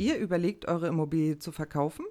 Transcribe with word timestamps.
Ihr 0.00 0.16
überlegt, 0.16 0.66
eure 0.66 0.86
Immobilie 0.86 1.38
zu 1.38 1.52
verkaufen? 1.52 2.06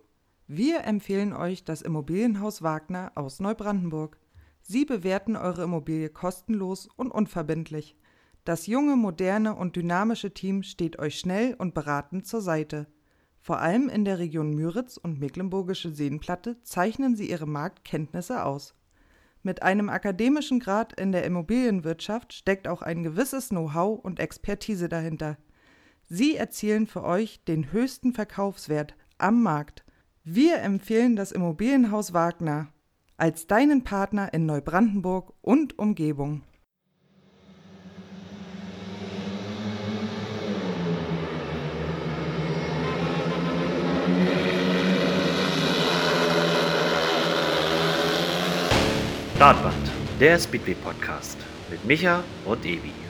Wir 0.46 0.84
empfehlen 0.84 1.34
euch 1.34 1.64
das 1.64 1.82
Immobilienhaus 1.82 2.62
Wagner 2.62 3.12
aus 3.16 3.40
Neubrandenburg. 3.40 4.20
Sie 4.62 4.86
bewerten 4.86 5.36
eure 5.36 5.64
Immobilie 5.64 6.10
kostenlos 6.10 6.88
und 6.98 7.10
unverbindlich. 7.10 7.96
Das 8.46 8.68
junge, 8.68 8.96
moderne 8.96 9.56
und 9.56 9.76
dynamische 9.76 10.36
Team 10.36 10.62
steht 10.62 11.00
euch 11.00 11.18
schnell 11.18 11.56
und 11.56 11.74
beratend 11.74 12.28
zur 12.28 12.42
Seite. 12.42 12.86
Vor 13.42 13.58
allem 13.58 13.90
in 13.90 14.06
der 14.06 14.20
Region 14.20 14.54
Müritz 14.54 14.98
und 14.98 15.20
Mecklenburgische 15.20 15.90
Seenplatte 15.90 16.62
zeichnen 16.62 17.16
sie 17.16 17.28
ihre 17.28 17.48
Marktkenntnisse 17.48 18.46
aus. 18.46 18.76
Mit 19.42 19.64
einem 19.64 19.90
akademischen 19.90 20.60
Grad 20.60 20.94
in 20.94 21.12
der 21.12 21.24
Immobilienwirtschaft 21.24 22.34
steckt 22.34 22.68
auch 22.68 22.84
ein 22.84 23.02
gewisses 23.02 23.50
Know-how 23.50 24.00
und 24.00 24.20
Expertise 24.20 24.90
dahinter. 24.90 25.40
Sie 26.12 26.36
erzielen 26.36 26.88
für 26.88 27.04
euch 27.04 27.44
den 27.44 27.72
höchsten 27.72 28.14
Verkaufswert 28.14 28.96
am 29.20 29.44
Markt. 29.44 29.84
Wir 30.24 30.58
empfehlen 30.58 31.16
das 31.16 31.32
Immobilienhaus 31.32 32.14
Wagner 32.14 32.74
als 33.16 33.46
deinen 33.46 33.84
Partner 33.84 34.34
in 34.34 34.48
Neubrandenburg 34.48 35.34
und 35.42 35.78
Umgebung. 35.78 36.42
Startband, 49.36 49.76
der 50.20 50.40
Speedway 50.40 50.74
Podcast 50.74 51.38
mit 51.70 51.86
Micha 51.86 52.24
und 52.46 52.66
Evi. 52.66 53.09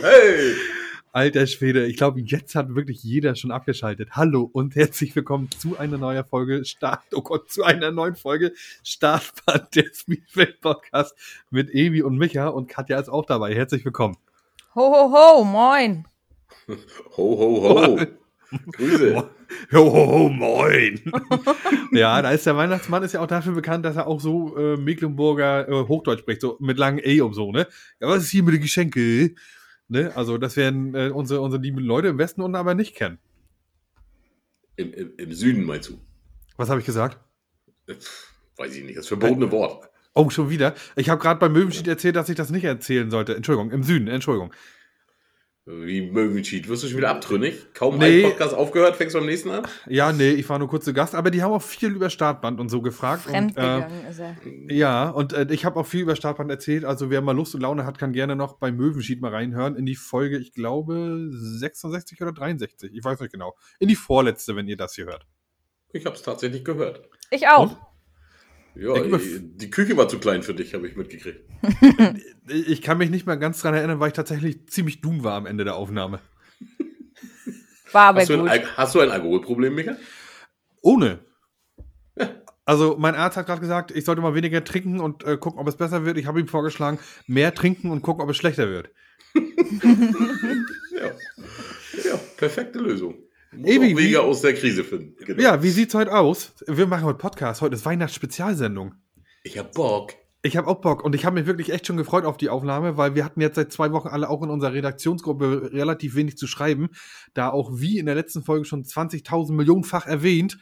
Hey! 0.00 0.54
Alter 1.12 1.46
Schwede, 1.46 1.84
ich 1.86 1.96
glaube, 1.96 2.20
jetzt 2.20 2.54
hat 2.54 2.74
wirklich 2.74 3.02
jeder 3.02 3.34
schon 3.34 3.50
abgeschaltet. 3.50 4.12
Hallo 4.12 4.48
und 4.50 4.76
herzlich 4.76 5.14
willkommen 5.14 5.50
zu 5.50 5.76
einer 5.76 5.98
neuen 5.98 6.24
Folge 6.24 6.64
Start, 6.64 7.02
oh 7.12 7.20
Gott, 7.20 7.50
zu 7.50 7.64
einer 7.64 7.90
neuen 7.90 8.14
Folge 8.14 8.52
Startband 8.82 9.74
der 9.74 9.90
Speedway 9.92 10.54
Podcast 10.58 11.14
mit 11.50 11.68
Evi 11.74 12.02
und 12.02 12.16
Micha 12.16 12.46
und 12.48 12.68
Katja 12.68 12.98
ist 12.98 13.10
auch 13.10 13.26
dabei. 13.26 13.54
Herzlich 13.54 13.84
willkommen. 13.84 14.16
Ho, 14.74 14.90
ho, 14.90 15.12
ho, 15.12 15.44
moin. 15.44 16.06
Ho, 16.68 16.76
ho, 17.16 17.62
ho. 17.62 18.00
Grüße. 18.72 19.30
Ho, 19.72 20.28
moin. 20.28 21.00
ja, 21.92 22.20
da 22.22 22.30
ist 22.30 22.46
der 22.46 22.56
Weihnachtsmann 22.56 23.02
ist 23.02 23.12
ja 23.12 23.20
auch 23.20 23.26
dafür 23.26 23.52
bekannt, 23.52 23.84
dass 23.84 23.96
er 23.96 24.06
auch 24.06 24.20
so 24.20 24.56
äh, 24.56 24.76
Mecklenburger 24.76 25.68
äh, 25.68 25.72
Hochdeutsch 25.88 26.20
spricht, 26.20 26.40
so 26.40 26.56
mit 26.60 26.78
langen 26.78 27.00
E 27.02 27.20
und 27.20 27.34
so, 27.34 27.52
ne? 27.52 27.66
Ja, 28.00 28.08
was 28.08 28.24
ist 28.24 28.30
hier 28.30 28.42
mit 28.42 28.54
den 28.54 28.62
Geschenke? 28.62 29.34
Ne? 29.88 30.12
Also, 30.14 30.38
das 30.38 30.56
werden 30.56 30.94
äh, 30.94 31.10
unsere, 31.10 31.40
unsere 31.40 31.62
lieben 31.62 31.78
Leute 31.78 32.08
im 32.08 32.18
Westen 32.18 32.42
unten 32.42 32.56
aber 32.56 32.74
nicht 32.74 32.94
kennen. 32.94 33.18
Im, 34.76 34.92
im, 34.92 35.12
Im 35.16 35.32
Süden 35.32 35.64
meinst 35.64 35.88
du? 35.90 35.98
Was 36.56 36.70
habe 36.70 36.80
ich 36.80 36.86
gesagt? 36.86 37.18
Pff, 37.88 38.30
Weiß 38.60 38.76
ich 38.76 38.84
nicht, 38.84 38.98
das 38.98 39.06
verbotene 39.06 39.50
Wort. 39.52 39.88
Oh, 40.12 40.28
schon 40.28 40.50
wieder. 40.50 40.74
Ich 40.94 41.08
habe 41.08 41.18
gerade 41.18 41.40
beim 41.40 41.52
Möwenschied 41.52 41.88
erzählt, 41.88 42.14
dass 42.14 42.28
ich 42.28 42.36
das 42.36 42.50
nicht 42.50 42.64
erzählen 42.64 43.10
sollte. 43.10 43.34
Entschuldigung, 43.34 43.70
im 43.70 43.82
Süden, 43.82 44.06
Entschuldigung. 44.06 44.52
Wie 45.82 46.10
Möwenschied. 46.10 46.68
Wirst 46.68 46.82
du 46.82 46.88
schon 46.88 46.98
wieder 46.98 47.10
abtrünnig? 47.10 47.72
Kaum 47.74 47.98
Nee. 47.98 48.24
ein 48.24 48.30
Podcast 48.30 48.54
aufgehört, 48.54 48.96
fängst 48.96 49.14
du 49.14 49.18
beim 49.20 49.26
nächsten 49.28 49.50
an? 49.50 49.66
Ja, 49.86 50.12
nee, 50.12 50.30
ich 50.30 50.48
war 50.48 50.58
nur 50.58 50.68
kurz 50.68 50.84
zu 50.84 50.92
Gast, 50.92 51.14
aber 51.14 51.30
die 51.30 51.42
haben 51.42 51.52
auch 51.52 51.62
viel 51.62 51.90
über 51.90 52.10
Startband 52.10 52.58
und 52.60 52.68
so 52.68 52.82
gefragt. 52.82 53.26
Und, 53.26 53.32
äh, 53.32 53.36
Fremdgegangen 53.36 54.06
ist 54.08 54.18
er. 54.18 54.36
ja, 54.68 55.08
und 55.10 55.32
äh, 55.32 55.46
ich 55.50 55.64
habe 55.64 55.78
auch 55.78 55.86
viel 55.86 56.00
über 56.02 56.16
Startband 56.16 56.50
erzählt. 56.50 56.84
Also 56.84 57.10
wer 57.10 57.20
mal 57.22 57.32
Lust 57.36 57.54
und 57.54 57.60
Laune 57.60 57.84
hat, 57.86 57.98
kann 57.98 58.12
gerne 58.12 58.36
noch 58.36 58.54
beim 58.54 58.76
Möwenschied 58.76 59.20
mal 59.20 59.30
reinhören 59.32 59.76
in 59.76 59.86
die 59.86 59.96
Folge, 59.96 60.38
ich 60.38 60.52
glaube, 60.52 61.28
66 61.32 62.20
oder 62.22 62.32
63. 62.32 62.90
Ich 62.94 63.04
weiß 63.04 63.20
nicht 63.20 63.32
genau. 63.32 63.54
In 63.78 63.88
die 63.88 63.96
vorletzte, 63.96 64.56
wenn 64.56 64.66
ihr 64.66 64.76
das 64.76 64.94
hier 64.94 65.06
hört. 65.06 65.26
Ich 65.92 66.04
habe 66.06 66.16
es 66.16 66.22
tatsächlich 66.22 66.64
gehört. 66.64 67.02
Ich 67.30 67.48
auch. 67.48 67.62
Und? 67.70 67.76
Ja, 68.74 68.94
die, 68.94 69.70
Küche 69.70 69.96
war 69.96 70.08
zu 70.08 70.18
klein 70.18 70.42
für 70.42 70.54
dich, 70.54 70.74
habe 70.74 70.86
ich 70.88 70.96
mitgekriegt. 70.96 71.40
Ich 72.48 72.82
kann 72.82 72.98
mich 72.98 73.10
nicht 73.10 73.26
mehr 73.26 73.36
ganz 73.36 73.60
dran 73.60 73.74
erinnern, 73.74 74.00
weil 74.00 74.08
ich 74.08 74.14
tatsächlich 74.14 74.66
ziemlich 74.68 75.00
dumm 75.00 75.22
war 75.22 75.34
am 75.34 75.46
Ende 75.46 75.62
der 75.62 75.76
Aufnahme. 75.76 76.18
War 77.92 78.06
aber 78.08 78.20
Hast 78.20 78.30
du, 78.30 78.34
ein, 78.34 78.40
gut. 78.40 78.48
Al- 78.50 78.76
hast 78.76 78.94
du 78.96 79.00
ein 79.00 79.10
Alkoholproblem, 79.10 79.72
Micha? 79.72 79.96
Ohne. 80.82 81.20
Also 82.64 82.96
mein 82.98 83.14
Arzt 83.14 83.36
hat 83.36 83.46
gerade 83.46 83.60
gesagt, 83.60 83.92
ich 83.92 84.04
sollte 84.04 84.20
mal 84.20 84.34
weniger 84.34 84.64
trinken 84.64 84.98
und 84.98 85.22
äh, 85.24 85.36
gucken, 85.36 85.60
ob 85.60 85.68
es 85.68 85.76
besser 85.76 86.04
wird. 86.04 86.18
Ich 86.18 86.26
habe 86.26 86.40
ihm 86.40 86.48
vorgeschlagen, 86.48 86.98
mehr 87.26 87.54
trinken 87.54 87.90
und 87.90 88.02
gucken, 88.02 88.22
ob 88.22 88.30
es 88.30 88.36
schlechter 88.36 88.68
wird. 88.68 88.90
Ja. 90.92 91.12
Ja, 92.04 92.16
perfekte 92.36 92.78
Lösung. 92.78 93.14
Ewi, 93.52 93.76
auch 93.76 93.82
wie- 93.82 93.96
Wege 93.96 94.22
aus 94.22 94.40
der 94.42 94.54
Krise 94.54 94.84
finden. 94.84 95.16
Genau. 95.24 95.42
Ja, 95.42 95.62
wie 95.62 95.70
sieht's 95.70 95.94
heute 95.94 96.12
aus? 96.16 96.52
Wir 96.66 96.86
machen 96.86 97.04
heute 97.04 97.18
Podcast. 97.18 97.60
Heute 97.62 97.74
ist 97.74 97.84
Weihnachtsspezialsendung. 97.84 98.94
Ich 99.42 99.58
hab 99.58 99.72
Bock. 99.74 100.14
Ich 100.42 100.56
habe 100.56 100.68
auch 100.68 100.80
Bock 100.80 101.04
und 101.04 101.14
ich 101.14 101.26
habe 101.26 101.34
mich 101.34 101.46
wirklich 101.46 101.70
echt 101.70 101.86
schon 101.86 101.98
gefreut 101.98 102.24
auf 102.24 102.38
die 102.38 102.48
Aufnahme, 102.48 102.96
weil 102.96 103.14
wir 103.14 103.24
hatten 103.26 103.42
jetzt 103.42 103.56
seit 103.56 103.72
zwei 103.72 103.92
Wochen 103.92 104.08
alle 104.08 104.30
auch 104.30 104.42
in 104.42 104.48
unserer 104.48 104.72
Redaktionsgruppe 104.72 105.70
relativ 105.72 106.14
wenig 106.14 106.38
zu 106.38 106.46
schreiben, 106.46 106.88
da 107.34 107.50
auch 107.50 107.70
wie 107.74 107.98
in 107.98 108.06
der 108.06 108.14
letzten 108.14 108.42
Folge 108.42 108.64
schon 108.64 108.84
20.000 108.84 109.52
Millionenfach 109.52 110.06
erwähnt, 110.06 110.58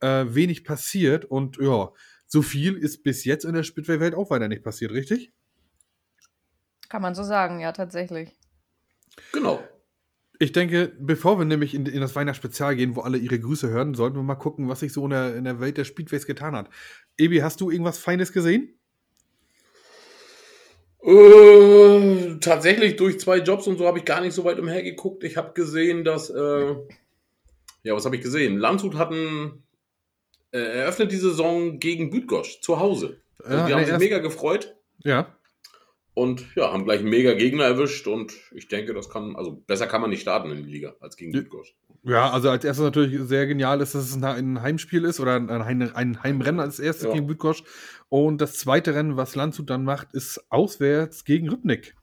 äh, 0.00 0.26
wenig 0.28 0.62
passiert 0.62 1.24
und 1.24 1.56
ja, 1.56 1.90
so 2.26 2.42
viel 2.42 2.74
ist 2.76 3.02
bis 3.02 3.24
jetzt 3.24 3.44
in 3.44 3.54
der 3.54 3.64
Speedway-Welt 3.64 4.14
auch 4.14 4.30
weiter 4.30 4.46
nicht 4.46 4.62
passiert, 4.62 4.92
richtig? 4.92 5.32
Kann 6.88 7.02
man 7.02 7.16
so 7.16 7.24
sagen, 7.24 7.58
ja, 7.58 7.72
tatsächlich. 7.72 8.32
Genau. 9.32 9.60
Ich 10.38 10.52
denke, 10.52 10.92
bevor 10.98 11.38
wir 11.38 11.44
nämlich 11.44 11.74
in, 11.74 11.86
in 11.86 12.00
das 12.00 12.14
Weihnachtsspezial 12.14 12.76
gehen, 12.76 12.94
wo 12.94 13.00
alle 13.00 13.18
ihre 13.18 13.38
Grüße 13.38 13.68
hören, 13.68 13.94
sollten 13.94 14.16
wir 14.16 14.22
mal 14.22 14.34
gucken, 14.34 14.68
was 14.68 14.80
sich 14.80 14.92
so 14.92 15.04
in 15.04 15.10
der, 15.10 15.34
in 15.34 15.44
der 15.44 15.60
Welt 15.60 15.78
der 15.78 15.84
Speedways 15.84 16.26
getan 16.26 16.54
hat. 16.54 16.68
Ebi, 17.16 17.38
hast 17.38 17.60
du 17.60 17.70
irgendwas 17.70 17.98
Feines 17.98 18.32
gesehen? 18.32 18.78
Äh, 21.02 22.38
tatsächlich 22.40 22.96
durch 22.96 23.20
zwei 23.20 23.38
Jobs 23.38 23.66
und 23.66 23.78
so 23.78 23.86
habe 23.86 23.98
ich 23.98 24.04
gar 24.04 24.20
nicht 24.20 24.34
so 24.34 24.44
weit 24.44 24.58
umhergeguckt. 24.58 25.24
Ich 25.24 25.36
habe 25.36 25.52
gesehen, 25.54 26.04
dass, 26.04 26.30
äh, 26.30 26.74
ja, 27.84 27.94
was 27.94 28.04
habe 28.04 28.16
ich 28.16 28.22
gesehen? 28.22 28.58
Landshut 28.58 28.96
hatten 28.96 29.62
äh, 30.50 30.58
eröffnet 30.58 31.12
die 31.12 31.16
Saison 31.16 31.78
gegen 31.78 32.10
Bydgoszcz 32.10 32.60
zu 32.60 32.80
Hause. 32.80 33.20
Also 33.38 33.56
Ja, 33.56 33.66
die 33.66 33.72
haben 33.72 33.80
nee, 33.82 33.86
sich 33.86 33.98
mega 33.98 34.18
gefreut 34.18 34.76
Ja. 35.04 35.35
Und 36.16 36.46
ja, 36.56 36.72
haben 36.72 36.84
gleich 36.84 37.00
einen 37.00 37.10
mega 37.10 37.34
Gegner 37.34 37.64
erwischt 37.64 38.06
und 38.06 38.32
ich 38.50 38.68
denke, 38.68 38.94
das 38.94 39.10
kann, 39.10 39.36
also 39.36 39.62
besser 39.66 39.86
kann 39.86 40.00
man 40.00 40.08
nicht 40.08 40.22
starten 40.22 40.50
in 40.50 40.64
die 40.64 40.70
Liga 40.72 40.94
als 40.98 41.14
gegen. 41.18 41.30
Bydgoszcz. 41.32 41.74
Ja, 42.04 42.30
also 42.30 42.48
als 42.48 42.64
erstes 42.64 42.82
natürlich 42.84 43.20
sehr 43.28 43.46
genial 43.46 43.82
ist, 43.82 43.94
dass 43.94 44.08
es 44.08 44.22
ein- 44.22 44.62
Heimspiel 44.62 45.04
ist 45.04 45.20
oder 45.20 45.34
ein, 45.36 46.22
Heimrennen 46.22 46.58
als 46.60 46.80
erstes 46.80 47.08
Ja. 47.08 47.12
gegen 47.12 47.26
Bydgoszcz. 47.26 47.64
Und 48.08 48.40
das 48.40 48.54
zweite 48.54 48.94
Rennen, 48.94 49.18
was 49.18 49.34
Landshut 49.34 49.68
dann 49.68 49.84
macht, 49.84 50.14
ist 50.14 50.42
auswärts 50.48 51.24
gegen 51.26 51.50
Rybnik. 51.50 51.94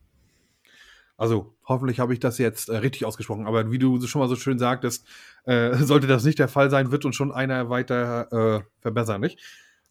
Also 1.17 1.55
hoffentlich 1.65 1.99
habe 1.99 2.13
ich 2.13 2.19
das 2.19 2.37
jetzt 2.37 2.69
äh, 2.69 2.77
richtig 2.77 3.05
ausgesprochen, 3.05 3.47
aber 3.47 3.71
wie 3.71 3.79
du 3.79 3.99
schon 4.05 4.19
mal 4.21 4.27
so 4.27 4.35
schön 4.35 4.59
sagtest, 4.59 5.07
äh, 5.45 5.73
sollte 5.77 6.05
das 6.05 6.23
nicht 6.23 6.37
der 6.37 6.47
Fall 6.49 6.69
sein, 6.69 6.91
wird 6.91 7.03
uns 7.05 7.15
schon 7.15 7.31
einer 7.31 7.69
weiter 7.71 8.27
äh, 8.61 8.61
verbessern, 8.81 9.21
nicht? 9.21 9.39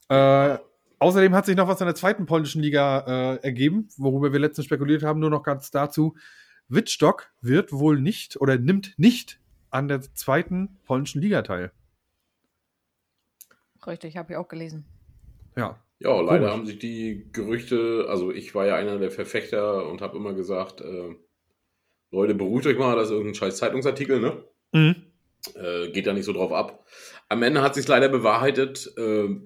Äh, 0.08 0.58
außerdem 1.02 1.34
hat 1.34 1.46
sich 1.46 1.56
noch 1.56 1.68
was 1.68 1.80
in 1.80 1.86
der 1.86 1.94
zweiten 1.94 2.26
polnischen 2.26 2.62
Liga 2.62 3.34
äh, 3.34 3.42
ergeben, 3.42 3.88
worüber 3.96 4.32
wir 4.32 4.40
letztens 4.40 4.66
spekuliert 4.66 5.02
haben, 5.02 5.20
nur 5.20 5.30
noch 5.30 5.42
ganz 5.42 5.70
dazu. 5.70 6.16
Wittstock 6.68 7.32
wird 7.40 7.72
wohl 7.72 8.00
nicht 8.00 8.40
oder 8.40 8.56
nimmt 8.56 8.94
nicht 8.96 9.40
an 9.70 9.88
der 9.88 10.00
zweiten 10.00 10.78
polnischen 10.84 11.20
Liga 11.20 11.42
teil. 11.42 11.72
Richtig, 13.86 14.16
habe 14.16 14.32
ich 14.32 14.36
auch 14.38 14.48
gelesen. 14.48 14.84
Ja. 15.56 15.78
Ja, 15.98 16.20
leider 16.20 16.38
Komisch. 16.38 16.52
haben 16.52 16.66
sich 16.66 16.78
die 16.78 17.28
Gerüchte, 17.32 18.06
also 18.08 18.32
ich 18.32 18.54
war 18.54 18.66
ja 18.66 18.76
einer 18.76 18.98
der 18.98 19.10
Verfechter 19.10 19.88
und 19.88 20.00
habe 20.00 20.16
immer 20.16 20.34
gesagt, 20.34 20.80
äh, 20.80 21.14
Leute, 22.10 22.34
beruhigt 22.34 22.66
euch 22.66 22.78
mal, 22.78 22.96
das 22.96 23.06
ist 23.06 23.12
irgendein 23.12 23.34
scheiß 23.34 23.56
Zeitungsartikel, 23.56 24.20
ne? 24.20 24.44
Mhm. 24.72 24.96
Äh, 25.54 25.90
geht 25.90 26.06
da 26.06 26.12
nicht 26.12 26.24
so 26.24 26.32
drauf 26.32 26.52
ab. 26.52 26.86
Am 27.28 27.42
Ende 27.42 27.62
hat 27.62 27.74
sich 27.74 27.86
leider 27.88 28.08
bewahrheitet. 28.08 28.92
Äh, 28.96 29.36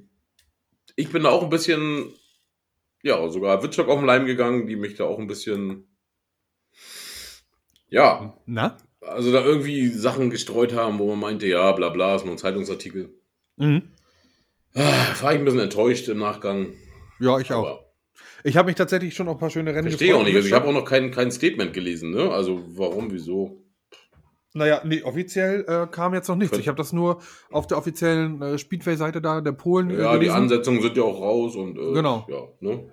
ich 0.97 1.11
bin 1.11 1.23
da 1.23 1.31
auch 1.31 1.43
ein 1.43 1.51
bisschen, 1.51 2.13
ja, 3.03 3.29
sogar 3.29 3.63
Wittstock 3.63 3.89
auf 3.89 3.99
den 3.99 4.07
Leim 4.07 4.27
gegangen, 4.27 4.67
die 4.67 4.77
mich 4.77 4.95
da 4.95 5.05
auch 5.05 5.19
ein 5.19 5.27
bisschen, 5.27 5.87
ja, 7.89 8.37
Na? 8.47 8.77
also 9.01 9.33
da 9.33 9.45
irgendwie 9.45 9.89
Sachen 9.89 10.31
gestreut 10.31 10.75
haben, 10.75 10.99
wo 10.99 11.07
man 11.11 11.21
meinte, 11.21 11.47
ja, 11.47 11.71
bla 11.73 11.91
bla, 11.91 12.17
ist 12.17 12.25
nur 12.25 12.35
ein 12.35 12.39
Zeitungsartikel. 12.39 13.15
Mhm. 13.57 13.93
Ah, 14.75 15.15
War 15.23 15.33
ich 15.33 15.39
ein 15.39 15.45
bisschen 15.45 15.61
enttäuscht 15.61 16.09
im 16.09 16.19
Nachgang. 16.19 16.75
Ja, 17.21 17.39
ich 17.39 17.53
auch. 17.53 17.67
Aber 17.67 17.93
Ich 18.45 18.57
habe 18.57 18.67
mich 18.67 18.77
tatsächlich 18.77 19.15
schon 19.15 19.29
auf 19.29 19.37
ein 19.37 19.41
paar 19.41 19.51
schöne 19.51 19.75
Rennen 19.75 19.89
verstehe 19.89 20.15
auch 20.17 20.25
nicht. 20.25 20.37
Also 20.37 20.49
ich 20.49 20.55
habe 20.55 20.67
auch 20.69 20.73
noch 20.73 20.85
kein, 20.85 21.11
kein 21.11 21.31
Statement 21.31 21.73
gelesen, 21.73 22.11
ne? 22.11 22.31
Also 22.31 22.63
warum, 22.77 23.11
wieso? 23.11 23.65
Naja, 24.57 24.81
nee, 24.85 25.03
offiziell 25.03 25.65
äh, 25.69 25.87
kam 25.87 26.15
jetzt 26.15 26.29
noch 26.29 26.37
nichts. 26.37 26.57
Ich 26.59 26.67
habe 26.69 26.79
das 26.79 26.93
nur 26.93 27.21
auf 27.51 27.67
der 27.67 27.77
offiziellen 27.77 28.41
äh, 28.41 28.59
Speedway-Seite 28.59 29.21
da 29.21 29.41
der 29.43 29.53
Polen 29.53 29.91
äh, 29.91 29.99
Ja, 30.01 30.13
die 30.15 30.21
gelesen. 30.21 30.35
Ansetzungen 30.37 30.81
sind 30.81 30.97
ja 30.97 31.03
auch 31.03 31.21
raus 31.21 31.55
und 31.57 31.77
äh, 31.77 31.93
Genau. 31.93 32.27
ja, 32.29 32.41
ne? 32.61 32.91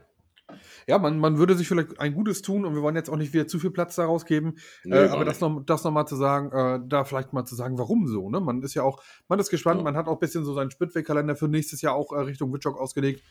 Ja, 0.87 0.99
man, 0.99 1.17
man 1.19 1.37
würde 1.37 1.55
sich 1.55 1.67
vielleicht 1.69 1.99
ein 1.99 2.13
Gutes 2.13 2.41
tun 2.41 2.65
und 2.65 2.75
wir 2.75 2.81
wollen 2.81 2.97
jetzt 2.97 3.09
auch 3.09 3.15
nicht 3.15 3.33
wieder 3.33 3.47
zu 3.47 3.57
viel 3.59 3.71
Platz 3.71 3.95
daraus 3.95 4.25
geben. 4.25 4.55
Nee, 4.83 4.95
äh, 4.97 5.07
aber 5.07 5.23
das 5.23 5.39
noch, 5.39 5.61
das 5.65 5.85
noch 5.85 5.91
mal 5.91 6.05
zu 6.05 6.17
sagen, 6.17 6.51
äh, 6.51 6.79
da 6.85 7.05
vielleicht 7.05 7.31
mal 7.31 7.45
zu 7.45 7.55
sagen, 7.55 7.77
warum 7.77 8.07
so. 8.07 8.29
Ne? 8.29 8.41
Man 8.41 8.61
ist 8.61 8.73
ja 8.73 8.83
auch, 8.83 9.01
man 9.29 9.39
ist 9.39 9.49
gespannt, 9.49 9.79
Ja. 9.79 9.83
man 9.85 9.95
hat 9.95 10.07
auch 10.07 10.13
ein 10.17 10.19
bisschen 10.19 10.43
so 10.43 10.53
seinen 10.53 10.69
Speedway-Kalender 10.69 11.37
für 11.37 11.47
nächstes 11.47 11.81
Jahr 11.81 11.95
auch 11.95 12.11
äh, 12.11 12.19
Richtung 12.19 12.53
Witchock 12.53 12.77
ausgelegt. 12.77 13.23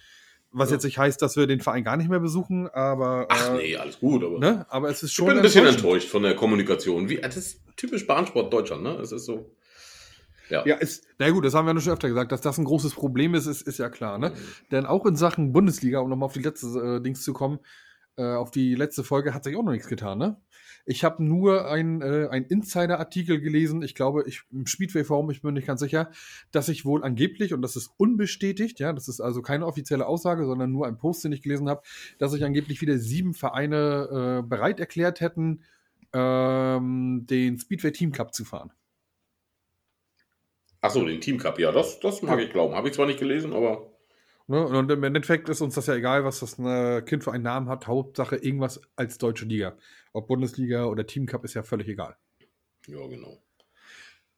Was 0.55 0.69
Ja. 0.69 0.75
jetzt 0.77 0.85
nicht 0.85 0.99
heißt, 0.99 1.21
dass 1.23 1.37
wir 1.37 1.47
den 1.47 1.61
Verein 1.61 1.83
gar 1.83 1.97
nicht 1.97 2.11
mehr 2.11 2.21
besuchen, 2.21 2.69
aber, 2.69 3.27
Ach 3.31 3.55
äh, 3.55 3.57
nee, 3.57 3.77
alles 3.77 3.99
gut, 3.99 4.23
aber 4.23 4.39
ne? 4.39 4.67
aber 4.69 4.91
es 4.91 5.03
ist 5.03 5.11
ich 5.11 5.15
schon 5.17 5.27
bin 5.29 5.37
ein 5.37 5.43
bisschen 5.43 5.67
enttäuscht 5.67 6.09
von 6.09 6.23
der 6.23 6.37
Kommunikation. 6.37 7.09
Wie, 7.09 7.17
das 7.17 7.37
ist 7.37 7.61
typisch 7.77 8.07
Bahnsport 8.07 8.53
Deutschland, 8.53 8.83
ne? 8.83 8.97
Es 8.97 9.13
ist 9.13 9.25
so. 9.25 9.51
Ja. 10.51 10.67
Ja, 10.67 10.77
ist, 10.77 11.07
na 11.19 11.31
gut, 11.31 11.45
das 11.47 11.55
haben 11.55 11.67
wir 11.67 11.73
ja 11.75 11.81
schon 11.81 11.95
öfter 11.95 12.09
gesagt, 12.09 12.31
dass 12.33 12.43
das 12.43 12.59
ein 12.59 12.65
großes 12.65 12.95
Problem 12.95 13.35
ist, 13.35 13.47
ist, 13.47 13.63
ist 13.63 13.79
ja 13.79 13.89
klar, 13.89 14.19
ne? 14.19 14.31
Mhm. 14.31 14.35
Denn 14.71 14.87
auch 14.87 15.07
in 15.07 15.17
Sachen 15.17 15.53
Bundesliga, 15.53 16.01
um 16.01 16.11
nochmal 16.11 16.27
auf 16.27 16.35
die 16.35 16.43
letzte 16.43 16.67
äh, 16.99 17.01
Dings 17.03 17.23
zu 17.23 17.33
kommen, 17.33 17.59
äh, 18.17 18.35
auf 18.35 18.51
die 18.51 18.75
letzte 18.75 19.05
Folge 19.05 19.33
hat 19.33 19.45
sich 19.45 19.57
auch 19.57 19.63
noch 19.63 19.73
nichts 19.73 19.89
getan, 19.89 20.19
ne? 20.19 20.37
Ich 20.85 21.05
habe 21.05 21.23
nur 21.23 21.71
ein, 21.71 22.03
äh, 22.03 22.29
ein 22.31 22.45
Insider-Artikel 22.45 23.41
gelesen, 23.41 23.83
ich 23.83 23.95
glaube, 23.95 24.25
ich, 24.27 24.43
im 24.51 24.67
Speedway-Forum, 24.67 25.31
ich 25.31 25.43
bin 25.43 25.55
nicht 25.55 25.67
ganz 25.67 25.81
sicher, 25.81 26.11
dass 26.51 26.67
sich 26.67 26.85
wohl 26.85 27.05
angeblich, 27.05 27.55
und 27.55 27.63
das 27.63 27.77
ist 27.77 27.91
unbestätigt, 27.97 28.81
ja, 28.81 28.93
das 28.93 29.09
ist 29.09 29.21
also 29.21 29.43
keine 29.43 29.67
offizielle 29.67 30.07
Aussage, 30.07 30.45
sondern 30.45 30.73
nur 30.73 30.87
ein 30.87 30.99
Post, 30.99 31.25
den 31.25 31.33
ich 31.33 31.43
gelesen 31.43 31.69
habe, 31.69 31.83
dass 32.19 32.33
sich 32.33 32.45
angeblich 32.45 32.81
wieder 32.81 32.99
sieben 32.99 33.35
Vereine 33.35 34.41
äh, 34.41 34.47
bereit 34.47 34.81
erklärt 34.81 35.21
hätten, 35.21 35.63
ähm, 36.13 37.27
den 37.29 37.59
Speedway 37.59 37.93
Team 37.93 38.13
Cup 38.13 38.35
zu 38.35 38.45
fahren. 38.45 38.73
Ach 40.81 40.91
so, 40.91 41.05
den 41.05 41.21
Team 41.21 41.39
Cup, 41.39 41.61
ja, 41.61 41.71
das, 41.71 42.01
das 42.01 42.23
mag 42.23 42.41
ich 42.41 42.51
glauben. 42.51 42.75
Habe 42.75 42.89
ich 42.89 42.95
zwar 42.95 43.07
nicht 43.07 43.21
gelesen, 43.21 43.53
aber 43.53 43.92
Ne? 44.49 44.67
Und 44.67 44.91
im 44.91 45.03
Endeffekt 45.05 45.49
ist 45.49 45.61
uns 45.61 45.75
das 45.75 45.87
ja 45.87 45.95
egal, 45.95 46.25
was 46.25 46.41
das 46.41 46.59
äh, 46.59 47.03
Kind 47.03 47.25
für 47.25 47.33
einen 47.33 47.45
Namen 47.45 47.69
hat. 47.69 47.87
Hauptsache 47.87 48.37
irgendwas 48.37 48.81
als 48.97 49.19
deutsche 49.19 49.45
Liga. 49.45 49.77
Ob 50.13 50.29
Bundesliga 50.29 50.85
oder 50.87 51.07
Team 51.07 51.27
Cup 51.27 51.45
ist 51.45 51.55
ja 51.55 51.63
völlig 51.63 51.89
egal. 51.89 52.17
ja, 52.87 53.07
genau. 53.07 53.43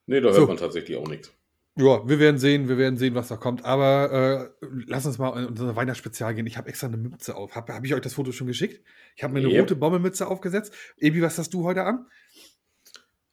Nee, 0.07 0.21
da 0.21 0.29
hört 0.29 0.37
So. 0.37 0.47
man 0.47 0.57
tatsächlich 0.59 0.97
auch 0.97 1.09
nichts. 1.09 1.33
Ja, 1.77 2.07
wir 2.09 2.21
werden 2.21 2.39
sehen, 2.39 2.69
wir 2.69 2.79
werden 2.79 2.97
sehen, 2.99 3.17
was 3.17 3.29
da 3.29 3.37
kommt. 3.37 3.65
Aber 3.65 4.53
äh, 4.63 4.67
lass 4.87 5.07
uns 5.07 5.19
mal 5.19 5.37
in 5.43 5.47
unser 5.49 5.75
Weihnachtsspezial 5.75 6.33
gehen. 6.35 6.47
Ich 6.47 6.57
habe 6.57 6.69
extra 6.69 6.87
eine 6.87 6.97
Mütze 6.99 7.35
auf. 7.35 7.57
Habe 7.57 7.73
hab 7.75 7.85
ich 7.85 7.95
euch 7.95 8.01
das 8.01 8.15
Foto 8.15 8.31
schon 8.31 8.47
geschickt? 8.47 8.85
Ich 9.17 9.25
habe 9.25 9.33
mir 9.33 9.41
eine 9.41 9.49
Yep. 9.49 9.61
rote 9.63 9.77
Bommelmütze 9.77 10.29
aufgesetzt. 10.29 10.73
Ebi, 10.99 11.21
was 11.21 11.37
hast 11.39 11.53
du 11.53 11.65
heute 11.65 11.83
an? 11.85 12.07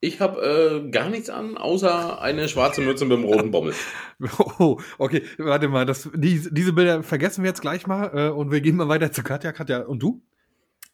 Ich 0.03 0.19
habe 0.19 0.81
äh, 0.86 0.89
gar 0.89 1.09
nichts 1.09 1.30
an, 1.30 1.57
außer 1.57 2.19
eine 2.21 2.50
schwarze 2.50 2.81
Mütze 2.81 3.06
mit 3.06 3.18
einem 3.19 3.25
roten 3.25 3.51
Bommel. 3.51 3.74
Oh, 4.59 4.80
okay, 5.00 5.24
warte 5.38 5.68
mal. 5.68 5.86
Das, 5.86 6.09
die, 6.13 6.48
diese 6.51 6.74
Bilder 6.74 7.01
vergessen 7.03 7.44
wir 7.44 7.50
jetzt 7.50 7.62
gleich 7.62 7.88
mal 7.88 8.12
äh, 8.13 8.30
und 8.30 8.51
wir 8.51 8.62
gehen 8.62 8.75
mal 8.75 8.88
weiter 8.88 9.12
zu 9.12 9.24
Katja. 9.24 9.51
Katja, 9.51 9.81
und 9.81 10.01
du? 10.01 10.24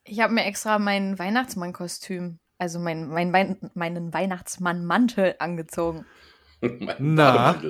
Ich 0.03 0.21
habe 0.21 0.33
mir 0.33 0.45
extra 0.45 0.77
mein 0.79 1.17
Weihnachtsmann-Kostüm, 1.19 2.39
also 2.57 2.79
mein, 2.79 3.07
mein 3.09 3.33
Wein 3.33 3.57
meinen 3.73 4.13
Weihnachtsmann-Mantel 4.13 5.35
angezogen. 5.39 6.05
Mein 6.61 6.95
Na. 6.99 7.55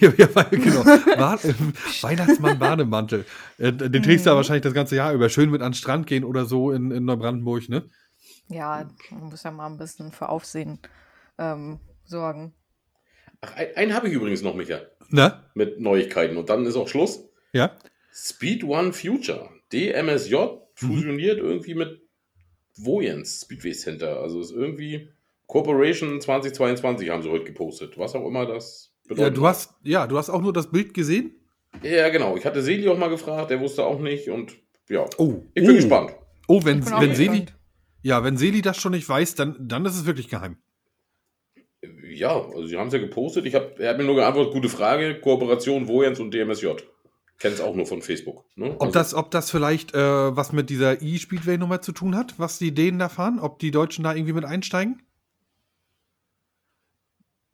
Ja, 0.00 0.12
ja, 0.18 0.42
genau. 0.50 0.82
Äh, 0.82 1.54
Weihnachtsmann 2.02 2.58
Bademantel. 2.58 3.24
Äh, 3.58 3.72
den 3.72 4.02
trägst 4.02 4.26
du 4.26 4.30
ja 4.30 4.34
Mhm. 4.34 4.36
wahrscheinlich 4.36 4.62
das 4.64 4.74
ganze 4.74 4.96
Jahr 4.96 5.14
über. 5.14 5.28
Schön 5.30 5.50
mit 5.50 5.62
an 5.62 5.72
den 5.72 5.76
Strand 5.76 6.06
gehen 6.06 6.24
oder 6.24 6.44
so 6.44 6.70
in, 6.70 6.90
in 6.90 7.04
Neubrandenburg, 7.06 7.68
ne? 7.70 7.88
Ja, 8.48 8.88
man 9.10 9.24
muss 9.30 9.42
ja 9.42 9.50
mal 9.50 9.66
ein 9.66 9.78
bisschen 9.78 10.12
für 10.12 10.28
Aufsehen 10.28 10.78
ähm, 11.38 11.80
sorgen. 12.04 12.52
Ach, 13.40 13.54
ein- 13.56 13.74
einen 13.76 13.94
habe 13.94 14.08
ich 14.08 14.14
übrigens 14.14 14.42
noch, 14.42 14.54
Micha, 14.54 14.80
Na? 15.08 15.44
mit 15.54 15.80
Neuigkeiten. 15.80 16.36
Und 16.36 16.48
dann 16.50 16.64
ist 16.66 16.76
auch 16.76 16.88
Schluss. 16.88 17.24
Ja? 17.52 17.72
Speed 18.12 18.64
One 18.64 18.92
Future. 18.92 19.50
DMSJ 19.72 20.36
fusioniert 20.74 21.38
irgendwie 21.38 21.74
mit 21.74 22.00
Vojens 22.76 23.42
Speedway 23.42 23.72
Center. 23.72 24.20
Also 24.20 24.40
ist 24.40 24.50
irgendwie 24.52 25.08
Corporation 25.46 26.20
2022 26.20 27.10
haben 27.10 27.22
sie 27.22 27.30
heute 27.30 27.44
gepostet. 27.44 27.98
Was 27.98 28.14
auch 28.14 28.26
immer 28.26 28.46
das 28.46 28.92
Ja, 29.04 29.08
bedeutet. 29.14 29.36
du 29.36 29.46
hast, 29.46 29.74
ja, 29.82 30.06
du 30.06 30.16
hast 30.18 30.30
auch 30.30 30.40
nur 30.40 30.52
das 30.52 30.70
Bild 30.70 30.94
gesehen? 30.94 31.34
Ja, 31.82 32.08
genau. 32.10 32.36
Ich 32.36 32.44
hatte 32.46 32.62
Seli 32.62 32.88
auch 32.88 32.98
mal 32.98 33.08
gefragt, 33.10 33.50
der 33.50 33.60
wusste 33.60 33.84
auch 33.84 34.00
nicht. 34.00 34.28
Und 34.28 34.56
ja, 34.88 35.04
Oh. 35.18 35.42
ich 35.54 35.62
bin 35.64 35.72
oh. 35.72 35.74
gespannt. 35.76 36.14
Oh, 36.46 36.64
wenn, 36.64 36.84
wenn 37.00 37.14
Seli, 37.14 37.40
gespannt. 37.40 37.54
Ja, 38.04 38.22
wenn 38.22 38.36
Seli 38.36 38.60
das 38.62 38.76
schon 38.76 38.92
nicht 38.92 39.08
weiß, 39.08 39.34
dann, 39.34 39.56
dann 39.58 39.84
ist 39.86 39.96
es 39.96 40.04
wirklich 40.06 40.28
geheim. 40.28 40.58
Ja, 42.06 42.34
also 42.38 42.66
sie 42.66 42.76
haben 42.78 42.88
es 42.88 42.92
ja 42.92 43.00
gepostet. 43.00 43.46
Ich 43.46 43.54
hab, 43.54 43.78
er 43.80 43.90
hat 43.90 43.98
mir 43.98 44.04
nur 44.04 44.14
geantwortet, 44.16 44.52
gute 44.52 44.68
Frage, 44.68 45.20
Kooperation 45.20 45.88
Vojens 45.88 46.20
und 46.20 46.32
DMSJ. 46.32 46.68
Kennt 47.38 47.54
es 47.54 47.60
auch 47.60 47.74
nur 47.74 47.86
von 47.86 48.02
Facebook. 48.02 48.44
Ne? 48.56 48.72
Ob 48.74 48.82
Also- 48.82 48.92
das, 48.92 49.14
ob 49.14 49.30
das 49.30 49.50
vielleicht 49.50 49.94
äh, 49.94 50.36
was 50.36 50.52
mit 50.52 50.68
dieser 50.70 51.02
E-Speedway-Nummer 51.02 51.80
zu 51.80 51.92
tun 51.92 52.14
hat, 52.14 52.38
was 52.38 52.58
die 52.58 52.72
Dänen 52.74 52.98
da 52.98 53.08
fahren? 53.08 53.38
Ob 53.40 53.58
die 53.58 53.70
Deutschen 53.70 54.04
da 54.04 54.14
irgendwie 54.14 54.34
mit 54.34 54.44
einsteigen? 54.44 55.02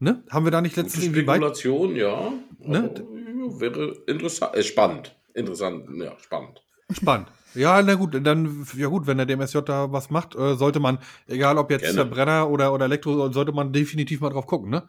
Ne? 0.01 0.23
Haben 0.31 0.45
wir 0.47 0.51
da 0.51 0.61
nicht 0.61 0.77
letztens 0.77 1.05
irgendwie? 1.05 1.23
Spekulation, 1.23 1.95
ja. 1.97 2.33
Ne? 2.59 2.91
Also, 2.91 3.03
ja, 3.17 3.61
wäre 3.61 3.97
interessant. 4.07 4.55
Äh, 4.57 4.63
spannend. 4.63 5.17
Interessant, 5.35 5.87
ja, 5.97 6.19
spannend. 6.19 6.63
Spannend. 6.91 7.29
Ja, 7.55 7.83
na 7.83 7.95
gut, 7.95 8.15
dann, 8.25 8.67
ja 8.77 8.87
gut, 8.87 9.07
wenn 9.07 9.17
der 9.17 9.27
DMSJ 9.27 9.59
da 9.67 9.91
was 9.93 10.11
macht, 10.11 10.35
äh, 10.37 10.55
sollte 10.55 10.79
man, 10.81 10.99
egal 11.27 11.59
ob 11.59 11.71
jetzt 11.71 11.83
Gerne. 11.83 11.97
Verbrenner 11.97 12.49
oder, 12.49 12.73
oder 12.73 12.85
Elektro, 12.85 13.31
sollte 13.33 13.53
man 13.53 13.73
definitiv 13.73 14.21
mal 14.21 14.31
drauf 14.31 14.47
gucken, 14.47 14.71
ne? 14.71 14.87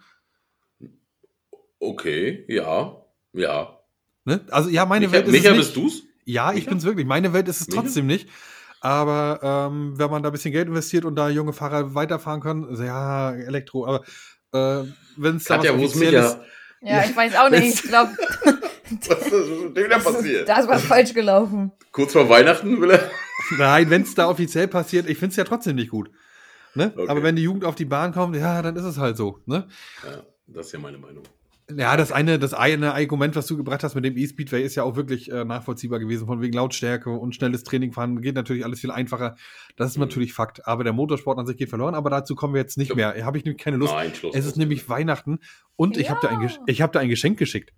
Okay, 1.79 2.45
ja, 2.47 2.95
ja. 3.33 3.79
ne? 4.25 4.41
Also 4.51 4.69
ja, 4.69 4.85
meine 4.85 5.07
Micha, 5.07 5.13
Welt 5.13 5.27
ist 5.27 5.31
Micha 5.31 5.51
es 5.51 5.57
bist 5.57 5.75
nicht. 5.77 5.85
du's? 5.85 6.03
Ja, 6.25 6.49
ich 6.51 6.55
Micha? 6.59 6.69
bin's 6.69 6.83
wirklich. 6.85 7.07
Meine 7.07 7.33
Welt 7.33 7.47
ist 7.47 7.61
es 7.61 7.67
Micha? 7.67 7.81
trotzdem 7.81 8.05
nicht. 8.05 8.29
Aber 8.81 9.39
ähm, 9.71 9.97
wenn 9.97 10.09
man 10.11 10.23
da 10.23 10.29
ein 10.29 10.31
bisschen 10.31 10.51
Geld 10.51 10.67
investiert 10.67 11.05
und 11.05 11.15
da 11.15 11.29
junge 11.29 11.53
Fahrer 11.53 11.93
weiterfahren 11.95 12.41
können, 12.41 12.65
also 12.65 12.83
ja, 12.83 13.31
Elektro, 13.33 13.85
aber 13.87 14.03
äh, 14.53 14.87
wenn 15.17 15.37
es 15.37 15.43
da 15.45 15.55
Katja, 15.57 15.73
was 15.73 15.79
wo 15.81 15.85
ist 15.85 15.95
Offizielles- 15.95 16.37
Micha? 16.37 16.45
Ja, 16.83 17.03
ich 17.03 17.15
weiß 17.15 17.35
auch 17.35 17.49
nicht. 17.49 17.75
Ich 17.75 17.83
glaube, 17.83 18.11
Was 19.09 19.25
ist 19.27 19.31
denn 19.31 19.75
wieder 19.85 19.99
passiert? 19.99 20.47
da 20.49 20.59
ist 20.59 20.67
was 20.69 20.83
falsch 20.83 21.13
gelaufen. 21.13 21.71
Kurz 21.91 22.13
vor 22.13 22.27
Weihnachten 22.29 22.79
will 22.81 22.91
er. 22.91 23.09
Nein, 23.57 23.89
wenn 23.89 24.03
es 24.03 24.15
da 24.15 24.27
offiziell 24.29 24.67
passiert, 24.67 25.09
ich 25.09 25.17
finde 25.17 25.31
es 25.31 25.35
ja 25.37 25.43
trotzdem 25.43 25.75
nicht 25.75 25.89
gut. 25.91 26.09
Ne? 26.75 26.93
Okay. 26.95 27.07
Aber 27.09 27.21
wenn 27.23 27.35
die 27.35 27.43
Jugend 27.43 27.65
auf 27.65 27.75
die 27.75 27.85
Bahn 27.85 28.13
kommt, 28.13 28.35
ja, 28.35 28.61
dann 28.61 28.75
ist 28.75 28.83
es 28.85 28.97
halt 28.97 29.17
so. 29.17 29.39
Ne? 29.45 29.67
Ja, 30.05 30.23
das 30.47 30.67
ist 30.67 30.71
ja 30.73 30.79
meine 30.79 30.97
Meinung. 30.97 31.23
Ja, 31.73 31.95
das 31.95 32.11
eine, 32.11 32.37
das 32.37 32.53
eine 32.53 32.93
Argument, 32.95 33.35
was 33.35 33.47
du 33.47 33.55
gebracht 33.55 33.83
hast 33.83 33.95
mit 33.95 34.03
dem 34.03 34.17
E-Speedway, 34.17 34.61
ist 34.61 34.75
ja 34.75 34.83
auch 34.83 34.97
wirklich 34.97 35.31
äh, 35.31 35.45
nachvollziehbar 35.45 35.99
gewesen, 35.99 36.27
von 36.27 36.41
wegen 36.41 36.53
Lautstärke 36.53 37.09
und 37.11 37.33
schnelles 37.33 37.63
Training 37.63 37.93
fahren, 37.93 38.21
geht 38.21 38.35
natürlich 38.35 38.65
alles 38.65 38.81
viel 38.81 38.91
einfacher. 38.91 39.35
Das 39.77 39.89
ist 39.91 39.97
Mhm. 39.97 40.01
natürlich 40.01 40.33
Fakt. 40.33 40.67
Aber 40.67 40.83
der 40.83 40.91
Motorsport 40.91 41.37
an 41.39 41.45
sich 41.45 41.55
geht 41.57 41.69
verloren, 41.69 41.95
aber 41.95 42.09
dazu 42.09 42.35
kommen 42.35 42.53
wir 42.53 42.61
jetzt 42.61 42.77
nicht 42.77 42.89
Ja. 42.89 42.95
mehr. 43.13 43.25
Habe 43.25 43.37
ich 43.37 43.45
nämlich 43.45 43.61
keine 43.61 43.77
Lust. 43.77 43.93
Nein, 43.93 44.13
Schluss. 44.13 44.35
Es 44.35 44.45
ist 44.45 44.57
nämlich 44.57 44.87
Weihnachten 44.89 45.39
und 45.77 45.95
ich 45.97 46.09
habe 46.09 46.29
ein 46.29 46.41
Ja. 46.41 46.49
Ich 46.67 46.81
hab 46.81 46.91
da 46.91 46.99
ein 46.99 47.09
Geschenk 47.09 47.37
geschickt. 47.39 47.71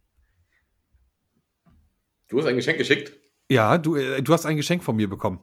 Du 2.33 2.39
hast 2.39 2.47
ein 2.47 2.55
Geschenk 2.55 2.79
geschickt? 2.79 3.13
Ja, 3.47 3.77
du, 3.77 3.95
äh, 3.95 4.19
du 4.23 4.33
hast 4.33 4.47
ein 4.47 4.57
Geschenk 4.57 4.83
von 4.83 4.95
mir 4.95 5.07
bekommen. 5.07 5.39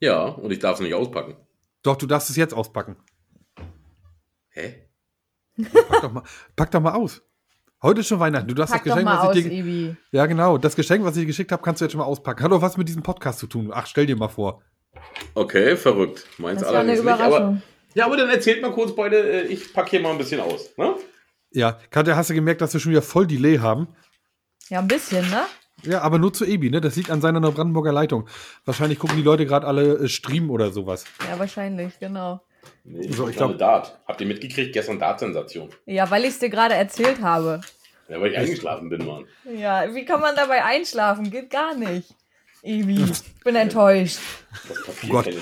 Ja, 0.00 0.24
und 0.24 0.50
ich 0.50 0.58
darf 0.58 0.76
es 0.76 0.80
nicht 0.80 0.94
auspacken. 0.94 1.36
Doch, 1.82 1.96
du 1.96 2.06
darfst 2.06 2.30
es 2.30 2.36
jetzt 2.36 2.54
auspacken. 2.54 2.96
Hä? 4.48 4.88
Pack 5.90 6.00
doch 6.00 6.12
mal, 6.12 6.22
pack 6.56 6.70
doch 6.70 6.80
mal 6.80 6.94
aus. 6.94 7.20
Heute 7.82 8.00
ist 8.00 8.06
schon 8.08 8.18
Weihnachten. 8.18 8.48
Du 8.48 8.54
darfst 8.54 8.72
Pack 8.72 8.84
das 8.84 8.92
doch 8.92 8.96
Geschenk, 8.96 9.04
mal 9.04 9.18
aus, 9.18 9.28
was 9.28 9.36
ich 9.36 9.44
dir. 9.44 9.52
Ibi. 9.52 9.96
Ja, 10.10 10.24
genau. 10.24 10.56
Das 10.56 10.74
Geschenk, 10.74 11.04
was 11.04 11.16
ich 11.16 11.24
dir 11.24 11.26
geschickt 11.26 11.52
habe, 11.52 11.62
kannst 11.62 11.82
du 11.82 11.84
jetzt 11.84 11.92
schon 11.92 11.98
mal 11.98 12.06
auspacken. 12.06 12.42
Hat 12.42 12.50
doch 12.50 12.62
was 12.62 12.78
mit 12.78 12.88
diesem 12.88 13.02
Podcast 13.02 13.38
zu 13.38 13.46
tun. 13.46 13.70
Ach, 13.70 13.86
stell 13.86 14.06
dir 14.06 14.16
mal 14.16 14.28
vor. 14.28 14.62
Okay, 15.34 15.76
verrückt. 15.76 16.26
Meins 16.38 16.60
Das 16.60 16.68
ist 16.70 16.72
ja 16.72 16.80
eine 16.80 16.92
allerdings 16.92 17.04
nicht. 17.04 17.20
Aber, 17.20 17.26
Überraschung. 17.36 17.62
ja, 17.92 18.06
aber 18.06 18.16
dann 18.16 18.30
erzählt 18.30 18.62
mal 18.62 18.72
kurz 18.72 18.96
beide, 18.96 19.18
äh, 19.18 19.46
ich 19.48 19.70
packe 19.74 19.90
hier 19.90 20.00
mal 20.00 20.12
ein 20.12 20.18
bisschen 20.18 20.40
aus. 20.40 20.74
Ne? 20.78 20.94
Ja, 21.50 21.78
Katja, 21.90 22.16
hast 22.16 22.30
du 22.30 22.34
gemerkt, 22.34 22.62
dass 22.62 22.72
wir 22.72 22.80
schon 22.80 22.92
wieder 22.92 23.02
voll 23.02 23.26
Delay 23.26 23.58
haben? 23.58 23.88
Ja, 24.70 24.78
ein 24.78 24.88
bisschen, 24.88 25.28
ne? 25.28 25.42
Ja, 25.86 26.02
aber 26.02 26.18
nur 26.18 26.32
zu 26.32 26.44
Ebi, 26.44 26.70
ne? 26.70 26.80
Das 26.80 26.96
liegt 26.96 27.10
an 27.10 27.20
seiner 27.20 27.40
Neubrandenburger 27.40 27.92
Leitung. 27.92 28.28
Wahrscheinlich 28.64 28.98
gucken 28.98 29.16
die 29.16 29.22
Leute 29.22 29.46
gerade 29.46 29.66
alle 29.66 29.94
äh, 29.98 30.08
Stream 30.08 30.50
oder 30.50 30.70
sowas. 30.72 31.04
Ja, 31.30 31.38
wahrscheinlich, 31.38 31.98
genau. 31.98 32.40
Nee, 32.84 33.02
So, 33.12 33.24
ich 33.24 33.30
ich 33.30 33.36
glaub- 33.36 33.50
glaube. 33.50 33.56
Dart. 33.56 33.98
Habt 34.06 34.20
ihr 34.20 34.26
mitgekriegt? 34.26 34.72
Gestern 34.72 34.98
Dart-Sensation. 34.98 35.70
Ja, 35.86 36.10
weil 36.10 36.22
ich 36.24 36.30
es 36.30 36.38
dir 36.40 36.50
gerade 36.50 36.74
erzählt 36.74 37.20
habe. 37.22 37.60
Ja, 38.08 38.20
weil 38.20 38.32
ich 38.32 38.38
eingeschlafen 38.38 38.88
bin, 38.88 39.04
Mann. 39.06 39.24
Ja, 39.56 39.92
wie 39.94 40.04
kann 40.04 40.20
man 40.20 40.34
dabei 40.36 40.64
einschlafen? 40.64 41.30
Geht 41.30 41.50
gar 41.50 41.74
nicht. 41.74 42.14
Ibi, 42.62 43.04
ich 43.04 43.22
bin 43.44 43.54
enttäuscht. 43.56 44.18
Das 44.68 44.82
Papier 44.84 45.10
Oh 45.10 45.12
Gott. 45.12 45.34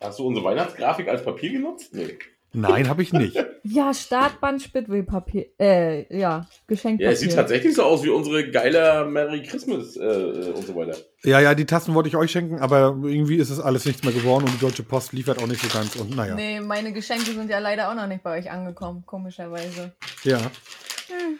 hast 0.00 0.18
du 0.18 0.26
unsere 0.26 0.44
Weihnachtsgrafik 0.44 1.08
als 1.08 1.22
Papier 1.24 1.52
genutzt? 1.52 1.92
Nee. 1.94 2.18
Nein, 2.52 2.88
habe 2.88 3.02
ich 3.02 3.12
nicht. 3.12 3.36
Ja, 3.62 3.94
Startband, 3.94 4.62
Spitwellpapier. 4.62 5.46
Äh, 5.60 6.18
ja, 6.18 6.48
Geschenkpapier. 6.66 7.06
Ja, 7.06 7.12
es 7.12 7.20
sieht 7.20 7.34
tatsächlich 7.34 7.74
so 7.74 7.84
aus 7.84 8.02
wie 8.02 8.08
unsere 8.08 8.50
geile 8.50 9.04
Merry 9.04 9.42
Christmas 9.42 9.96
äh, 9.96 10.52
und 10.54 10.66
so 10.66 10.74
weiter. 10.74 10.96
Ja, 11.22 11.40
ja, 11.40 11.54
die 11.54 11.66
Tassen 11.66 11.94
wollte 11.94 12.08
ich 12.08 12.16
euch 12.16 12.30
schenken, 12.32 12.58
aber 12.58 12.96
irgendwie 13.04 13.36
ist 13.36 13.50
es 13.50 13.60
alles 13.60 13.84
nichts 13.84 14.02
mehr 14.02 14.12
geworden 14.12 14.44
und 14.44 14.54
die 14.54 14.58
Deutsche 14.58 14.82
Post 14.82 15.12
liefert 15.12 15.40
auch 15.40 15.46
nicht 15.46 15.62
so 15.62 15.68
ganz 15.68 15.94
und 15.96 16.16
naja. 16.16 16.34
Nee, 16.34 16.60
meine 16.60 16.92
Geschenke 16.92 17.32
sind 17.32 17.50
ja 17.50 17.58
leider 17.60 17.90
auch 17.90 17.94
noch 17.94 18.06
nicht 18.06 18.22
bei 18.22 18.38
euch 18.38 18.50
angekommen, 18.50 19.04
komischerweise. 19.06 19.92
Ja. 20.24 20.38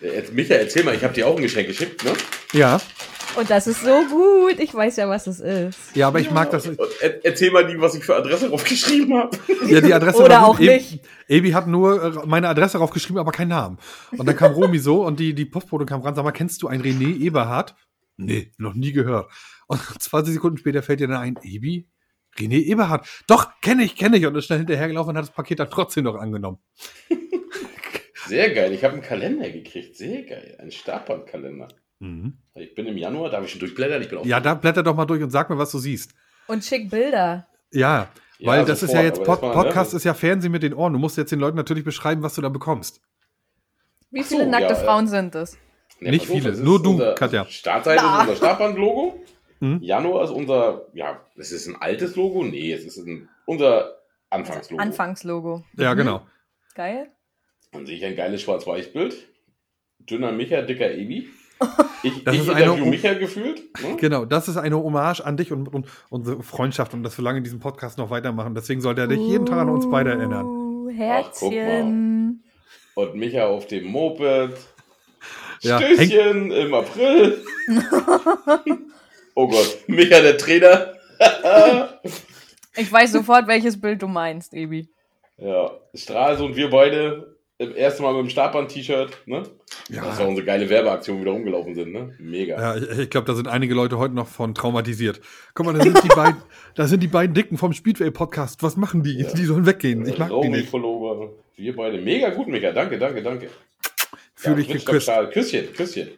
Äh, 0.03 0.15
Jetzt, 0.17 0.33
Michael, 0.33 0.61
erzähl 0.61 0.85
mal, 0.85 0.95
ich 0.95 1.03
habe 1.03 1.15
dir 1.15 1.27
auch 1.27 1.37
ein 1.37 1.43
Geschenk 1.43 1.69
geschickt, 1.69 2.05
ne? 2.05 2.13
Ja. 2.53 2.81
Und 3.41 3.49
das 3.51 3.67
ist 3.67 3.83
so 3.83 4.05
gut. 4.11 4.59
Ich 4.59 4.75
weiß 4.75 4.97
ja, 4.97 5.09
was 5.09 5.27
es 5.27 5.41
ist. 5.41 5.97
Ja, 5.97 6.09
aber 6.09 6.21
ich 6.21 6.31
mag 6.31 6.51
das. 6.51 6.67
Und 6.67 6.79
er, 7.01 7.25
erzähl 7.25 7.51
mal, 7.51 7.67
die, 7.67 7.81
was 7.81 7.95
ich 7.95 8.05
für 8.05 8.15
Adresse 8.17 8.49
drauf 8.49 8.65
geschrieben 8.65 9.15
habe. 9.17 9.37
Ja, 9.67 9.81
die 9.81 9.95
Adresse 9.95 10.19
Oder 10.19 10.37
war 10.37 10.47
auch 10.49 10.59
gut. 10.59 10.67
Ebi- 10.67 10.75
nicht. 10.75 11.01
Ebi 11.29 11.51
hat 11.53 11.67
nur 11.67 12.03
äh, 12.03 12.27
meine 12.27 12.49
Adresse 12.49 12.79
draufgeschrieben, 12.79 13.19
aber 13.19 13.33
keinen 13.33 13.49
Namen. 13.49 13.79
Und 14.17 14.27
dann 14.27 14.37
kam 14.37 14.53
Romy 14.53 14.79
so 14.79 15.05
und 15.07 15.19
die, 15.21 15.35
die 15.35 15.47
Postbote 15.47 15.87
kam 15.87 16.03
ran, 16.03 16.15
sag 16.15 16.25
mal, 16.25 16.33
kennst 16.33 16.63
du 16.63 16.69
einen 16.69 16.83
René 16.83 17.19
Eberhard? 17.21 17.75
Nee, 18.17 18.53
noch 18.59 18.75
nie 18.75 18.93
gehört. 18.93 19.31
Und 19.67 19.81
20 20.01 20.35
Sekunden 20.35 20.59
später 20.59 20.83
fällt 20.83 21.01
dir 21.01 21.09
dann 21.09 21.17
ein, 21.17 21.39
Ebi? 21.43 21.89
René 22.39 22.61
Eberhard? 22.65 23.07
Doch, 23.27 23.49
kenne 23.63 23.83
ich, 23.85 23.97
kenne 23.97 24.19
ich. 24.19 24.27
Und 24.27 24.35
ist 24.37 24.45
schnell 24.47 24.59
hinterhergelaufen 24.59 25.11
und 25.11 25.17
hat 25.17 25.25
das 25.25 25.35
Paket 25.35 25.61
dann 25.61 25.71
trotzdem 25.71 26.05
noch 26.05 26.17
angenommen. 26.17 26.59
Sehr 28.27 28.51
geil, 28.55 28.73
ich 28.73 28.85
habe 28.85 28.95
einen 28.95 29.03
Kalender 29.03 29.49
gekriegt. 29.51 29.97
Sehr 29.97 30.23
geil, 30.23 30.57
einen 30.61 30.71
Startbandkalender. 30.71 31.69
Mhm. 32.01 32.39
Ich 32.55 32.75
bin 32.75 32.87
im 32.87 32.97
Januar, 32.99 33.31
darf 33.31 33.45
ich 33.45 33.51
schon 33.53 33.61
durchblättern? 33.61 34.03
Ich 34.03 34.09
bin 34.09 34.19
auch 34.19 34.25
Ja, 34.27 34.41
da 34.41 34.55
blätter 34.55 34.83
doch 34.83 34.95
mal 34.97 35.05
durch 35.07 35.23
und 35.23 35.31
sag 35.31 35.49
mir, 35.51 35.59
was 35.59 35.71
du 35.71 35.79
siehst. 35.79 36.13
Und 36.49 36.65
schick 36.65 36.91
Bilder. 36.91 37.47
Ja, 37.73 38.09
Ja, 38.39 38.47
weil 38.51 38.65
das 38.65 38.83
ist 38.83 38.91
sofort, 38.91 38.99
ja 38.99 39.09
jetzt, 39.09 39.23
Pod 39.23 39.43
ne, 39.43 39.51
Podcast 39.53 39.93
das- 39.93 39.95
ist 40.01 40.05
ja 40.05 40.15
Fernsehen 40.15 40.51
mit 40.51 40.63
den 40.63 40.75
Ohren. 40.75 40.93
Du 40.95 40.99
musst 40.99 41.17
jetzt 41.17 41.31
den 41.31 41.39
Leuten 41.41 41.57
natürlich 41.57 41.85
beschreiben, 41.85 42.23
was 42.23 42.35
du 42.35 42.41
da 42.43 42.49
bekommst. 42.49 43.01
Wie 44.11 44.21
Ach 44.21 44.25
so, 44.25 44.37
viele 44.39 44.49
nackte 44.51 44.73
ja, 44.73 44.81
äh, 44.81 44.85
Frauen 44.85 45.07
sind 45.07 45.35
es? 45.37 45.57
Nee, 46.01 46.11
Nicht 46.11 46.27
viele, 46.27 46.49
das 46.51 46.59
ist 46.59 46.65
nur 46.65 46.83
du, 46.83 46.93
unser, 46.93 47.15
Katja. 47.15 47.45
Startseite 47.45 48.03
Na. 48.03 48.15
ist 48.17 48.21
unser 48.23 48.37
Startband-Logo. 48.37 49.23
Mhm. 49.61 49.79
Januar 49.83 50.25
ist 50.25 50.31
unser, 50.31 50.87
ja, 50.95 51.21
es 51.37 51.53
ist 51.53 51.67
ein 51.69 51.77
altes 51.77 52.17
Logo. 52.17 52.43
Nee, 52.43 52.73
es 52.73 52.85
ist 52.87 52.97
ein, 52.97 53.29
unser 53.45 53.99
Anfangslogo. 54.31 54.83
Anfangslogo. 54.83 55.65
Ja, 55.77 55.93
Mhm. 55.93 55.99
genau. 55.99 56.27
Geil. 56.75 57.11
Dann 57.73 57.85
sehe 57.85 57.97
ich 57.99 58.05
ein 58.07 58.17
geiles 58.17 58.41
Schwarz-Weiß-Bild. 58.41 59.15
Dünner 59.99 60.33
Micha, 60.33 60.63
dicker 60.63 60.91
Ebi. 60.91 61.29
Ich, 62.03 62.25
Das 62.25 62.35
ich 62.35 62.41
ist 62.43 62.49
eine- 62.49 62.65
interview 62.65 62.87
Micha 62.87 63.13
gefühlt. 63.15 63.63
Ne? 63.83 63.97
Genau, 63.99 64.25
das 64.25 64.49
ist 64.49 64.57
eine 64.57 64.77
Hommage 64.77 65.21
an 65.21 65.37
dich 65.37 65.53
und, 65.53 65.69
und 65.69 65.87
unsere 66.09 66.43
Freundschaft 66.43 66.95
und 66.95 67.03
dass 67.03 67.19
wir 67.19 67.23
lange 67.25 67.43
diesen 67.43 67.61
Podcast 67.61 67.99
noch 67.99 68.11
weitermachen. 68.11 68.55
Deswegen 68.55 68.81
sollte 68.81 69.03
er 69.03 69.07
dich 69.07 69.19
jeden 69.21 69.45
Tag 69.47 69.59
an 69.59 69.69
uns 69.69 69.89
beide 69.91 70.11
erinnern. 70.11 70.47
Uh, 70.47 70.89
Ach, 70.91 70.97
Herzchen. 70.99 72.43
Und 72.95 73.15
Micha 73.15 73.47
auf 73.47 73.67
dem 73.67 73.85
Moped. 73.87 74.57
Ja, 75.61 75.79
Stößchen 75.79 76.51
im 76.51 76.73
April. 76.73 77.45
oh 79.35 79.47
Gott, 79.49 79.79
Micha 79.87 80.21
der 80.21 80.39
Trainer. 80.39 80.95
Ich 82.77 82.91
weiß 82.91 83.13
sofort, 83.13 83.49
welches 83.49 83.79
Bild 83.81 84.01
du 84.01 84.07
meinst, 84.07 84.55
Ebi. 84.55 84.89
Ja, 85.37 85.73
Stralsund, 85.93 86.55
wir 86.55 86.71
beide 86.71 87.37
im 87.61 87.75
ersten 87.77 88.03
Mal 88.03 88.15
mit 88.15 88.23
dem 88.23 88.31
Startband-T-Shirt. 88.31 89.19
Ne? 89.27 89.43
Ja. 89.91 90.05
Das 90.05 90.19
war 90.19 90.27
unsere 90.27 90.47
geile 90.47 90.69
Werbeaktion, 90.71 91.17
wie 91.17 91.21
wir 91.21 91.27
da 91.27 91.33
rumgelaufen 91.33 91.75
sind. 91.75 91.93
Ne? 91.93 92.15
Mega. 92.19 92.59
Ja, 92.59 92.77
ich, 92.77 92.99
ich 93.01 93.11
glaube, 93.11 93.27
da 93.27 93.35
sind 93.35 93.49
einige 93.49 93.75
Leute 93.75 93.99
heute 93.99 94.15
noch 94.15 94.29
von 94.29 94.55
traumatisiert. 94.55 95.21
Guck 95.55 95.67
mal, 95.67 95.75
da 95.75 95.83
sind 95.83 96.03
die 96.03 96.09
beiden, 96.17 96.37
da 96.75 96.87
sind 96.87 97.03
die 97.03 97.07
beiden 97.09 97.35
Dicken 97.35 97.59
vom 97.59 97.73
Speedway 97.75 98.11
Podcast. 98.11 98.63
Was 98.63 98.77
machen 98.77 99.03
die? 99.03 99.27
Die 99.35 99.45
sollen 99.45 99.67
weggehen. 99.67 100.07
Ich 100.07 100.19
mag 100.19 100.31
die 100.43 100.49
nicht. 100.49 100.71
Pullover. 100.71 101.33
Wir 101.57 101.77
beide. 101.77 102.01
Mega 102.01 102.31
gut, 102.31 102.49
Micha. 102.49 102.73
Danke, 102.73 102.99
danke, 102.99 103.23
danke. 103.23 103.49
Fühl 104.35 104.53
Ja, 104.53 104.57
dich 104.57 104.69
geküsst. 104.69 105.07
total. 105.07 105.29
Küsschen, 105.29 105.73
Küsschen. 105.75 106.09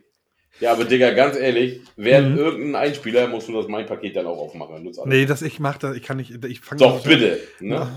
Ja, 0.60 0.70
aber 0.72 0.84
Digga, 0.84 1.10
ganz 1.10 1.36
ehrlich, 1.36 1.80
während 1.96 2.32
Mhm. 2.34 2.38
irgendein 2.38 2.76
Einspieler 2.82 3.26
musst 3.26 3.48
du 3.48 3.52
das 3.52 3.66
mein 3.66 3.84
Paket 3.86 4.14
dann 4.14 4.26
auch 4.26 4.38
aufmachen. 4.38 4.76
Alles. 4.76 5.00
Nee, 5.06 5.26
das 5.26 5.42
ich 5.42 5.58
mach 5.58 5.78
das, 5.78 5.96
ich 5.96 6.04
kann 6.04 6.18
nicht, 6.18 6.44
ich 6.44 6.60
fange 6.60 6.78
Doch, 6.78 7.02
bitte. 7.02 7.40
Ne? 7.58 7.88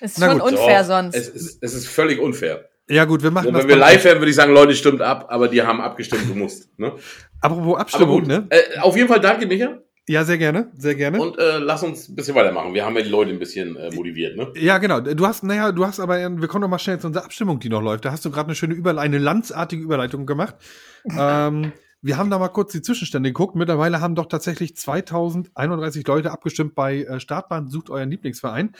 Ist 0.00 0.18
Na 0.18 0.30
schon 0.30 0.40
gut. 0.40 0.50
unfair 0.52 0.80
Doch, 0.80 0.86
sonst. 0.88 1.14
Es 1.14 1.28
ist, 1.28 1.62
es 1.62 1.74
ist 1.74 1.86
völlig 1.86 2.18
unfair. 2.18 2.68
Ja 2.92 3.06
gut, 3.06 3.22
wir 3.22 3.30
machen 3.30 3.46
Wenn 3.46 3.54
das. 3.54 3.62
wir 3.62 3.70
beim- 3.70 3.78
live 3.78 4.04
wären, 4.04 4.18
würde 4.18 4.28
ich 4.30 4.36
sagen, 4.36 4.52
Leute, 4.52 4.74
stimmt 4.74 5.00
ab, 5.00 5.26
aber 5.30 5.48
die 5.48 5.62
haben 5.62 5.80
abgestimmt, 5.80 6.28
du 6.28 6.34
musst. 6.34 6.78
Ne? 6.78 6.92
Apropos 7.40 7.78
Abstimmung, 7.78 8.20
gut, 8.20 8.28
ne? 8.28 8.46
äh, 8.50 8.78
auf 8.80 8.94
jeden 8.96 9.08
Fall 9.08 9.20
danke, 9.20 9.46
Micha. 9.46 9.78
Ja, 10.08 10.24
sehr 10.24 10.36
gerne, 10.36 10.70
sehr 10.76 10.94
gerne. 10.94 11.18
Und 11.18 11.38
äh, 11.38 11.58
lass 11.58 11.82
uns 11.82 12.08
ein 12.08 12.16
bisschen 12.16 12.34
weitermachen. 12.34 12.74
Wir 12.74 12.84
haben 12.84 12.94
ja 12.96 13.02
die 13.02 13.08
Leute 13.08 13.30
ein 13.30 13.38
bisschen 13.38 13.76
äh, 13.76 13.90
motiviert, 13.94 14.36
ne? 14.36 14.52
Ja, 14.56 14.76
genau. 14.76 15.00
Du 15.00 15.26
hast, 15.26 15.42
naja, 15.42 15.72
du 15.72 15.86
hast 15.86 16.00
aber, 16.00 16.18
wir 16.18 16.48
kommen 16.48 16.62
doch 16.62 16.68
mal 16.68 16.78
schnell 16.78 16.98
zu 16.98 17.06
unserer 17.06 17.24
Abstimmung, 17.24 17.60
die 17.60 17.70
noch 17.70 17.80
läuft. 17.80 18.04
Da 18.04 18.10
hast 18.10 18.24
du 18.26 18.30
gerade 18.30 18.48
eine 18.48 18.54
schöne 18.56 18.74
Überleitung, 18.74 19.04
eine 19.14 19.18
landsartige 19.18 19.82
Überleitung 19.82 20.26
gemacht. 20.26 20.56
ähm, 21.18 21.72
wir 22.02 22.18
haben 22.18 22.28
da 22.28 22.38
mal 22.38 22.48
kurz 22.48 22.72
die 22.72 22.82
Zwischenstände 22.82 23.30
geguckt. 23.30 23.54
Mittlerweile 23.54 24.02
haben 24.02 24.16
doch 24.16 24.26
tatsächlich 24.26 24.76
2031 24.76 26.06
Leute 26.06 26.30
abgestimmt 26.30 26.74
bei 26.74 27.04
äh, 27.04 27.20
Startbahn 27.20 27.68
Sucht 27.68 27.88
euren 27.88 28.10
Lieblingsverein. 28.10 28.72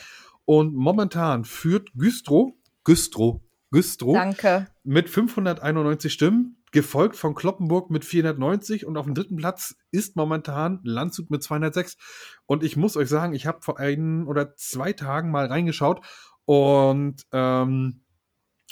Und 0.45 0.75
momentan 0.75 1.45
führt 1.45 1.89
Güstrow, 1.95 2.51
Güstrow, 2.83 3.39
Güstrow 3.73 4.13
Danke. 4.13 4.67
mit 4.83 5.09
591 5.09 6.13
Stimmen, 6.13 6.63
gefolgt 6.71 7.15
von 7.15 7.33
Kloppenburg 7.33 7.89
mit 7.89 8.05
490 8.05 8.85
und 8.85 8.97
auf 8.97 9.05
dem 9.05 9.15
dritten 9.15 9.35
Platz 9.35 9.75
ist 9.89 10.15
momentan 10.15 10.79
Landshut 10.83 11.31
mit 11.31 11.41
206. 11.41 11.97
Und 12.45 12.63
ich 12.63 12.77
muss 12.77 12.95
euch 12.95 13.09
sagen, 13.09 13.33
ich 13.33 13.47
habe 13.47 13.61
vor 13.61 13.79
ein 13.79 14.27
oder 14.27 14.55
zwei 14.55 14.93
Tagen 14.93 15.31
mal 15.31 15.47
reingeschaut 15.47 16.05
und 16.45 17.23
ähm, 17.31 18.03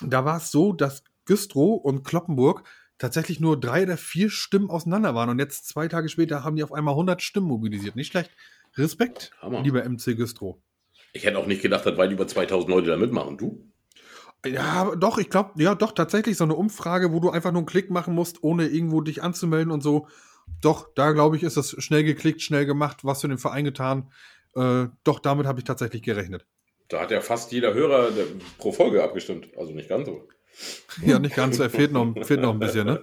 da 0.04 0.24
war 0.24 0.38
es 0.38 0.52
so, 0.52 0.72
dass 0.72 1.04
Güstrow 1.26 1.84
und 1.84 2.04
Kloppenburg 2.04 2.64
tatsächlich 3.00 3.40
nur 3.40 3.60
drei 3.60 3.84
oder 3.84 3.98
vier 3.98 4.30
Stimmen 4.30 4.70
auseinander 4.70 5.16
waren 5.16 5.30
und 5.32 5.40
jetzt 5.40 5.68
zwei 5.68 5.88
Tage 5.88 6.10
später 6.10 6.44
haben 6.44 6.58
die 6.58 6.64
auf 6.64 6.74
einmal 6.74 6.94
100 6.94 7.24
Stimmen 7.24 7.48
mobilisiert. 7.48 7.96
Nicht 7.96 8.12
schlecht. 8.12 8.30
Respekt, 8.78 9.32
Hammer. 9.42 9.64
lieber 9.64 9.84
MC 9.84 10.16
Güstrow. 10.16 10.58
Ich 11.12 11.26
hätte 11.26 11.40
auch 11.40 11.48
nicht 11.48 11.64
gedacht, 11.64 11.88
dass 11.88 11.98
weit 11.98 12.12
über 12.12 12.28
2000 12.28 12.70
Leute 12.70 12.90
da 12.90 12.98
mitmachen. 12.98 13.40
Du? 13.40 13.71
Ja, 14.46 14.96
doch, 14.96 15.18
ich 15.18 15.30
glaube, 15.30 15.52
ja, 15.62 15.76
doch, 15.76 15.92
tatsächlich 15.92 16.38
so 16.38 16.44
eine 16.44 16.56
Umfrage, 16.56 17.14
wo 17.14 17.20
du 17.20 17.30
einfach 17.30 17.52
nur 17.52 17.60
einen 17.60 17.68
Klick 17.68 17.92
machen 17.92 18.16
musst, 18.16 18.44
ohne 18.44 18.68
irgendwo 18.68 19.02
dich 19.02 19.22
anzumelden 19.22 19.72
und 19.72 19.82
so. 19.82 20.08
Doch, 20.62 20.90
da 20.96 21.12
glaube 21.12 21.38
ich, 21.38 21.44
ist 21.44 21.58
das 21.58 21.76
schnell 21.78 22.04
geklickt, 22.04 22.42
schnell 22.42 22.66
gemacht, 22.66 23.00
was 23.04 23.22
für 23.22 23.28
den 23.28 23.38
Verein 23.38 23.66
getan. 23.66 24.12
Äh, 24.56 24.88
doch, 25.04 25.20
damit 25.20 25.46
habe 25.46 25.60
ich 25.60 25.66
tatsächlich 25.66 26.02
gerechnet. 26.02 26.46
Da 26.90 27.02
hat 27.02 27.12
ja 27.12 27.22
fast 27.22 27.52
jeder 27.52 27.74
Hörer 27.74 28.10
pro 28.58 28.72
Folge 28.72 29.04
abgestimmt. 29.04 29.50
Also 29.58 29.74
nicht 29.74 29.90
ganz 29.90 30.08
so. 30.08 30.28
Ja, 31.06 31.20
nicht 31.20 31.36
ganz, 31.36 31.60
äh, 31.60 31.70
fehlt 31.70 31.94
noch, 31.94 32.14
fehlt 32.26 32.42
noch 32.42 32.54
ein 32.54 32.60
bisschen, 32.60 32.86
ne? 32.86 33.02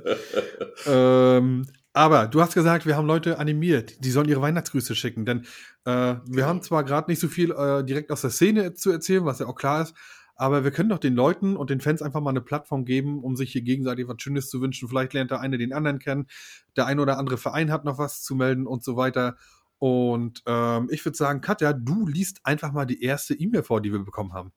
ähm, 0.87 1.67
aber 1.95 2.27
du 2.27 2.43
hast 2.43 2.55
gesagt, 2.55 2.85
wir 2.85 2.97
haben 2.97 3.07
Leute 3.07 3.39
animiert, 3.39 4.05
die 4.05 4.11
sollen 4.11 4.29
ihre 4.29 4.43
Weihnachtsgrüße 4.43 4.95
schicken, 4.95 5.25
denn 5.25 5.47
äh, 5.87 6.17
wir 6.27 6.47
haben 6.47 6.63
zwar 6.63 6.85
gerade 6.85 7.11
nicht 7.11 7.21
so 7.21 7.29
viel 7.29 7.51
äh, 7.53 7.83
direkt 7.83 8.13
aus 8.13 8.21
der 8.21 8.31
Szene 8.31 8.75
zu 8.75 8.91
erzählen, 8.91 9.25
was 9.25 9.39
ja 9.39 9.47
auch 9.47 9.55
klar 9.55 9.83
ist, 9.83 9.95
aber 10.39 10.63
wir 10.63 10.71
können 10.71 10.89
doch 10.89 10.99
den 10.99 11.15
Leuten 11.15 11.57
und 11.57 11.69
den 11.69 11.81
Fans 11.81 12.01
einfach 12.01 12.21
mal 12.21 12.31
eine 12.31 12.41
Plattform 12.41 12.85
geben, 12.85 13.23
um 13.25 13.37
sich 13.37 13.53
hier 13.53 13.63
gegenseitig 13.63 14.07
was 14.07 14.23
Schönes 14.23 14.49
zu 14.49 14.61
wünschen. 14.61 14.89
Vielleicht 14.89 15.13
lernt 15.13 15.33
der 15.33 15.41
eine 15.41 15.59
den 15.59 15.73
anderen 15.73 15.99
kennen, 15.99 16.29
der 16.77 16.87
ein 16.87 17.01
oder 17.01 17.19
andere 17.19 17.39
Verein 17.39 17.73
hat 17.73 17.85
noch 17.85 17.99
was 17.99 18.23
zu 18.23 18.37
melden 18.37 18.67
und 18.67 18.85
so 18.85 18.97
weiter. 18.97 19.37
Und 19.79 20.43
ähm, 20.47 20.89
ich 20.93 21.05
würde 21.05 21.19
sagen, 21.19 21.41
Katja, 21.41 21.73
du 21.73 22.07
liest 22.07 22.41
einfach 22.45 22.73
mal 22.73 22.87
die 22.87 23.03
erste 23.03 23.35
E-Mail 23.35 23.65
vor, 23.65 23.81
die 23.81 23.93
wir 23.93 23.99
bekommen 23.99 24.33
haben. 24.33 24.53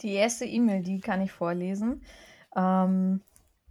Die 0.00 0.12
erste 0.12 0.46
E-Mail, 0.46 0.82
die 0.82 1.00
kann 1.00 1.20
ich 1.20 1.30
vorlesen. 1.30 2.02
Ähm, 2.56 3.20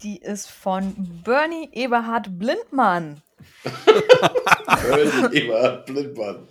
die 0.03 0.17
ist 0.17 0.49
von 0.49 1.21
Bernie 1.23 1.69
Eberhard 1.71 2.37
Blindmann. 2.37 3.21
Die 5.31 5.37
immer 5.39 5.77
Blindmann. 5.77 6.47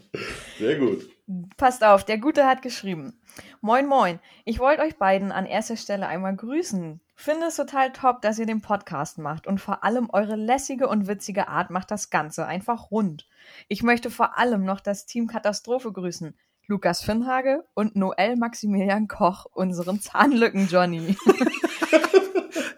Sehr 0.58 0.78
gut. 0.78 1.08
Passt 1.56 1.84
auf, 1.84 2.04
der 2.04 2.18
Gute 2.18 2.46
hat 2.46 2.62
geschrieben. 2.62 3.20
Moin, 3.60 3.86
moin. 3.86 4.18
Ich 4.44 4.58
wollte 4.58 4.82
euch 4.82 4.96
beiden 4.96 5.32
an 5.32 5.46
erster 5.46 5.76
Stelle 5.76 6.06
einmal 6.06 6.34
grüßen. 6.36 7.00
Finde 7.14 7.46
es 7.46 7.56
total 7.56 7.92
top, 7.92 8.20
dass 8.22 8.38
ihr 8.38 8.46
den 8.46 8.60
Podcast 8.62 9.18
macht 9.18 9.46
und 9.46 9.60
vor 9.60 9.84
allem 9.84 10.08
eure 10.12 10.36
lässige 10.36 10.88
und 10.88 11.06
witzige 11.06 11.48
Art 11.48 11.70
macht 11.70 11.90
das 11.90 12.10
Ganze 12.10 12.46
einfach 12.46 12.90
rund. 12.90 13.28
Ich 13.68 13.82
möchte 13.82 14.10
vor 14.10 14.38
allem 14.38 14.64
noch 14.64 14.80
das 14.80 15.06
Team 15.06 15.26
Katastrophe 15.26 15.92
grüßen. 15.92 16.34
Lukas 16.66 17.02
Finnhage 17.02 17.64
und 17.74 17.96
Noel 17.96 18.36
Maximilian 18.36 19.08
Koch, 19.08 19.46
unseren 19.52 20.00
Zahnlücken 20.00 20.68
Johnny. 20.68 21.16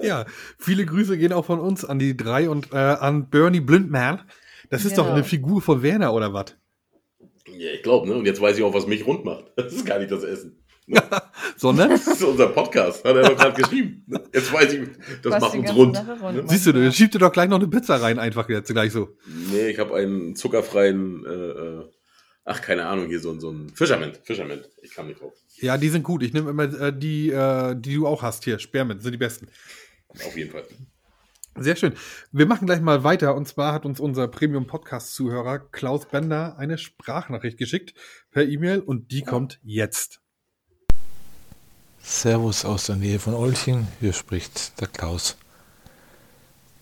Ja, 0.01 0.27
viele 0.59 0.85
Grüße 0.85 1.17
gehen 1.17 1.33
auch 1.33 1.47
von 1.47 1.59
uns 1.59 1.83
an 1.83 1.99
die 1.99 2.15
drei 2.15 2.51
und 2.51 2.73
äh, 2.75 2.77
an 2.77 3.31
Bernie 3.31 3.61
Blindman. 3.61 4.21
Das 4.69 4.85
ist 4.85 4.99
doch 4.99 5.05
Genau. 5.05 5.15
eine 5.17 5.25
Figur 5.25 5.63
von 5.63 5.83
Werner 5.83 6.13
oder 6.13 6.35
was? 6.35 6.57
Ja, 7.59 7.71
ich 7.73 7.83
glaube, 7.83 8.09
ne? 8.09 8.15
Und 8.17 8.27
jetzt 8.27 8.41
weiß 8.41 8.57
ich 8.59 8.63
auch, 8.65 8.75
was 8.75 8.87
mich 8.87 9.07
rund 9.07 9.25
macht. 9.25 9.47
Das 9.57 9.73
ist 9.73 9.85
gar 9.87 9.99
nicht 9.99 10.11
das 10.11 10.23
Essen. 10.25 10.61
Sondern, 11.57 11.91
Das 11.91 12.07
ist 12.07 12.23
unser 12.23 12.49
Podcast, 12.49 13.05
hat 13.05 13.17
er 13.17 13.23
doch 13.23 13.37
gerade 13.37 13.61
geschrieben. 13.61 14.05
Jetzt 14.35 14.53
weiß 14.53 14.73
ich, 14.75 14.89
das 15.23 15.33
Was 15.33 15.41
macht 15.41 15.55
uns 15.57 15.75
rund. 15.75 15.97
Rund 16.23 16.37
Ne? 16.37 16.45
siehst 16.47 16.67
du, 16.67 16.73
dann 16.73 16.93
schiebt 16.93 17.15
dir 17.15 17.19
doch 17.21 17.33
gleich 17.33 17.49
noch 17.49 17.59
eine 17.59 17.69
Pizza 17.69 17.97
rein, 18.03 18.19
einfach 18.19 18.49
jetzt 18.51 18.71
gleich 18.71 18.93
so. 18.93 19.17
Nee, 19.51 19.69
ich 19.71 19.79
habe 19.79 19.95
einen 19.97 20.37
zuckerfreien 20.37 21.25
äh, 21.25 21.31
äh, 21.31 21.85
Ach, 22.47 22.61
keine 22.61 22.85
Ahnung, 22.87 23.07
hier 23.09 23.21
so, 23.21 23.31
ein- 23.31 23.41
so 23.41 23.51
ein 23.51 23.71
Fischerment. 23.71 24.21
Fischerment. 24.23 24.69
Ich 24.83 24.93
kam 24.93 25.07
nicht 25.07 25.19
drauf. 25.23 25.33
Ja, 25.61 25.79
die 25.79 25.89
sind 25.89 26.03
gut. 26.03 26.23
Ich 26.23 26.35
nehme 26.35 26.51
immer 26.51 26.65
äh, 26.79 26.93
die, 26.95 27.31
äh, 27.31 27.75
die 27.79 27.95
du 27.95 28.07
auch 28.07 28.21
hast 28.23 28.45
hier. 28.45 28.59
Spearmint 28.59 29.03
sind 29.03 29.13
die 29.13 29.19
besten. 29.19 29.49
Auf 30.11 30.37
jeden 30.37 30.51
Fall. 30.51 30.65
Sehr 31.57 31.77
schön. 31.77 31.95
Wir 32.33 32.47
machen 32.47 32.67
gleich 32.67 32.81
mal 32.81 33.05
weiter. 33.05 33.37
Und 33.37 33.47
zwar 33.47 33.73
hat 33.73 33.87
uns 33.87 34.01
unser 34.01 34.27
Premium-Podcast-Zuhörer 34.27 35.61
Klaus 35.61 36.07
Bender 36.07 36.57
eine 36.59 36.79
Sprachnachricht 36.79 37.59
geschickt 37.59 37.95
per 38.33 38.45
E-Mail 38.45 38.81
und 38.81 39.13
die 39.13 39.23
kommt 39.23 39.61
jetzt. 39.63 40.21
Servus 42.03 42.65
aus 42.65 42.87
der 42.87 42.97
Nähe 42.97 43.19
von 43.19 43.35
Olching, 43.35 43.87
hier 44.01 44.13
spricht 44.13 44.81
der 44.81 44.89
Klaus. 44.89 45.37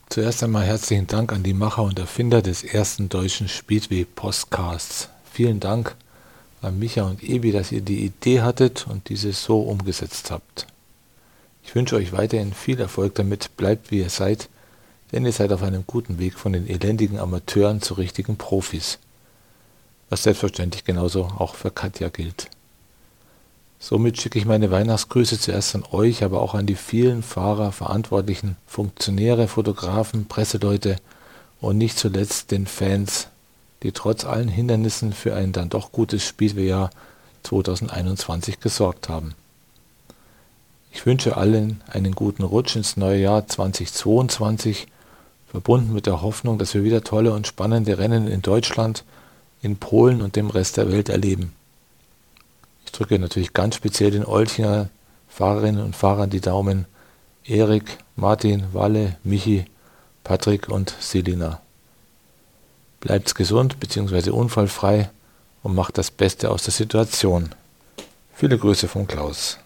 Zuerst 0.08 0.42
einmal 0.42 0.64
herzlichen 0.64 1.06
Dank 1.06 1.32
an 1.32 1.42
die 1.42 1.54
Macher 1.54 1.84
und 1.84 1.98
Erfinder 1.98 2.42
des 2.42 2.64
ersten 2.64 3.08
deutschen 3.08 3.48
Speedway-Podcasts. 3.48 5.10
Vielen 5.30 5.60
Dank 5.60 5.94
an 6.60 6.78
Micha 6.78 7.02
und 7.02 7.22
Ebi, 7.22 7.52
dass 7.52 7.72
ihr 7.72 7.82
die 7.82 8.04
Idee 8.04 8.40
hattet 8.40 8.86
und 8.88 9.08
diese 9.10 9.32
so 9.32 9.60
umgesetzt 9.60 10.30
habt. 10.30 10.66
Ich 11.62 11.74
wünsche 11.74 11.96
euch 11.96 12.12
weiterhin 12.12 12.52
viel 12.52 12.80
Erfolg 12.80 13.14
damit, 13.14 13.56
bleibt 13.56 13.90
wie 13.90 14.00
ihr 14.00 14.10
seid, 14.10 14.48
denn 15.12 15.24
ihr 15.26 15.32
seid 15.32 15.52
auf 15.52 15.62
einem 15.62 15.84
guten 15.86 16.18
Weg 16.18 16.38
von 16.38 16.52
den 16.52 16.66
elendigen 16.66 17.18
Amateuren 17.18 17.82
zu 17.82 17.94
richtigen 17.94 18.36
Profis. 18.36 18.98
Was 20.08 20.22
selbstverständlich 20.24 20.84
genauso 20.84 21.24
auch 21.24 21.54
für 21.54 21.70
Katja 21.70 22.08
gilt. 22.08 22.48
Somit 23.78 24.20
schicke 24.20 24.38
ich 24.38 24.46
meine 24.46 24.70
Weihnachtsgrüße 24.70 25.38
zuerst 25.40 25.74
an 25.74 25.84
euch, 25.90 26.22
aber 26.22 26.40
auch 26.40 26.54
an 26.54 26.66
die 26.66 26.76
vielen 26.76 27.22
Fahrer, 27.22 27.72
Verantwortlichen, 27.72 28.56
Funktionäre, 28.66 29.48
Fotografen, 29.48 30.26
Presseleute 30.26 30.96
und 31.60 31.78
nicht 31.78 31.98
zuletzt 31.98 32.52
den 32.52 32.66
Fans, 32.66 33.28
die 33.82 33.92
trotz 33.92 34.24
allen 34.24 34.48
Hindernissen 34.48 35.12
für 35.12 35.34
ein 35.34 35.52
dann 35.52 35.68
doch 35.68 35.90
gutes 35.90 36.24
Speedwayjahr 36.24 36.90
2021 37.42 38.60
gesorgt 38.60 39.08
haben. 39.08 39.34
Ich 40.92 41.04
wünsche 41.04 41.36
allen 41.36 41.82
einen 41.88 42.14
guten 42.14 42.44
Rutsch 42.44 42.76
ins 42.76 42.96
neue 42.96 43.20
Jahr 43.20 43.48
2022, 43.48 44.86
verbunden 45.52 45.92
mit 45.92 46.06
der 46.06 46.22
Hoffnung, 46.22 46.56
dass 46.56 46.72
wir 46.72 46.82
wieder 46.82 47.04
tolle 47.04 47.34
und 47.34 47.46
spannende 47.46 47.98
Rennen 47.98 48.26
in 48.26 48.40
Deutschland, 48.40 49.04
in 49.60 49.76
Polen 49.76 50.22
und 50.22 50.34
dem 50.34 50.48
Rest 50.48 50.78
der 50.78 50.90
Welt 50.90 51.10
erleben. 51.10 51.52
Ich 52.86 52.92
drücke 52.92 53.18
natürlich 53.18 53.52
ganz 53.52 53.76
speziell 53.76 54.10
den 54.10 54.24
Olchinger 54.24 54.88
Fahrerinnen 55.28 55.84
und 55.84 55.94
Fahrern 55.94 56.30
die 56.30 56.40
Daumen. 56.40 56.86
Erik, 57.44 57.98
Martin, 58.16 58.64
Walle, 58.72 59.18
Michi, 59.24 59.66
Patrick 60.24 60.70
und 60.70 60.94
Selina. 61.00 61.60
Bleibt 63.00 63.34
gesund 63.34 63.78
bzw. 63.78 64.30
unfallfrei 64.30 65.10
und 65.62 65.74
macht 65.74 65.98
das 65.98 66.10
Beste 66.10 66.50
aus 66.50 66.62
der 66.62 66.72
Situation. 66.72 67.50
Viele 68.32 68.56
Grüße 68.56 68.88
von 68.88 69.06
Klaus. 69.06 69.58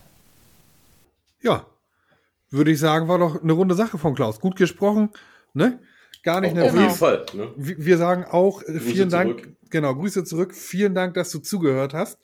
Ja, 1.43 1.65
würde 2.51 2.73
ich 2.73 2.81
sagen, 2.81 3.07
war 3.07 3.19
doch 3.19 3.41
eine 3.41 3.53
runde 3.53 3.77
Sache 3.77 3.99
von 3.99 4.17
Klaus. 4.17 4.41
Gut 4.41 4.57
gesprochen, 4.57 5.11
ne? 5.57 5.81
Gar 6.23 6.41
nicht 6.41 6.51
Auf 6.51 6.57
nervös. 6.57 6.81
jeden 6.81 6.95
Fall. 6.95 7.27
Ne? 7.35 7.53
Wir 7.57 7.99
sagen 7.99 8.25
auch 8.25 8.63
äh, 8.63 8.67
Grüße 8.67 8.81
vielen 8.81 9.11
Dank. 9.11 9.41
zurück. 9.41 9.57
Genau, 9.71 9.95
Grüße 9.95 10.25
zurück. 10.25 10.55
Vielen 10.55 10.95
Dank, 10.95 11.15
dass 11.15 11.31
du 11.31 11.39
zugehört 11.39 11.95
hast. 11.95 12.19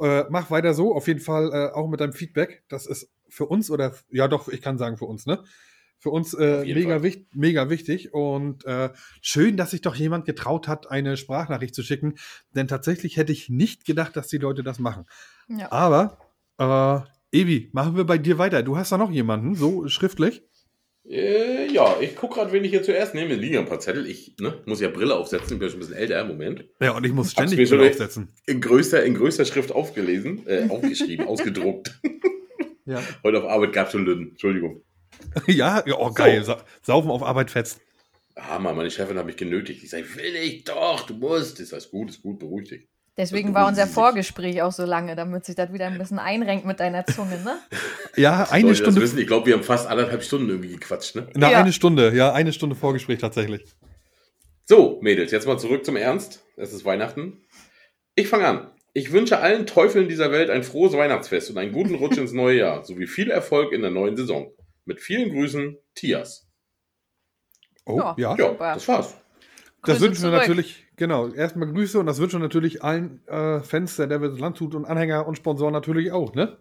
Äh, 0.00 0.24
mach 0.28 0.50
weiter 0.50 0.74
so, 0.74 0.94
auf 0.94 1.08
jeden 1.08 1.20
Fall 1.20 1.50
äh, 1.52 1.74
auch 1.74 1.88
mit 1.88 2.00
deinem 2.00 2.12
Feedback. 2.12 2.62
Das 2.68 2.86
ist 2.86 3.10
für 3.28 3.46
uns 3.46 3.70
oder 3.70 3.94
ja 4.10 4.28
doch, 4.28 4.48
ich 4.48 4.62
kann 4.62 4.78
sagen 4.78 4.96
für 4.96 5.06
uns, 5.06 5.26
ne? 5.26 5.42
Für 6.00 6.10
uns 6.10 6.32
äh, 6.34 6.58
Auf 6.60 6.64
mega, 6.64 7.02
wichtig, 7.02 7.26
mega 7.34 7.70
wichtig 7.70 8.14
und 8.14 8.64
äh, 8.66 8.90
schön, 9.20 9.56
dass 9.56 9.72
sich 9.72 9.80
doch 9.80 9.96
jemand 9.96 10.26
getraut 10.26 10.68
hat, 10.68 10.90
eine 10.90 11.16
Sprachnachricht 11.16 11.74
zu 11.74 11.82
schicken, 11.82 12.14
denn 12.54 12.68
tatsächlich 12.68 13.16
hätte 13.16 13.32
ich 13.32 13.48
nicht 13.48 13.84
gedacht, 13.84 14.14
dass 14.16 14.28
die 14.28 14.38
Leute 14.38 14.62
das 14.62 14.78
machen. 14.78 15.06
Ja. 15.48 15.72
Aber, 15.72 16.18
äh, 16.58 17.00
Evi, 17.36 17.70
machen 17.72 17.96
wir 17.96 18.04
bei 18.04 18.16
dir 18.16 18.38
weiter. 18.38 18.62
Du 18.62 18.76
hast 18.76 18.92
da 18.92 18.98
noch 18.98 19.10
jemanden, 19.10 19.56
so 19.56 19.88
schriftlich. 19.88 20.44
Äh, 21.08 21.72
ja, 21.72 21.96
ich 22.00 22.16
gucke 22.16 22.34
gerade, 22.34 22.52
wen 22.52 22.64
ich 22.64 22.70
hier 22.70 22.82
zuerst 22.82 23.14
nehme. 23.14 23.32
Es 23.34 23.40
liegen 23.40 23.54
ja 23.54 23.60
ein 23.60 23.66
paar 23.66 23.80
Zettel. 23.80 24.06
Ich 24.06 24.34
ne, 24.40 24.60
muss 24.66 24.80
ja 24.80 24.88
Brille 24.88 25.14
aufsetzen. 25.16 25.54
Ich 25.54 25.58
bin 25.58 25.70
schon 25.70 25.78
ein 25.78 25.80
bisschen 25.80 25.96
älter. 25.96 26.24
Moment. 26.24 26.64
Ja, 26.80 26.94
und 26.96 27.04
ich 27.04 27.12
muss 27.12 27.28
Hab's 27.28 27.50
ständig 27.50 27.58
mir 27.58 27.76
Brille 27.76 27.90
aufsetzen. 27.90 28.28
In 28.46 28.60
größter, 28.60 29.02
in 29.04 29.14
größter 29.14 29.46
Schrift 29.46 29.72
aufgelesen, 29.72 30.46
äh, 30.46 30.66
aufgeschrieben, 30.70 31.26
ausgedruckt. 31.26 31.98
Ja. 32.84 33.02
Heute 33.22 33.38
auf 33.38 33.48
Arbeit 33.48 33.72
gab 33.72 33.86
es 33.86 33.92
schon 33.92 34.04
Lüden. 34.04 34.30
Entschuldigung. 34.30 34.82
ja, 35.46 35.82
ja, 35.86 35.94
oh 35.98 36.12
geil. 36.12 36.44
Sa 36.44 36.62
Saufen 36.82 37.10
auf 37.10 37.22
Arbeit 37.22 37.50
fetzt. 37.50 37.80
Ah, 38.34 38.58
Mann, 38.58 38.76
meine 38.76 38.90
Chefin 38.90 39.16
hat 39.16 39.26
mich 39.26 39.36
genötigt. 39.36 39.82
Ich 39.82 39.90
sage, 39.90 40.04
will 40.14 40.36
ich 40.36 40.64
doch, 40.64 41.06
du 41.06 41.14
musst. 41.14 41.58
Ist 41.58 41.72
das 41.72 41.90
gut, 41.90 42.10
ist 42.10 42.22
gut, 42.22 42.38
beruhig 42.38 42.68
dich. 42.68 42.88
Deswegen 43.18 43.48
Das 43.52 43.60
war 43.62 43.68
unser. 43.68 43.86
Vorgespräch 43.88 44.62
auch 44.62 44.72
so 44.72 44.84
lange, 44.84 45.16
damit 45.16 45.44
sich 45.44 45.56
das 45.56 45.72
wieder 45.72 45.86
ein 45.88 45.98
bisschen 45.98 46.18
einrenkt 46.20 46.64
mit 46.64 46.78
deiner 46.80 47.04
Zunge, 47.04 47.36
ne? 47.44 47.58
Ja, 48.16 48.44
eine 48.50 48.62
Leute, 48.68 48.76
Stunde. 48.76 49.00
Das 49.00 49.10
wissen, 49.10 49.18
ich 49.18 49.26
glaube, 49.26 49.46
wir 49.46 49.54
haben 49.54 49.64
fast 49.64 49.86
anderthalb 49.88 50.22
Stunden 50.22 50.48
irgendwie 50.48 50.70
gequatscht, 50.70 51.16
ne? 51.16 51.28
Na, 51.34 51.50
Ja. 51.50 51.58
eine 51.60 51.72
Stunde, 51.72 52.14
ja, 52.14 52.32
eine 52.32 52.52
Stunde 52.52 52.74
Vorgespräch 52.76 53.18
tatsächlich. 53.18 53.64
So, 54.64 54.98
Mädels, 55.02 55.32
jetzt 55.32 55.46
mal 55.46 55.58
zurück 55.58 55.84
zum 55.84 55.96
Ernst. 55.96 56.44
Es 56.56 56.72
ist 56.72 56.84
Weihnachten. 56.84 57.42
Ich 58.14 58.28
fange 58.28 58.46
an. 58.46 58.70
Ich 58.94 59.12
wünsche 59.12 59.38
allen 59.38 59.66
Teufeln 59.66 60.08
dieser 60.08 60.30
Welt 60.32 60.50
ein 60.50 60.62
frohes 60.64 60.92
Weihnachtsfest 60.94 61.50
und 61.50 61.58
einen 61.58 61.72
guten 61.72 61.94
Rutsch 61.96 62.18
ins 62.18 62.32
neue 62.32 62.58
Jahr, 62.58 62.84
sowie 62.84 63.06
viel 63.06 63.30
Erfolg 63.30 63.72
in 63.72 63.82
der 63.82 63.90
neuen 63.90 64.16
Saison. 64.16 64.50
Mit 64.84 65.00
vielen 65.00 65.30
Grüßen, 65.30 65.76
Tias. 65.94 66.48
Oh, 67.84 67.98
Ja. 68.16 68.36
ja. 68.36 68.52
Das 68.58 68.86
war's. 68.88 69.16
Das 69.84 69.96
Grüße 69.96 70.00
wünschen 70.00 70.22
wir 70.24 70.30
natürlich, 70.30 70.86
genau, 70.98 71.28
erstmal 71.28 71.72
Grüße 71.72 71.98
und 71.98 72.06
das 72.06 72.20
wünschen 72.20 72.40
natürlich 72.40 72.82
allen 72.84 73.26
äh, 73.26 73.60
Fans 73.60 73.96
der 73.96 74.06
Devils 74.06 74.38
Landshut 74.38 74.74
und 74.74 74.84
Anhänger 74.84 75.26
und 75.26 75.36
Sponsoren 75.36 75.72
natürlich 75.72 76.12
auch, 76.12 76.34
ne? 76.34 76.58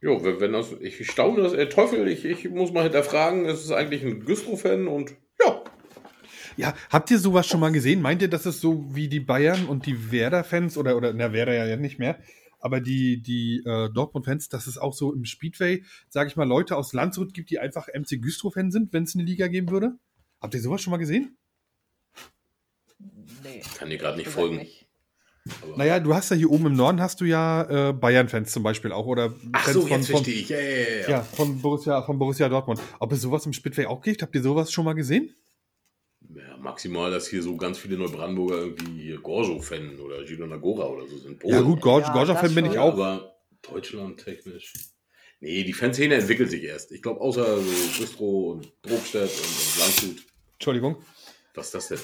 Jo, 0.00 0.22
wenn 0.24 0.40
wenn 0.40 0.52
das, 0.52 0.72
ich 0.80 1.08
staune, 1.08 1.42
dass 1.42 1.52
äh, 1.52 1.68
Teufel, 1.68 2.08
ich, 2.08 2.24
ich 2.24 2.50
muss 2.50 2.72
mal 2.72 2.82
hinterfragen, 2.82 3.46
es 3.46 3.64
ist 3.64 3.70
eigentlich 3.70 4.04
ein 4.04 4.24
Güstrow-Fan 4.24 4.88
und 4.88 5.14
ja, 5.40 5.62
Ja, 6.56 6.74
habt 6.90 7.10
ihr 7.10 7.18
sowas 7.18 7.46
schon 7.46 7.60
mal 7.60 7.72
gesehen? 7.72 8.02
Meint 8.02 8.22
ihr, 8.22 8.28
dass 8.28 8.46
es 8.46 8.60
so 8.60 8.84
wie 8.94 9.08
die 9.08 9.20
Bayern 9.20 9.66
und 9.66 9.86
die 9.86 10.10
Werder-Fans 10.12 10.76
oder, 10.76 10.96
oder, 10.96 11.12
na, 11.12 11.32
Werder 11.32 11.54
ja 11.66 11.76
nicht 11.76 11.98
mehr, 11.98 12.18
aber 12.60 12.80
die, 12.80 13.20
die 13.22 13.62
äh, 13.66 13.90
Dortmund-Fans, 13.92 14.48
dass 14.48 14.66
es 14.66 14.78
auch 14.78 14.94
so 14.94 15.12
im 15.12 15.24
Speedway, 15.24 15.84
sage 16.08 16.28
ich 16.28 16.36
mal, 16.36 16.48
Leute 16.48 16.76
aus 16.76 16.92
Landshut 16.92 17.34
gibt, 17.34 17.50
die 17.50 17.58
einfach 17.58 17.88
MC 17.88 18.22
Güstrow-Fan 18.22 18.70
sind, 18.70 18.92
wenn 18.92 19.04
es 19.04 19.14
eine 19.14 19.24
Liga 19.24 19.48
geben 19.48 19.70
würde? 19.70 19.98
Habt 20.40 20.54
ihr 20.54 20.60
sowas 20.60 20.80
schon 20.80 20.90
mal 20.90 20.98
gesehen? 20.98 21.36
Nee. 23.42 23.62
kann 23.76 23.90
dir 23.90 23.98
gerade 23.98 24.18
nicht 24.18 24.28
folgen. 24.30 24.56
nicht. 24.56 24.86
Aber- 25.62 25.76
Naja, 25.76 26.00
du 26.00 26.14
hast 26.14 26.30
ja 26.30 26.36
hier 26.36 26.50
oben 26.50 26.66
im 26.66 26.74
Norden 26.74 27.00
hast 27.02 27.20
du 27.20 27.26
ja 27.26 27.90
äh, 27.90 27.92
Bayern-Fans 27.92 28.50
zum 28.50 28.62
Beispiel 28.62 28.92
auch 28.92 29.04
oder 29.06 29.34
Ach 29.52 29.64
Fans 29.64 29.74
so, 29.74 29.86
jetzt 29.86 30.06
verstehe 30.08 30.34
ich. 30.34 30.48
Ja, 30.48 30.58
ja, 30.58 31.00
ja, 31.02 31.10
ja. 31.10 31.22
Von 31.22 31.60
Borussia, 31.60 32.00
von 32.02 32.18
Borussia 32.18 32.48
Dortmund. 32.48 32.80
Ob 32.98 33.12
es 33.12 33.20
sowas 33.20 33.44
im 33.44 33.52
Speedway 33.52 33.84
auch 33.86 34.00
gibt? 34.00 34.22
Habt 34.22 34.34
ihr 34.34 34.42
sowas 34.42 34.72
schon 34.72 34.86
mal 34.86 34.94
gesehen? 34.94 35.34
Ja, 36.34 36.56
maximal, 36.56 37.10
dass 37.10 37.28
hier 37.28 37.42
so 37.42 37.56
ganz 37.56 37.76
viele 37.76 37.98
Neubrandenburger 37.98 38.56
irgendwie 38.56 39.18
Gorjo-Fan 39.22 39.98
oder 40.00 40.24
Girona 40.24 40.56
Gora 40.56 40.86
oder 40.86 41.06
so 41.06 41.18
sind. 41.18 41.42
Ja, 41.44 41.60
gut, 41.60 41.82
Gorger-Fan 41.82 42.34
das 42.42 42.54
bin 42.54 42.64
ich 42.64 42.78
auch. 42.78 42.94
Aber 42.94 43.34
Deutschland 43.60 44.24
technisch. 44.24 44.72
Nee, 45.40 45.62
die 45.64 45.74
Fanszene 45.74 46.14
entwickelt 46.14 46.50
sich 46.50 46.62
erst. 46.62 46.90
Ich 46.92 47.02
glaube, 47.02 47.20
außer 47.20 47.58
so 47.58 47.98
Güstrow 47.98 48.52
und 48.54 48.80
Brokstedt 48.80 49.24
und, 49.30 49.40
und 49.40 49.78
Landshut. 49.78 50.26
Entschuldigung. 50.54 50.96
Was 51.52 51.66
ist 51.66 51.74
das 51.74 51.88
denn? 51.88 51.98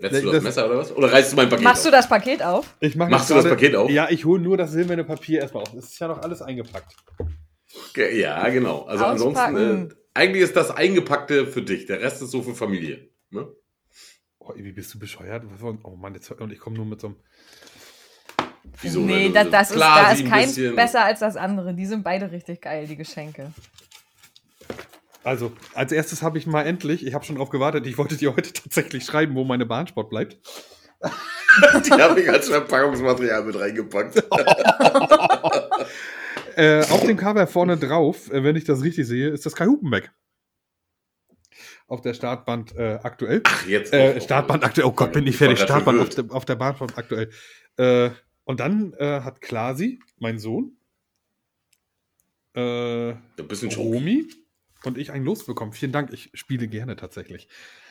Retzt 0.00 0.12
Nee, 0.14 0.20
du 0.20 0.26
das, 0.26 0.34
das- 0.36 0.42
Messer 0.44 0.66
oder 0.66 0.78
was? 0.78 0.92
Oder 0.96 1.12
reißt 1.12 1.32
du 1.32 1.36
mein 1.36 1.48
Paket 1.48 1.64
Machst 1.64 1.84
du 1.84 1.88
auf? 1.88 1.94
das 1.94 2.08
Paket 2.08 2.42
auf? 2.42 2.76
Ich 2.80 2.94
mach 2.94 3.08
Machst 3.08 3.30
du 3.30 3.34
das 3.34 3.44
Paket 3.48 3.74
auf? 3.74 3.90
Ja, 3.90 4.08
ich 4.10 4.24
hole 4.24 4.40
nur 4.40 4.56
das 4.56 4.70
silberne 4.70 5.02
Papier 5.04 5.40
erstmal 5.40 5.64
auf. 5.64 5.74
Es 5.74 5.86
ist 5.86 5.98
ja 5.98 6.06
noch 6.08 6.22
alles 6.22 6.40
eingepackt. 6.40 6.94
Ge- 7.94 8.20
Ja, 8.20 8.48
genau. 8.48 8.82
Also 8.84 9.04
Auspacken. 9.04 9.56
ansonsten, 9.56 9.90
äh, 9.90 9.94
eigentlich 10.14 10.42
ist 10.44 10.54
das 10.56 10.70
Eingepackte 10.70 11.46
für 11.48 11.62
dich. 11.62 11.86
Der 11.86 12.00
Rest 12.00 12.22
ist 12.22 12.30
so 12.30 12.42
für 12.42 12.54
Familie. 12.54 13.08
Ne? 13.30 13.48
Oh, 14.38 14.52
wie 14.56 14.72
bist 14.72 14.94
du 14.94 14.98
bescheuert? 15.00 15.42
Oh 15.82 15.96
Mann, 15.96 16.14
jetzt, 16.14 16.30
und 16.30 16.52
ich 16.52 16.58
komme 16.60 16.76
nur 16.76 16.86
mit 16.86 17.00
so 17.00 17.08
einem. 17.08 17.16
Wieso? 18.80 19.00
nee, 19.00 19.30
das, 19.30 19.44
du- 19.46 19.50
das 19.50 19.70
ist, 19.72 19.80
da 19.80 20.12
ist 20.12 20.20
ein 20.20 20.28
keins 20.30 20.54
bisschen- 20.54 20.76
besser 20.76 21.04
als 21.04 21.20
das 21.20 21.36
andere. 21.36 21.74
Die 21.74 21.86
sind 21.86 22.04
beide 22.04 22.30
richtig 22.30 22.60
geil, 22.60 22.86
die 22.86 22.96
Geschenke. 22.96 23.52
Also, 25.28 25.52
als 25.74 25.92
erstes 25.92 26.22
habe 26.22 26.38
ich 26.38 26.46
mal 26.46 26.62
endlich, 26.62 27.06
ich 27.06 27.12
habe 27.12 27.22
schon 27.22 27.36
drauf 27.36 27.50
gewartet, 27.50 27.86
ich 27.86 27.98
wollte 27.98 28.16
dir 28.16 28.34
heute 28.34 28.50
tatsächlich 28.54 29.04
schreiben, 29.04 29.34
wo 29.34 29.44
meine 29.44 29.66
Bahnsport 29.66 30.08
bleibt. 30.08 30.38
Die 31.84 31.92
habe 31.92 32.18
ich 32.20 32.30
als 32.30 32.48
Verpackungsmaterial 32.48 33.44
mit 33.44 33.58
reingepackt. 33.60 34.24
Äh, 36.56 36.80
auf 36.90 37.04
dem 37.04 37.16
Cover 37.16 37.46
vorne 37.46 37.76
drauf, 37.76 38.32
äh, 38.32 38.42
wenn 38.42 38.56
ich 38.56 38.64
das 38.64 38.82
richtig 38.82 39.06
sehe, 39.06 39.28
ist 39.28 39.46
das 39.46 39.54
Kai 39.54 39.66
Hupenbeck. 39.66 40.10
Auf 41.86 42.00
der 42.00 42.14
Startband 42.14 42.74
äh, 42.74 42.98
aktuell. 43.00 43.42
Ach, 43.44 43.64
jetzt. 43.64 43.92
Äh, 43.92 44.20
Startband 44.20 44.64
aktuell. 44.64 44.88
Oh 44.88 44.90
Gott, 44.90 45.12
bin 45.12 45.24
ich 45.28 45.36
fertig. 45.36 45.60
Startband 45.60 46.00
auf 46.00 46.08
der, 46.08 46.24
auf 46.30 46.44
der 46.46 46.56
Bahnband 46.56 46.98
aktuell. 46.98 47.30
Äh, 47.76 48.10
und 48.42 48.58
dann 48.58 48.92
äh, 48.94 49.20
hat 49.20 49.40
Klasi, 49.40 50.00
mein 50.18 50.40
Sohn, 50.40 50.76
äh, 52.56 53.10
Ein 53.10 53.22
bisschen 53.46 53.70
schon. 53.70 53.92
Und 54.84 54.96
ich 54.98 55.10
ein 55.10 55.24
Los 55.24 55.44
bekommen. 55.44 55.72
Vielen 55.72 55.92
Dank. 55.92 56.12
Ich 56.12 56.30
spiele 56.34 56.68
gerne 56.68 56.96
tatsächlich. 56.96 57.48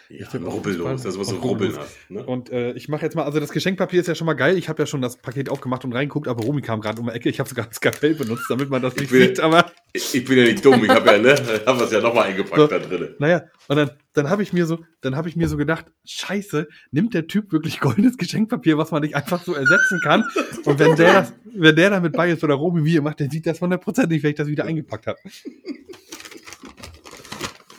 Ja, 0.09 0.21
Ich 0.21 0.29
bin 0.29 0.45
rubbellos, 0.45 1.03
du 1.03 1.19
was 1.19 1.27
so 1.27 1.35
Und 1.35 1.41
rubbeln 1.43 1.75
hast. 1.77 1.97
Ne? 2.09 2.25
Und 2.25 2.49
äh, 2.49 2.71
ich 2.73 2.87
mache 2.87 3.01
jetzt 3.01 3.15
mal, 3.17 3.23
also 3.25 3.41
das 3.41 3.49
Geschenkpapier 3.51 3.99
ist 3.99 4.07
ja 4.07 4.15
schon 4.15 4.25
mal 4.25 4.35
geil. 4.35 4.57
Ich 4.57 4.69
habe 4.69 4.81
ja 4.81 4.85
schon 4.85 5.01
das 5.01 5.17
Paket 5.17 5.49
aufgemacht 5.49 5.83
und 5.83 5.91
reingeguckt, 5.91 6.29
aber 6.29 6.45
Romy 6.45 6.61
kam 6.61 6.79
gerade 6.79 7.01
um 7.01 7.07
die 7.07 7.13
Ecke. 7.13 7.27
Ich 7.27 7.41
habe 7.41 7.49
sogar 7.49 7.65
ein 7.65 7.73
Skalpell 7.73 8.13
benutzt, 8.15 8.45
damit 8.47 8.69
man 8.69 8.81
das 8.81 8.93
Ich 8.93 9.01
nicht 9.01 9.11
will- 9.11 9.27
sieht. 9.27 9.41
Aber 9.41 9.69
Ich, 9.91 10.15
ich 10.15 10.23
bin 10.23 10.37
ja 10.37 10.45
nicht 10.45 10.63
dumm, 10.63 10.81
ich 10.81 10.89
habe 10.89 11.11
ja, 11.11 11.17
ne, 11.17 11.35
wir 11.65 11.81
es 11.81 11.91
ja 11.91 11.99
nochmal 11.99 12.27
eingepackt 12.27 12.55
So. 12.55 12.67
da 12.67 12.79
drin. 12.79 13.15
naja, 13.19 13.43
und 13.67 13.75
dann, 13.75 13.91
dann 14.13 14.29
habe 14.29 14.43
ich 14.43 14.53
mir 14.53 14.65
so, 14.65 14.79
dann 15.01 15.17
habe 15.17 15.27
ich 15.27 15.35
mir 15.35 15.49
so 15.49 15.57
gedacht, 15.57 15.87
scheiße, 16.05 16.69
nimmt 16.91 17.13
der 17.13 17.27
Typ 17.27 17.51
wirklich 17.51 17.81
goldenes 17.81 18.17
Geschenkpapier, 18.17 18.77
was 18.77 18.91
man 18.91 19.01
nicht 19.01 19.13
einfach 19.17 19.43
so 19.43 19.55
ersetzen 19.55 19.99
kann? 20.05 20.23
Und 20.63 20.79
wenn 20.79 20.95
der 20.95 21.13
das, 21.15 21.33
wenn 21.53 21.75
der 21.75 21.89
damit 21.89 22.13
bei 22.13 22.31
ist 22.31 22.45
oder 22.45 22.53
Romy 22.55 22.85
wie 22.85 22.93
ihr 22.93 23.01
macht, 23.01 23.19
dann 23.19 23.29
sieht 23.29 23.45
das 23.45 23.59
hundertprozentig, 23.59 24.23
wenn 24.23 24.29
ich 24.29 24.37
das 24.37 24.47
wieder 24.47 24.63
eingepackt 24.63 25.07
habe. 25.07 25.19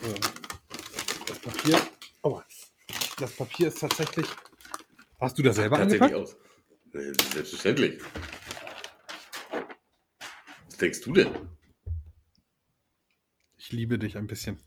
So. 0.02 0.14
Das 1.26 1.37
Papier. 1.48 1.80
Oh, 2.22 2.40
das 3.18 3.32
Papier 3.32 3.68
ist 3.68 3.80
tatsächlich. 3.80 4.26
Hast 5.18 5.38
du 5.38 5.42
das 5.42 5.56
selber 5.56 5.76
Tatsächlich 5.78 6.14
angepackt? 6.14 6.36
aus. 6.92 7.32
Selbstverständlich. 7.32 8.00
Was 10.66 10.76
denkst 10.76 11.00
du 11.00 11.12
denn? 11.14 11.28
Ich 13.56 13.72
liebe 13.72 13.98
dich 13.98 14.16
ein 14.18 14.26
bisschen. 14.26 14.58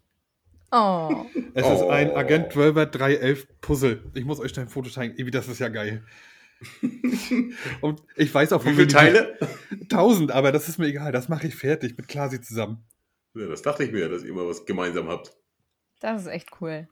Oh. 0.71 1.25
Es 1.53 1.65
ist 1.67 1.83
ein 1.83 2.09
Oh. 2.11 2.15
Agent 2.15 2.51
12 2.53 2.91
311 2.91 3.47
Puzzle. 3.61 4.11
Ich 4.15 4.25
muss 4.25 4.39
euch 4.39 4.53
da 4.53 4.61
ein 4.61 4.69
Foto 4.69 4.89
zeigen. 4.89 5.13
Irgendwie, 5.13 5.31
das 5.31 5.47
ist 5.47 5.59
ja 5.59 5.69
geil. 5.69 6.03
Und 7.81 8.01
ich 8.15 8.33
weiß 8.33 8.53
auch 8.53 8.65
Wie 8.65 8.73
viele 8.73 8.87
Teile? 8.87 9.37
1000, 9.81 10.31
aber 10.31 10.51
das 10.51 10.67
ist 10.69 10.79
mir 10.79 10.87
egal. 10.87 11.11
Das 11.11 11.29
mache 11.29 11.47
ich 11.47 11.55
fertig 11.55 11.95
mit 11.97 12.07
Klasi 12.07 12.41
zusammen. 12.41 12.83
Ja, 13.35 13.47
das 13.47 13.61
dachte 13.61 13.83
ich 13.83 13.91
mir, 13.91 14.09
dass 14.09 14.23
ihr 14.23 14.33
mal 14.33 14.47
was 14.47 14.65
gemeinsam 14.65 15.07
habt. 15.07 15.35
Das 16.01 16.23
ist 16.23 16.27
echt 16.27 16.49
cool. 16.59 16.87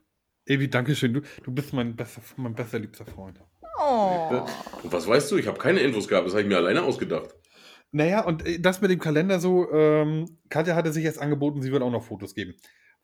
Evi, 0.46 0.70
danke 0.70 0.94
schön. 0.94 1.12
Du, 1.12 1.20
du 1.44 1.52
bist 1.52 1.72
mein 1.72 1.94
bester, 1.96 2.22
mein 2.36 2.54
bester 2.54 2.78
liebster 2.78 3.04
Freund. 3.04 3.40
Oh. 3.78 4.46
Und 4.82 4.92
was 4.92 5.06
weißt 5.06 5.30
du? 5.30 5.36
Ich 5.36 5.46
habe 5.46 5.58
keine 5.58 5.80
Infos 5.80 6.08
gehabt, 6.08 6.26
das 6.26 6.32
habe 6.32 6.42
ich 6.42 6.48
mir 6.48 6.56
alleine 6.56 6.82
ausgedacht. 6.82 7.34
Naja, 7.92 8.24
und 8.24 8.46
äh, 8.46 8.60
das 8.60 8.80
mit 8.80 8.90
dem 8.90 9.00
Kalender 9.00 9.40
so, 9.40 9.70
ähm, 9.72 10.38
Katja 10.48 10.74
hatte 10.76 10.92
sich 10.92 11.04
jetzt 11.04 11.20
angeboten, 11.20 11.60
sie 11.62 11.72
wird 11.72 11.82
auch 11.82 11.90
noch 11.90 12.04
Fotos 12.04 12.34
geben. 12.34 12.54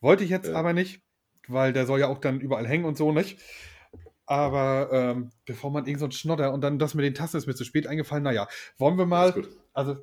Wollte 0.00 0.24
ich 0.24 0.30
jetzt 0.30 0.48
Ja. 0.48 0.54
aber 0.54 0.72
nicht, 0.72 1.02
weil 1.48 1.72
der 1.72 1.86
soll 1.86 2.00
ja 2.00 2.08
auch 2.08 2.18
dann 2.18 2.40
überall 2.40 2.66
hängen 2.66 2.84
und 2.84 2.96
so, 2.96 3.12
nicht? 3.12 3.40
Aber 4.26 4.88
ähm, 4.92 5.30
bevor 5.44 5.70
man 5.70 5.86
irgend 5.86 6.00
so 6.00 6.06
ein 6.06 6.12
Schnodder 6.12 6.52
und 6.52 6.60
dann 6.60 6.78
das 6.78 6.94
mit 6.94 7.04
den 7.04 7.14
Tassen 7.14 7.36
ist 7.36 7.46
mir 7.46 7.54
zu 7.54 7.64
spät 7.64 7.86
eingefallen, 7.86 8.24
naja, 8.24 8.48
wollen 8.78 8.98
wir 8.98 9.06
mal, 9.06 9.32
Alles 9.32 9.34
gut. 9.34 9.48
also 9.72 9.96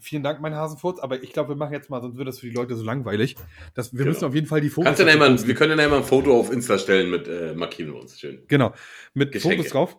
vielen 0.00 0.22
Dank, 0.22 0.40
mein 0.40 0.54
Hasenfurz, 0.54 0.98
aber 1.00 1.22
ich 1.22 1.32
glaube, 1.32 1.50
wir 1.50 1.56
machen 1.56 1.72
jetzt 1.72 1.90
mal, 1.90 2.00
sonst 2.00 2.16
wird 2.16 2.28
das 2.28 2.38
für 2.40 2.46
die 2.48 2.54
Leute 2.54 2.74
so 2.76 2.84
langweilig. 2.84 3.36
Das, 3.74 3.92
wir 3.92 3.98
Genau. 4.00 4.10
müssen 4.10 4.24
auf 4.24 4.34
jeden 4.34 4.46
Fall 4.46 4.60
die 4.60 4.70
Fotos. 4.70 4.86
Kannst 4.86 5.00
du 5.00 5.04
denn 5.04 5.18
dazu 5.18 5.28
mal, 5.30 5.34
posten. 5.34 5.48
wir 5.48 5.54
können 5.54 5.78
dann 5.78 5.90
mal 5.90 5.96
ein 5.98 6.04
Foto 6.04 6.38
auf 6.38 6.52
Insta 6.52 6.78
stellen 6.78 7.10
mit 7.10 7.28
äh, 7.28 7.54
markieren 7.54 7.92
wir 7.92 8.00
uns. 8.00 8.18
Schön. 8.18 8.42
Genau, 8.48 8.72
mit 9.14 9.32
Geschenke. 9.32 9.58
Fotos 9.58 9.72
drauf. 9.72 9.96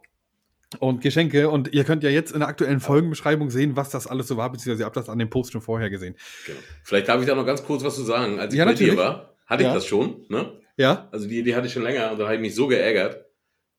Und 0.80 1.02
Geschenke. 1.02 1.50
Und 1.50 1.74
ihr 1.74 1.84
könnt 1.84 2.02
ja 2.04 2.10
jetzt 2.10 2.32
in 2.32 2.40
der 2.40 2.48
aktuellen 2.48 2.80
Folgenbeschreibung 2.80 3.50
sehen, 3.50 3.76
was 3.76 3.90
das 3.90 4.08
alles 4.08 4.28
so 4.30 4.38
war, 4.38 4.50
beziehungsweise 4.52 4.84
ihr 4.84 4.86
habt 4.86 4.96
das 4.96 5.10
an 5.10 5.20
dem 5.20 5.30
Post 5.30 5.52
schon 5.52 5.60
vorher 5.62 5.90
gesehen. 5.90 6.16
Genau. 6.46 6.60
Vielleicht 6.84 7.10
darf 7.10 7.20
ich 7.22 7.28
da 7.28 7.36
noch 7.36 7.46
ganz 7.46 7.64
kurz 7.64 7.84
was 7.84 7.96
zu 7.96 8.04
sagen. 8.04 8.40
Als 8.40 8.54
ich 8.54 8.58
Ja, 8.60 8.64
bei 8.66 8.72
natürlich. 8.72 8.94
dir 8.94 8.98
war, 8.98 9.36
hatte 9.48 9.64
ich 9.64 9.68
Ja. 9.68 9.74
das 9.74 9.86
schon. 9.86 10.26
Ne? 10.30 10.54
Ja? 10.78 11.10
Also 11.12 11.28
die 11.28 11.40
Idee 11.40 11.56
hatte 11.56 11.68
ich 11.68 11.74
schon 11.74 11.84
länger 11.84 12.12
und 12.12 12.20
dann 12.20 12.28
habe 12.28 12.36
ich 12.36 12.42
mich 12.42 12.56
so 12.56 12.68
geärgert, 12.68 13.26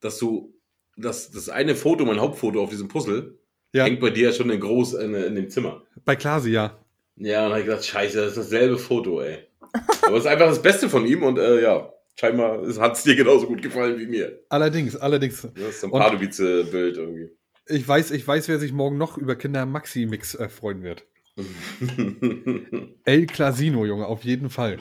dass 0.01 0.19
du, 0.19 0.53
dass 0.95 1.31
das 1.31 1.49
eine 1.49 1.73
Foto, 1.75 2.05
mein 2.05 2.19
Hauptfoto 2.19 2.61
auf 2.61 2.69
diesem 2.69 2.89
Puzzle, 2.89 3.39
Ja. 3.73 3.85
hängt 3.85 3.99
bei 3.99 4.11
dir 4.11 4.31
schon 4.33 4.49
in 4.49 4.59
groß 4.59 4.93
in, 4.95 5.13
in 5.15 5.35
dem 5.35 5.49
Zimmer. 5.49 5.83
Bei 6.05 6.15
Klasi, 6.15 6.51
ja. 6.51 6.79
Ja, 7.15 7.39
und 7.39 7.43
dann 7.43 7.51
habe 7.51 7.59
ich 7.61 7.65
gedacht, 7.65 7.85
scheiße, 7.85 8.17
das 8.17 8.27
ist 8.29 8.37
dasselbe 8.37 8.77
Foto, 8.77 9.21
ey. 9.21 9.39
Aber 10.03 10.17
es 10.17 10.23
ist 10.25 10.29
einfach 10.29 10.47
das 10.47 10.61
Beste 10.61 10.89
von 10.89 11.05
ihm 11.05 11.23
und 11.23 11.37
äh, 11.39 11.61
ja, 11.61 11.91
scheinbar 12.19 12.61
hat 12.79 12.95
es 12.95 13.03
dir 13.03 13.15
genauso 13.15 13.47
gut 13.47 13.61
gefallen 13.61 13.99
wie 13.99 14.05
mir. 14.07 14.39
Allerdings, 14.49 14.95
allerdings. 14.95 15.41
Das 15.55 15.63
ist 15.69 15.81
so 15.81 15.87
ein 15.87 15.91
Pardubice-Bild 15.91 16.97
irgendwie. 16.97 17.29
Ich 17.67 17.87
weiß, 17.87 18.11
ich 18.11 18.27
weiß, 18.27 18.47
wer 18.49 18.59
sich 18.59 18.73
morgen 18.73 18.97
noch 18.97 19.17
über 19.17 19.35
Kinder 19.35 19.65
Maxi 19.65 20.05
Mix 20.05 20.35
äh, 20.35 20.49
freuen 20.49 20.83
wird. 20.83 21.05
El 23.05 23.25
Clasino, 23.27 23.85
Junge, 23.85 24.05
auf 24.05 24.23
jeden 24.23 24.49
Fall. 24.49 24.77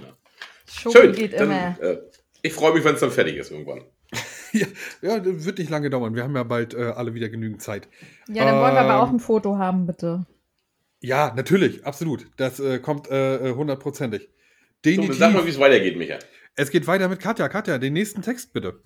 Schoko 0.71 0.99
Schön. 0.99 1.13
geht 1.13 1.35
Dann, 1.35 1.51
immer. 1.51 1.77
äh, 1.81 1.99
ich 2.43 2.53
freue 2.53 2.75
mich, 2.75 2.85
wenn 2.85 2.95
es 2.95 3.01
dann 3.01 3.11
fertig 3.11 3.37
ist 3.37 3.51
irgendwann. 3.51 3.85
Ja, 4.53 4.67
ja, 5.01 5.25
wird 5.25 5.59
nicht 5.59 5.71
lange 5.71 5.91
dauern. 5.91 6.15
Wir 6.15 6.23
haben 6.23 6.35
ja 6.37 6.43
bald 6.43 6.75
äh, 6.75 6.93
alle 6.97 7.15
wieder 7.15 7.29
genügend 7.29 7.63
Zeit. 7.63 7.89
Ja, 8.29 8.45
dann 8.45 8.61
wollen 8.61 8.75
wir 8.75 8.81
aber 8.81 8.95
Ähm, 8.95 9.01
auch 9.01 9.11
ein 9.11 9.21
Foto 9.21 9.59
haben, 9.59 9.87
bitte. 9.87 10.27
Ja, 11.01 11.33
natürlich, 11.35 11.85
absolut. 11.85 12.27
Das 12.37 12.61
äh, 12.61 12.79
kommt 12.79 13.11
äh, 13.11 13.51
äh, 13.51 13.55
hundertprozentig. 13.55 14.23
So, 14.23 14.91
Definitiv. 14.91 15.19
sag 15.19 15.33
mal, 15.33 15.45
wie 15.47 15.51
es 15.51 15.59
weitergeht, 15.59 15.97
Micha. 15.97 16.19
es 16.57 16.71
geht 16.71 16.87
weiter 16.87 17.09
mit 17.09 17.21
Katja. 17.21 17.49
Katja, 17.49 17.79
den 17.79 17.93
nächsten 17.93 18.23
Text 18.23 18.53
bitte. 18.53 18.81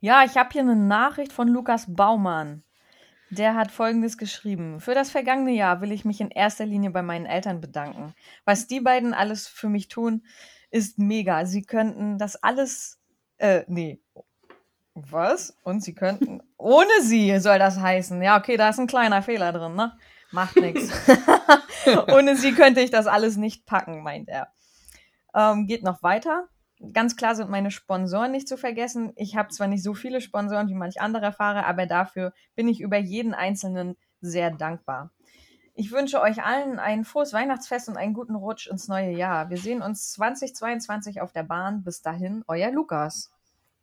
Ja, 0.00 0.24
ich 0.24 0.36
habe 0.36 0.50
hier 0.52 0.62
eine 0.62 0.76
Nachricht 0.76 1.32
von 1.32 1.48
Lukas 1.48 1.86
Baumann. 1.88 2.62
Der 3.30 3.54
hat 3.56 3.72
Folgendes 3.72 4.18
geschrieben. 4.18 4.80
Für 4.80 4.94
das 4.94 5.10
vergangene 5.10 5.52
Jahr 5.52 5.80
will 5.80 5.90
ich 5.90 6.04
mich 6.04 6.20
in 6.20 6.30
erster 6.30 6.64
Linie 6.64 6.90
bei 6.90 7.02
meinen 7.02 7.26
Eltern 7.26 7.60
bedanken. 7.60 8.14
Was 8.44 8.68
die 8.68 8.80
beiden 8.80 9.14
alles 9.14 9.48
für 9.48 9.68
mich 9.68 9.88
tun, 9.88 10.22
ist 10.70 10.98
mega. 10.98 11.44
Sie 11.44 11.62
könnten 11.62 12.18
das 12.18 12.36
alles, 12.36 13.00
äh, 13.38 13.64
nee. 13.68 14.00
Was? 14.98 15.54
Und 15.62 15.84
sie 15.84 15.94
könnten, 15.94 16.42
ohne 16.56 17.02
sie 17.02 17.38
soll 17.38 17.58
das 17.58 17.78
heißen. 17.78 18.22
Ja, 18.22 18.38
okay, 18.38 18.56
da 18.56 18.70
ist 18.70 18.80
ein 18.80 18.86
kleiner 18.86 19.22
Fehler 19.22 19.52
drin, 19.52 19.74
ne? 19.74 19.92
Macht 20.30 20.56
nichts. 20.60 20.90
ohne 22.08 22.34
sie 22.34 22.52
könnte 22.52 22.80
ich 22.80 22.90
das 22.90 23.06
alles 23.06 23.36
nicht 23.36 23.66
packen, 23.66 24.02
meint 24.02 24.30
er. 24.30 24.48
Ähm, 25.34 25.66
geht 25.66 25.82
noch 25.82 26.02
weiter. 26.02 26.48
Ganz 26.94 27.16
klar 27.16 27.34
sind 27.34 27.50
meine 27.50 27.70
Sponsoren 27.70 28.32
nicht 28.32 28.48
zu 28.48 28.56
vergessen. 28.56 29.12
Ich 29.16 29.36
habe 29.36 29.50
zwar 29.50 29.66
nicht 29.66 29.82
so 29.82 29.92
viele 29.92 30.22
Sponsoren 30.22 30.68
wie 30.68 30.74
manch 30.74 30.98
anderer 30.98 31.32
Fahrer, 31.32 31.66
aber 31.66 31.84
dafür 31.84 32.32
bin 32.54 32.66
ich 32.66 32.80
über 32.80 32.96
jeden 32.96 33.34
einzelnen 33.34 33.96
sehr 34.22 34.50
dankbar. 34.50 35.10
Ich 35.74 35.92
wünsche 35.92 36.22
euch 36.22 36.42
allen 36.42 36.78
ein 36.78 37.04
frohes 37.04 37.34
Weihnachtsfest 37.34 37.90
und 37.90 37.98
einen 37.98 38.14
guten 38.14 38.34
Rutsch 38.34 38.66
ins 38.66 38.88
neue 38.88 39.10
Jahr. 39.10 39.50
Wir 39.50 39.58
sehen 39.58 39.82
uns 39.82 40.10
2022 40.12 41.20
auf 41.20 41.32
der 41.32 41.42
Bahn. 41.42 41.84
Bis 41.84 42.00
dahin, 42.00 42.44
euer 42.48 42.70
Lukas. 42.70 43.30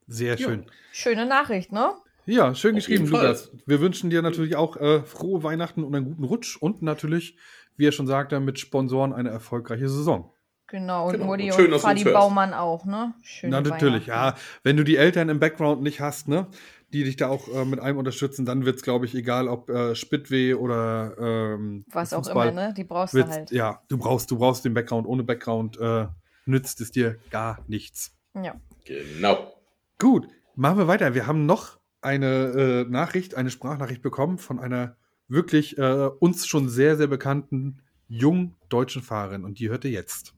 Sehr 0.08 0.36
Ja. 0.38 0.48
schön. 0.48 0.66
Schöne 0.92 1.26
Nachricht, 1.26 1.72
ne? 1.72 1.92
Ja, 2.26 2.56
schön 2.56 2.76
geschrieben. 2.76 3.08
Lukas. 3.08 3.52
Wir 3.66 3.82
wünschen 3.82 4.10
dir 4.10 4.22
natürlich 4.22 4.56
auch 4.56 4.78
äh, 4.78 5.04
frohe 5.04 5.44
Weihnachten 5.44 5.84
und 5.84 5.94
einen 5.96 6.06
guten 6.06 6.24
Rutsch 6.24 6.56
und 6.58 6.82
natürlich, 6.82 7.38
wie 7.76 7.88
er 7.88 7.92
schon 7.92 8.08
sagte, 8.08 8.40
mit 8.40 8.60
Sponsoren 8.60 9.14
eine 9.14 9.30
erfolgreiche 9.30 9.90
Saison. 9.90 10.32
Genau, 10.68 11.08
und 11.08 11.14
Genau. 11.14 11.26
Mutti 11.26 11.52
Und 11.52 11.54
schön, 11.54 11.74
und 11.74 11.80
Fadi. 11.80 12.04
Baumann 12.06 12.54
auch, 12.54 12.86
ne? 12.86 13.14
Schöne 13.22 13.62
Na, 13.62 13.70
natürlich, 13.70 14.08
ja. 14.08 14.36
Wenn 14.64 14.78
du 14.78 14.84
die 14.84 14.96
Eltern 14.96 15.30
im 15.30 15.40
Background 15.40 15.84
nicht 15.84 16.00
hast, 16.00 16.28
ne, 16.28 16.48
die 16.94 17.04
dich 17.04 17.16
da 17.18 17.28
auch 17.28 17.48
äh, 17.54 17.66
mit 17.66 17.80
einem 17.80 17.98
unterstützen, 17.98 18.46
dann 18.46 18.66
wird's, 18.66 18.82
glaube 18.84 19.06
ich, 19.06 19.14
egal, 19.14 19.48
ob 19.50 19.70
äh, 19.70 19.94
Spitweh 19.94 20.54
oder 20.54 21.16
ähm, 21.20 21.84
Was 21.92 22.14
auch 22.14 22.20
Fußball, 22.24 22.50
immer, 22.50 22.68
ne? 22.70 22.74
Die 22.74 22.86
brauchst 22.86 23.14
du 23.14 23.28
halt. 23.28 23.52
Ja, 23.52 23.82
du 23.90 23.98
brauchst, 23.98 24.32
du 24.32 24.38
brauchst 24.38 24.64
den 24.66 24.74
Background. 24.74 25.06
Ohne 25.08 25.24
Background 25.24 25.78
äh, 25.80 26.08
nützt 26.46 26.80
es 26.82 26.92
dir 26.92 27.18
gar 27.30 27.60
nichts. 27.68 28.16
Ja. 28.34 28.56
Genau. 28.86 29.53
Gut, 30.00 30.28
machen 30.56 30.78
wir 30.78 30.88
weiter. 30.88 31.14
Wir 31.14 31.28
haben 31.28 31.46
noch 31.46 31.80
eine 32.02 32.86
äh, 32.86 32.90
Nachricht, 32.90 33.36
eine 33.36 33.50
Sprachnachricht 33.50 34.02
bekommen 34.02 34.38
von 34.38 34.60
einer 34.60 34.96
wirklich 35.28 35.78
äh, 35.78 36.10
uns 36.20 36.46
schon 36.46 36.70
sehr, 36.70 36.98
sehr 36.98 37.08
bekannten 37.08 37.82
jungen 38.08 38.56
deutschen 38.70 39.02
Fahrerin 39.02 39.46
und 39.46 39.60
die 39.60 39.70
hörte 39.70 39.88
jetzt. 39.88 40.34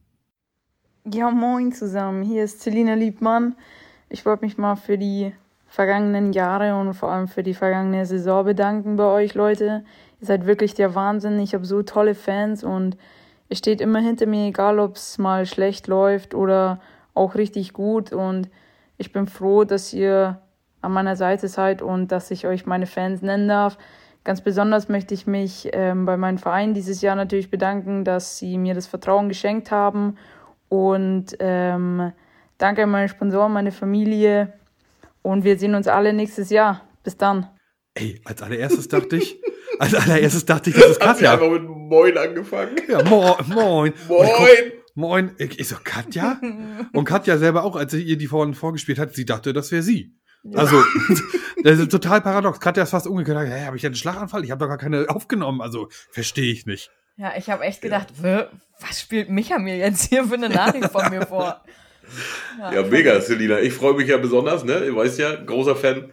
Ja, 1.11 1.29
moin 1.31 1.71
zusammen. 1.71 2.23
Hier 2.23 2.43
ist 2.43 2.61
Celina 2.61 2.93
Liebmann. 2.93 3.55
Ich 4.09 4.25
wollte 4.25 4.45
mich 4.45 4.57
mal 4.57 4.75
für 4.75 4.97
die 4.97 5.33
vergangenen 5.67 6.31
Jahre 6.33 6.75
und 6.79 6.93
vor 6.93 7.11
allem 7.11 7.27
für 7.27 7.43
die 7.43 7.53
vergangene 7.53 8.05
Saison 8.05 8.45
bedanken 8.45 8.95
bei 8.95 9.05
euch, 9.05 9.33
Leute. 9.33 9.83
Ihr 10.21 10.27
seid 10.27 10.45
wirklich 10.45 10.73
der 10.73 10.95
Wahnsinn. 10.95 11.39
Ich 11.39 11.53
habe 11.53 11.65
so 11.65 11.83
tolle 11.83 12.15
Fans 12.15 12.63
und 12.63 12.97
ihr 13.49 13.55
steht 13.55 13.81
immer 13.81 13.99
hinter 13.99 14.25
mir, 14.25 14.47
egal 14.47 14.79
ob 14.79 14.95
es 14.95 15.17
mal 15.17 15.45
schlecht 15.45 15.87
läuft 15.87 16.33
oder 16.33 16.79
auch 17.13 17.35
richtig 17.35 17.73
gut. 17.73 18.13
Und 18.13 18.49
ich 18.97 19.11
bin 19.11 19.27
froh, 19.27 19.63
dass 19.63 19.93
ihr 19.93 20.41
an 20.81 20.91
meiner 20.91 21.15
Seite 21.15 21.47
seid 21.47 21.81
und 21.81 22.11
dass 22.11 22.31
ich 22.31 22.45
euch 22.45 22.65
meine 22.65 22.85
Fans 22.85 23.21
nennen 23.21 23.47
darf. 23.47 23.77
Ganz 24.23 24.41
besonders 24.41 24.89
möchte 24.89 25.13
ich 25.13 25.27
mich 25.27 25.69
ähm, 25.73 26.05
bei 26.05 26.17
meinem 26.17 26.37
Verein 26.37 26.73
dieses 26.73 27.01
Jahr 27.01 27.15
natürlich 27.15 27.49
bedanken, 27.51 28.03
dass 28.03 28.37
sie 28.37 28.57
mir 28.57 28.73
das 28.73 28.87
Vertrauen 28.87 29.29
geschenkt 29.29 29.71
haben 29.71 30.17
und 30.69 31.27
ähm, 31.39 32.11
danke 32.57 32.83
an 32.83 32.89
meine 32.89 33.09
Sponsoren, 33.09 33.53
meine 33.53 33.71
Familie. 33.71 34.53
Und 35.21 35.43
wir 35.43 35.57
sehen 35.57 35.75
uns 35.75 35.87
alle 35.87 36.13
nächstes 36.13 36.49
Jahr. 36.49 36.81
Bis 37.03 37.17
dann. 37.17 37.47
Ey, 37.93 38.19
als 38.25 38.41
allererstes 38.41 38.87
dachte 38.87 39.17
ich, 39.17 39.39
als 39.79 39.93
allererstes 39.93 40.45
dachte 40.45 40.69
ich, 40.71 40.75
das 40.75 40.91
ist 40.91 41.01
Hat 41.05 41.17
sie 41.17 41.25
Katja. 41.25 41.33
einfach 41.33 41.49
mit 41.49 41.63
Moin 41.69 42.17
angefangen. 42.17 42.75
Ja, 42.87 43.03
mo 43.03 43.37
moin. 43.47 43.93
Guck, 44.07 44.17
Moin. 44.17 44.71
Moin. 44.95 45.31
Ich, 45.37 45.59
ich 45.59 45.67
so, 45.67 45.75
Katja? 45.83 46.39
Und 46.93 47.05
Katja 47.05 47.37
selber 47.37 47.63
auch, 47.63 47.75
als 47.75 47.91
sie 47.91 48.01
ihr 48.01 48.17
die 48.17 48.27
vorhin 48.27 48.53
vorgespielt 48.53 48.97
hat, 48.97 49.13
sie 49.13 49.25
dachte, 49.25 49.53
das 49.53 49.71
wäre 49.71 49.83
sie. 49.83 50.15
Also, 50.53 50.83
das 51.63 51.79
ist 51.79 51.91
total 51.91 52.21
paradox. 52.21 52.59
Katja 52.59 52.83
ist 52.83 52.91
fast 52.91 53.07
umgekehrt. 53.07 53.47
Hey, 53.47 53.65
habe 53.65 53.77
ich 53.77 53.85
einen 53.85 53.95
Schlaganfall? 53.95 54.43
Ich 54.43 54.51
habe 54.51 54.59
doch 54.59 54.67
gar 54.67 54.77
keine 54.77 55.09
aufgenommen. 55.09 55.61
Also, 55.61 55.89
verstehe 56.11 56.51
ich 56.51 56.65
nicht. 56.65 56.91
Ja, 57.17 57.33
ich 57.37 57.49
habe 57.49 57.63
echt 57.63 57.81
gedacht, 57.81 58.07
"Wö, 58.21 58.43
was 58.81 58.99
spielt 58.99 59.29
Micha 59.29 59.57
mir 59.57 59.77
jetzt 59.77 60.09
hier 60.09 60.25
für 60.25 60.33
eine 60.35 60.49
Nachricht 60.49 60.91
von 60.91 61.09
mir 61.09 61.25
vor? 61.25 61.63
Ja, 62.59 62.83
mega, 62.83 63.19
Selina. 63.21 63.59
Ich 63.59 63.73
freue 63.73 63.95
mich 63.95 64.07
ja 64.07 64.17
besonders, 64.17 64.63
ne? 64.63 64.85
Ihr 64.85 64.95
weißt 64.95 65.17
ja, 65.17 65.35
großer 65.35 65.75
Fan. 65.75 66.11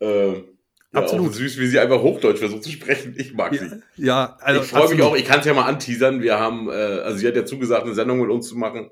Äh, 0.00 0.42
ja, 0.92 1.00
Absolut. 1.00 1.30
Auch 1.30 1.34
süß, 1.34 1.58
wie 1.58 1.66
sie 1.66 1.78
einfach 1.78 2.00
Hochdeutsch 2.00 2.38
versucht 2.38 2.64
zu 2.64 2.70
sprechen. 2.70 3.14
Ich 3.18 3.34
mag 3.34 3.52
Ja, 3.52 3.58
sie. 3.68 3.82
ja 3.96 4.36
also 4.40 4.60
ich 4.62 4.66
freue 4.68 4.88
mich 4.88 5.02
auch, 5.02 5.14
ich 5.16 5.24
kann 5.24 5.40
es 5.40 5.46
ja 5.46 5.52
mal 5.54 5.66
anteasern. 5.66 6.22
Wir 6.22 6.38
haben, 6.38 6.68
äh, 6.68 6.72
also 6.72 7.18
sie 7.18 7.26
hat 7.28 7.36
ja 7.36 7.44
zugesagt, 7.44 7.84
eine 7.84 7.94
Sendung 7.94 8.20
mit 8.20 8.30
uns 8.30 8.48
zu 8.48 8.56
machen. 8.56 8.90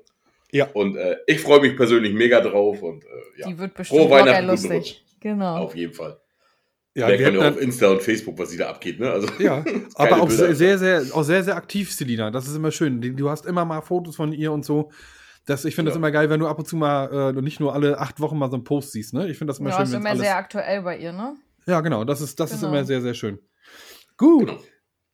Ja. 0.51 0.67
Und 0.73 0.95
äh, 0.95 1.17
ich 1.27 1.41
freue 1.41 1.59
mich 1.59 1.75
persönlich 1.75 2.13
mega 2.13 2.39
drauf 2.41 2.81
und 2.81 3.03
äh, 3.03 3.07
ja, 3.37 3.47
Die 3.47 3.57
wird 3.57 3.73
bestimmt 3.73 4.01
Frohe 4.01 4.11
Weihnachten, 4.11 4.45
lustig. 4.47 5.03
Genau. 5.19 5.57
auf 5.57 5.75
jeden 5.75 5.93
Fall. 5.93 6.19
Ja, 6.95 7.07
wir 7.09 7.31
man 7.31 7.41
ja 7.41 7.49
auf 7.49 7.61
Insta 7.61 7.89
und 7.89 8.01
Facebook, 8.01 8.39
was 8.39 8.49
sie 8.49 8.57
da 8.57 8.69
abgeht, 8.69 8.99
ne? 8.99 9.11
Also, 9.11 9.27
Ja, 9.37 9.63
aber 9.95 10.21
auch 10.21 10.27
Bilder. 10.27 10.55
sehr, 10.55 10.77
sehr, 10.79 11.03
auch 11.13 11.21
sehr, 11.23 11.43
sehr 11.43 11.55
aktiv, 11.55 11.91
Selina. 11.91 12.31
Das 12.31 12.47
ist 12.47 12.55
immer 12.55 12.71
schön. 12.71 13.15
Du 13.15 13.29
hast 13.29 13.45
immer 13.45 13.65
mal 13.65 13.81
Fotos 13.81 14.15
von 14.15 14.33
ihr 14.33 14.51
und 14.51 14.65
so. 14.65 14.89
Das, 15.45 15.63
ich 15.65 15.75
finde 15.75 15.89
das 15.89 15.95
Ja. 15.95 15.99
immer 15.99 16.11
geil, 16.11 16.29
wenn 16.31 16.39
du 16.39 16.47
ab 16.47 16.57
und 16.57 16.67
zu 16.67 16.75
mal 16.75 17.33
äh, 17.37 17.41
nicht 17.41 17.59
nur 17.59 17.73
alle 17.75 17.99
acht 17.99 18.19
Wochen 18.19 18.37
mal 18.37 18.49
so 18.49 18.55
einen 18.55 18.63
Post 18.63 18.93
siehst. 18.93 19.13
Ne? 19.13 19.29
Ich 19.29 19.37
finde 19.37 19.51
das 19.51 19.59
immer 19.59 19.69
Ja, 19.69 19.75
schön, 19.77 19.83
ist 19.85 19.91
wenn 19.93 19.99
immer 20.01 20.09
alles. 20.09 20.21
sehr 20.21 20.37
aktuell 20.37 20.81
bei 20.81 20.97
ihr, 20.97 21.11
ne? 21.13 21.35
Ja, 21.67 21.81
genau. 21.81 22.03
Das 22.05 22.21
ist, 22.21 22.39
das 22.39 22.51
ist 22.51 22.61
Genau. 22.61 22.71
immer 22.73 22.85
sehr, 22.85 23.01
sehr 23.01 23.13
schön. 23.13 23.39
Gut, 24.17 24.47
genau. 24.47 24.63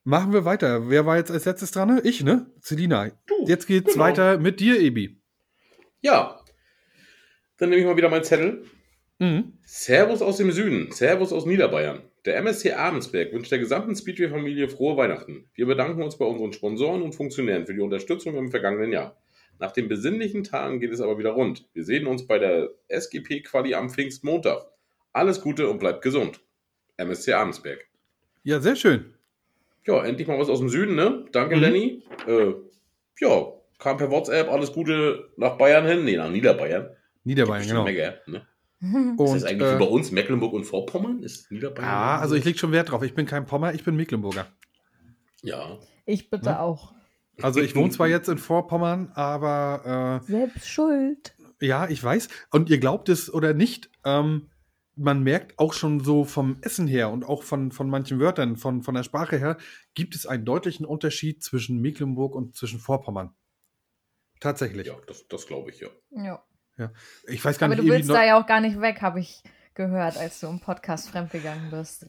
machen 0.04 0.32
wir 0.32 0.44
weiter. 0.44 0.88
Wer 0.88 1.04
war 1.04 1.16
jetzt 1.16 1.30
als 1.30 1.44
letztes 1.44 1.72
dran? 1.72 2.00
Ich, 2.04 2.22
ne? 2.22 2.46
Selina. 2.60 3.10
Du, 3.26 3.46
Jetzt 3.46 3.66
geht's 3.66 3.92
genau. 3.92 4.04
weiter 4.04 4.38
mit 4.38 4.60
dir, 4.60 4.80
Ebi. 4.80 5.20
Ja. 6.00 6.40
Dann 7.58 7.70
nehme 7.70 7.80
ich 7.82 7.86
mal 7.86 7.96
wieder 7.96 8.08
meinen 8.08 8.24
Zettel. 8.24 8.64
Mhm. 9.18 9.58
Servus 9.64 10.22
aus 10.22 10.38
dem 10.38 10.50
Süden, 10.50 10.90
Servus 10.90 11.32
aus 11.32 11.46
Niederbayern. 11.46 12.02
Der 12.24 12.36
MSC 12.38 12.72
Abensberg 12.72 13.32
wünscht 13.32 13.52
der 13.52 13.58
gesamten 13.58 13.94
Speedway-Familie 13.94 14.68
frohe 14.68 14.96
Weihnachten. 14.96 15.50
Wir 15.54 15.66
bedanken 15.66 16.02
uns 16.02 16.16
bei 16.18 16.24
unseren 16.24 16.52
Sponsoren 16.52 17.02
und 17.02 17.14
Funktionären 17.14 17.66
für 17.66 17.74
die 17.74 17.80
Unterstützung 17.80 18.36
im 18.36 18.50
vergangenen 18.50 18.92
Jahr. 18.92 19.16
Nach 19.60 19.70
den 19.72 19.88
besinnlichen 19.88 20.42
Tagen 20.42 20.80
geht 20.80 20.90
es 20.92 21.00
aber 21.00 21.18
wieder 21.18 21.30
rund. 21.30 21.68
Wir 21.74 21.84
sehen 21.84 22.06
uns 22.06 22.26
bei 22.26 22.38
der 22.38 22.70
SGP-Quali 22.88 23.74
am 23.74 23.88
Pfingstmontag. 23.90 24.66
Alles 25.12 25.42
Gute 25.42 25.68
und 25.68 25.78
bleibt 25.78 26.02
gesund. 26.02 26.40
MSC 26.96 27.32
Abensberg. 27.32 27.78
Ja, 28.42 28.60
sehr 28.60 28.76
schön. 28.76 29.14
Ja, 29.86 30.04
endlich 30.04 30.28
mal 30.28 30.38
was 30.38 30.48
aus 30.48 30.60
dem 30.60 30.68
Süden, 30.68 30.94
ne? 30.94 31.24
Danke, 31.32 31.56
Mhm. 31.56 31.62
Lenny. 31.62 32.02
Äh, 32.26 32.52
ja, 33.20 33.46
kam 33.78 33.96
per 33.96 34.10
WhatsApp, 34.10 34.48
alles 34.50 34.72
Gute 34.72 35.30
nach 35.36 35.56
Bayern 35.58 35.86
hin. 35.86 36.04
Nee, 36.04 36.16
nach 36.16 36.30
Niederbayern. 36.30 36.88
Niederbayern, 37.24 37.66
genau. 37.66 37.84
Mega, 37.84 38.14
ne? 38.26 38.46
Und, 39.16 39.18
ist 39.36 39.42
das 39.42 39.44
eigentlich 39.44 39.72
äh, 39.72 39.78
bei 39.78 39.86
uns 39.86 40.10
Mecklenburg 40.10 40.52
und 40.52 40.64
Vorpommern? 40.64 41.22
Ist 41.22 41.50
Niederbayern? 41.50 41.88
ja, 41.88 42.18
also 42.18 42.34
ich 42.34 42.44
leg 42.44 42.58
schon 42.58 42.70
Wert 42.72 42.90
drauf. 42.90 43.02
Ich 43.02 43.14
bin 43.14 43.24
kein 43.24 43.46
Pommer, 43.46 43.72
ich 43.72 43.82
bin 43.82 43.96
Mecklenburger. 43.96 44.46
Ja. 45.42 45.78
Ich 46.04 46.28
bitte 46.28 46.50
Ne? 46.50 46.60
auch. 46.60 46.92
Also 47.40 47.60
ich 47.60 47.74
wohne 47.74 47.90
zwar 47.90 48.08
jetzt 48.08 48.28
in 48.28 48.36
Vorpommern, 48.38 49.10
aber 49.14 50.20
äh, 50.22 50.26
Selbst 50.30 50.68
schuld. 50.68 51.34
Ja, 51.60 51.88
ich 51.88 52.02
weiß. 52.04 52.28
Und 52.50 52.68
ihr 52.68 52.78
glaubt 52.78 53.08
es 53.08 53.32
oder 53.32 53.54
nicht, 53.54 53.88
ähm, 54.04 54.48
man 54.96 55.22
merkt 55.22 55.58
auch 55.58 55.72
schon 55.72 56.00
so 56.00 56.24
vom 56.24 56.58
Essen 56.60 56.86
her 56.86 57.10
und 57.10 57.24
auch 57.24 57.42
von, 57.42 57.72
von 57.72 57.88
manchen 57.88 58.20
Wörtern, 58.20 58.56
von, 58.56 58.82
von 58.82 58.94
der 58.94 59.02
Sprache 59.02 59.36
her, 59.38 59.56
gibt 59.94 60.14
es 60.14 60.26
einen 60.26 60.44
deutlichen 60.44 60.86
Unterschied 60.86 61.42
zwischen 61.42 61.80
Mecklenburg 61.80 62.34
und 62.34 62.56
zwischen 62.56 62.78
Vorpommern. 62.78 63.34
Tatsächlich. 64.40 64.86
Ja, 64.86 64.96
das, 65.06 65.26
das 65.28 65.46
glaube 65.46 65.70
ich, 65.70 65.80
ja. 65.80 65.88
Ja. 66.76 66.92
Ich 67.26 67.44
weiß 67.44 67.58
gar 67.58 67.66
Aber 67.68 67.76
nicht, 67.76 67.88
du 67.88 67.92
willst 67.92 68.10
da 68.10 68.24
ja 68.24 68.40
auch 68.40 68.46
gar 68.46 68.60
nicht 68.60 68.80
weg, 68.80 69.00
habe 69.00 69.20
ich 69.20 69.42
gehört, 69.74 70.16
als 70.16 70.40
du 70.40 70.48
im 70.48 70.60
Podcast 70.60 71.10
fremdgegangen 71.10 71.70
bist. 71.70 72.06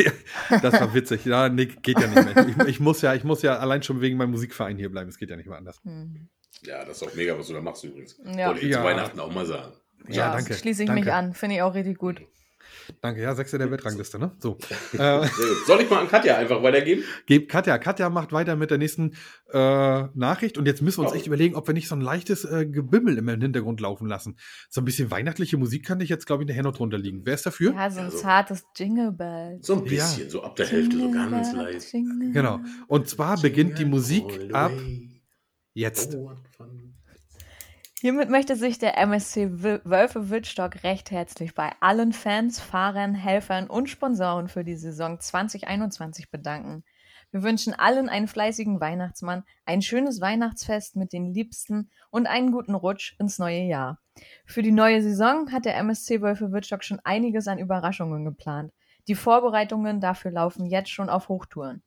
das 0.62 0.80
war 0.80 0.94
witzig. 0.94 1.24
Ja, 1.24 1.48
nee, 1.48 1.66
geht 1.66 1.98
ja 1.98 2.06
nicht 2.06 2.34
mehr. 2.34 2.48
Ich, 2.48 2.68
ich, 2.68 2.80
muss 2.80 3.02
ja, 3.02 3.14
ich 3.14 3.24
muss 3.24 3.42
ja 3.42 3.58
allein 3.58 3.82
schon 3.82 4.00
wegen 4.00 4.16
meinem 4.16 4.30
Musikverein 4.30 4.76
hier 4.76 4.90
bleiben. 4.90 5.08
Es 5.08 5.18
geht 5.18 5.30
ja 5.30 5.36
nicht 5.36 5.46
mehr 5.48 5.58
anders. 5.58 5.80
Hm. 5.84 6.28
Ja, 6.62 6.84
das 6.84 7.02
ist 7.02 7.08
auch 7.08 7.14
mega, 7.14 7.38
was 7.38 7.48
du 7.48 7.52
da 7.52 7.60
machst 7.60 7.84
übrigens. 7.84 8.18
Ja. 8.24 8.48
Wollte 8.48 8.60
ich 8.60 8.72
Ja. 8.72 8.78
zu 8.78 8.84
Weihnachten 8.84 9.20
auch 9.20 9.32
mal 9.32 9.46
sagen. 9.46 9.72
Ja, 10.08 10.32
danke. 10.32 10.54
Schließe 10.54 10.82
ich 10.82 10.86
danke. 10.88 11.04
mich 11.04 11.12
an. 11.12 11.34
Finde 11.34 11.56
ich 11.56 11.62
auch 11.62 11.74
richtig 11.74 11.98
gut. 11.98 12.20
Danke, 13.00 13.22
ja, 13.22 13.34
Sechster 13.34 13.56
der 13.56 13.70
Weltrangliste, 13.70 14.18
ne? 14.18 14.32
So. 14.40 14.58
Soll 15.66 15.80
ich 15.80 15.88
mal 15.88 16.00
an 16.00 16.08
Katja 16.08 16.36
einfach 16.36 16.62
weitergeben? 16.62 17.02
Gebt 17.24 17.50
Katja. 17.50 17.78
Katja 17.78 18.10
macht 18.10 18.32
weiter 18.32 18.56
mit 18.56 18.70
der 18.70 18.76
nächsten 18.78 19.12
äh, 19.52 20.02
Nachricht. 20.14 20.58
Und 20.58 20.66
jetzt 20.66 20.82
müssen 20.82 20.98
wir 20.98 21.04
uns 21.04 21.12
Ja. 21.12 21.16
echt 21.18 21.26
überlegen, 21.26 21.54
ob 21.54 21.66
wir 21.66 21.72
nicht 21.72 21.88
so 21.88 21.94
ein 21.94 22.02
leichtes 22.02 22.44
äh, 22.44 22.66
Gebimmel 22.66 23.16
im 23.16 23.28
Hintergrund 23.28 23.80
laufen 23.80 24.06
lassen. 24.06 24.36
So 24.68 24.82
ein 24.82 24.84
bisschen 24.84 25.10
weihnachtliche 25.10 25.56
Musik 25.56 25.86
kann 25.86 26.00
ich 26.00 26.10
jetzt, 26.10 26.26
glaube 26.26 26.42
ich, 26.42 26.48
nachher 26.48 26.62
noch 26.64 26.74
drunter 26.76 26.98
liegen. 26.98 27.22
Wer 27.24 27.34
ist 27.34 27.46
dafür? 27.46 27.72
Ja, 27.72 27.90
so 27.90 28.00
ein 28.00 28.06
Also- 28.06 28.18
zartes 28.18 28.64
Jingle 28.76 29.12
Bell. 29.12 29.58
So 29.62 29.74
ein 29.76 29.84
bisschen, 29.84 30.28
so 30.28 30.42
ab 30.42 30.56
der 30.56 30.66
Hälfte, 30.66 30.98
so 30.98 31.10
ganz 31.10 31.52
leise. 31.54 32.02
Genau. 32.32 32.60
Und 32.86 33.08
zwar 33.08 33.40
beginnt 33.40 33.78
die 33.78 33.86
Musik 33.86 34.52
ab 34.52 34.72
jetzt. 35.72 36.14
Oh. 36.16 36.32
Hiermit 38.04 38.28
möchte 38.28 38.54
sich 38.54 38.78
der 38.78 38.98
MSC 38.98 39.62
Wölfe 39.62 40.28
Wittstock 40.28 40.84
recht 40.84 41.10
herzlich 41.10 41.54
bei 41.54 41.72
allen 41.80 42.12
Fans, 42.12 42.60
Fahrern, 42.60 43.14
Helfern 43.14 43.66
und 43.66 43.88
Sponsoren 43.88 44.48
für 44.48 44.62
die 44.62 44.76
Saison 44.76 45.18
2021 45.18 46.30
bedanken. 46.30 46.84
Wir 47.30 47.42
wünschen 47.42 47.72
allen 47.72 48.10
einen 48.10 48.28
fleißigen 48.28 48.78
Weihnachtsmann, 48.78 49.44
ein 49.64 49.80
schönes 49.80 50.20
Weihnachtsfest 50.20 50.96
mit 50.96 51.14
den 51.14 51.32
Liebsten 51.32 51.88
und 52.10 52.26
einen 52.26 52.52
guten 52.52 52.74
Rutsch 52.74 53.16
ins 53.18 53.38
neue 53.38 53.62
Jahr. 53.62 53.98
Für 54.44 54.60
die 54.60 54.70
neue 54.70 55.00
Saison 55.00 55.50
hat 55.50 55.64
der 55.64 55.78
MSC 55.78 56.20
Wölfe 56.20 56.52
Wittstock 56.52 56.84
schon 56.84 57.00
einiges 57.04 57.48
an 57.48 57.58
Überraschungen 57.58 58.26
geplant. 58.26 58.70
Die 59.08 59.14
Vorbereitungen 59.14 60.02
dafür 60.02 60.30
laufen 60.30 60.66
jetzt 60.66 60.90
schon 60.90 61.08
auf 61.08 61.30
Hochtouren. 61.30 61.82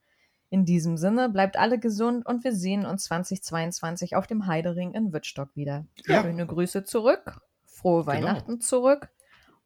In 0.49 0.63
diesem 0.65 0.95
Sinne 0.97 1.29
bleibt 1.29 1.57
alle 1.57 1.77
gesund 1.79 2.25
und 2.25 2.43
wir 2.43 2.53
sehen 2.53 2.86
uns 2.86 3.03
2022 3.05 4.15
auf 4.15 4.27
dem 4.27 4.47
Heidering 4.47 4.93
in 4.93 5.12
Wittstock 5.12 5.49
wieder. 5.55 5.86
Ja. 6.05 6.21
Schöne 6.23 6.45
Grüße 6.45 6.83
zurück, 6.86 7.41
frohe 7.65 8.05
Weihnachten 8.05 8.62
zurück 8.62 9.10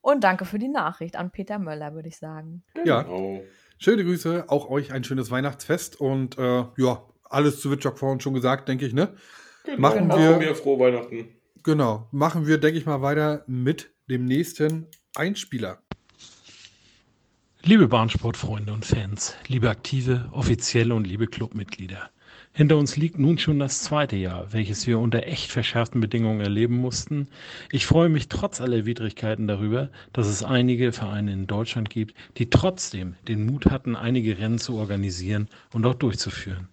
und 0.01 0.23
danke 0.23 0.45
für 0.45 0.57
die 0.57 0.69
Nachricht 0.69 1.15
an 1.15 1.29
Peter 1.31 1.59
Möller, 1.59 1.93
würde 1.93 2.07
ich 2.09 2.17
sagen. 2.17 2.63
Ja, 2.83 3.03
Genau. 3.03 3.41
schöne 3.77 4.03
Grüße. 4.03 4.45
Auch 4.47 4.69
euch 4.69 4.91
ein 4.91 5.03
schönes 5.03 5.29
Weihnachtsfest. 5.29 6.01
Und 6.01 6.37
äh, 6.39 6.65
ja, 6.77 7.03
alles 7.29 7.61
zu 7.61 7.69
Witchock 7.71 7.99
vorhin 7.99 8.19
schon 8.19 8.33
gesagt, 8.33 8.67
denke 8.67 8.85
ich, 8.87 8.93
ne? 8.93 9.13
Genau. 9.65 9.79
Machen 9.79 10.09
wir- 10.09 10.37
mir 10.37 10.55
frohe 10.55 10.79
Weihnachten. 10.79 11.29
Genau. 11.63 12.07
Machen 12.11 12.47
wir, 12.47 12.57
denke 12.57 12.79
ich 12.79 12.87
mal, 12.87 13.03
weiter 13.03 13.43
mit 13.45 13.91
dem 14.09 14.25
nächsten 14.25 14.87
Einspieler. 15.15 15.77
Liebe 17.63 17.87
Bahnsportfreunde 17.87 18.73
und 18.73 18.85
Fans, 18.85 19.35
liebe 19.45 19.69
Aktive, 19.69 20.29
Offizielle 20.31 20.95
und 20.95 21.05
liebe 21.05 21.27
Clubmitglieder. 21.27 22.09
Hinter 22.53 22.75
uns 22.77 22.97
liegt 22.97 23.19
nun 23.19 23.37
schon 23.37 23.59
das 23.59 23.83
zweite 23.83 24.15
Jahr, 24.15 24.51
welches 24.51 24.87
wir 24.87 24.97
unter 24.97 25.27
echt 25.27 25.51
verschärften 25.51 26.01
Bedingungen 26.01 26.41
erleben 26.41 26.77
mussten. 26.77 27.27
Ich 27.71 27.85
freue 27.85 28.09
mich 28.09 28.29
trotz 28.29 28.61
aller 28.61 28.87
Widrigkeiten 28.87 29.45
darüber, 29.45 29.91
dass 30.11 30.25
es 30.25 30.41
einige 30.41 30.91
Vereine 30.91 31.33
in 31.33 31.45
Deutschland 31.45 31.91
gibt, 31.91 32.15
die 32.37 32.49
trotzdem 32.49 33.13
den 33.27 33.45
Mut 33.45 33.67
hatten, 33.67 33.95
einige 33.95 34.39
Rennen 34.39 34.57
zu 34.57 34.77
organisieren 34.77 35.47
und 35.71 35.85
auch 35.85 35.93
durchzuführen. 35.93 36.67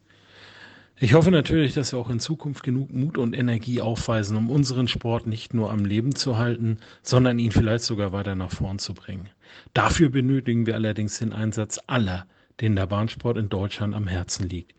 Ich 1.01 1.15
hoffe 1.15 1.31
natürlich, 1.31 1.75
dass 1.75 1.93
wir 1.93 2.01
auch 2.01 2.11
in 2.11 2.19
Zukunft 2.19 2.65
genug 2.65 2.93
Mut 2.93 3.19
und 3.19 3.33
Energie 3.33 3.81
aufweisen, 3.81 4.37
um 4.37 4.51
unseren 4.51 4.89
Sport 4.89 5.29
nicht 5.29 5.55
nur 5.55 5.71
am 5.71 5.85
Leben 5.85 6.17
zu 6.17 6.39
halten, 6.39 6.79
sondern 7.05 7.39
ihn 7.39 7.53
vielleicht 7.53 7.85
sogar 7.85 8.11
weiter 8.11 8.35
nach 8.35 8.51
vorn 8.51 8.81
zu 8.81 8.95
bringen. 8.95 9.29
Dafür 9.75 10.09
benötigen 10.09 10.67
wir 10.67 10.75
allerdings 10.75 11.21
den 11.21 11.33
Einsatz 11.33 11.79
aller, 11.87 12.27
denen 12.61 12.75
der 12.75 12.87
Bahnsport 12.87 13.37
in 13.37 13.49
Deutschland 13.49 13.95
am 13.95 14.09
Herzen 14.09 14.49
liegt. 14.49 14.75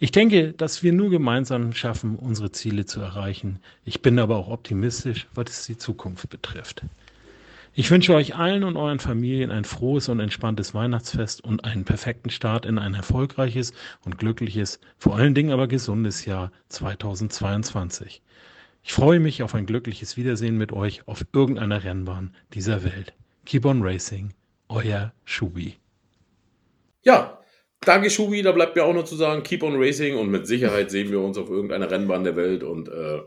Ich 0.00 0.10
denke, 0.10 0.52
dass 0.54 0.82
wir 0.82 0.92
nur 0.92 1.08
gemeinsam 1.08 1.72
schaffen, 1.72 2.16
unsere 2.16 2.50
Ziele 2.50 2.84
zu 2.84 3.00
erreichen. 3.00 3.60
Ich 3.84 4.02
bin 4.02 4.18
aber 4.18 4.38
auch 4.38 4.48
optimistisch, 4.48 5.28
was 5.34 5.66
die 5.66 5.78
Zukunft 5.78 6.28
betrifft. 6.30 6.82
Ich 7.72 7.88
wünsche 7.92 8.14
euch 8.14 8.34
allen 8.34 8.64
und 8.64 8.76
euren 8.76 8.98
Familien 8.98 9.52
ein 9.52 9.64
frohes 9.64 10.08
und 10.08 10.18
entspanntes 10.18 10.74
Weihnachtsfest 10.74 11.44
und 11.44 11.64
einen 11.64 11.84
perfekten 11.84 12.30
Start 12.30 12.66
in 12.66 12.78
ein 12.78 12.94
erfolgreiches 12.94 13.72
und 14.04 14.18
glückliches, 14.18 14.80
vor 14.98 15.14
allen 15.14 15.36
Dingen 15.36 15.52
aber 15.52 15.68
gesundes 15.68 16.24
Jahr 16.24 16.50
2022. 16.68 18.22
Ich 18.82 18.92
freue 18.92 19.20
mich 19.20 19.44
auf 19.44 19.54
ein 19.54 19.66
glückliches 19.66 20.16
Wiedersehen 20.16 20.58
mit 20.58 20.72
euch 20.72 21.06
auf 21.06 21.24
irgendeiner 21.32 21.84
Rennbahn 21.84 22.34
dieser 22.54 22.82
Welt. 22.82 23.14
Keep 23.46 23.64
on 23.64 23.82
Racing, 23.82 24.34
euer 24.68 25.12
Schubi. 25.24 25.76
Ja, 27.02 27.38
danke 27.82 28.10
Schubi, 28.10 28.42
da 28.42 28.50
bleibt 28.50 28.74
mir 28.74 28.84
auch 28.84 28.94
noch 28.94 29.04
zu 29.04 29.14
sagen, 29.14 29.44
keep 29.44 29.62
on 29.62 29.76
racing 29.76 30.18
und 30.18 30.28
mit 30.28 30.48
Sicherheit 30.48 30.90
sehen 30.90 31.12
wir 31.12 31.20
uns 31.20 31.38
auf 31.38 31.48
irgendeiner 31.48 31.88
Rennbahn 31.88 32.24
der 32.24 32.34
Welt 32.34 32.64
und 32.64 32.88
äh, 32.88 33.20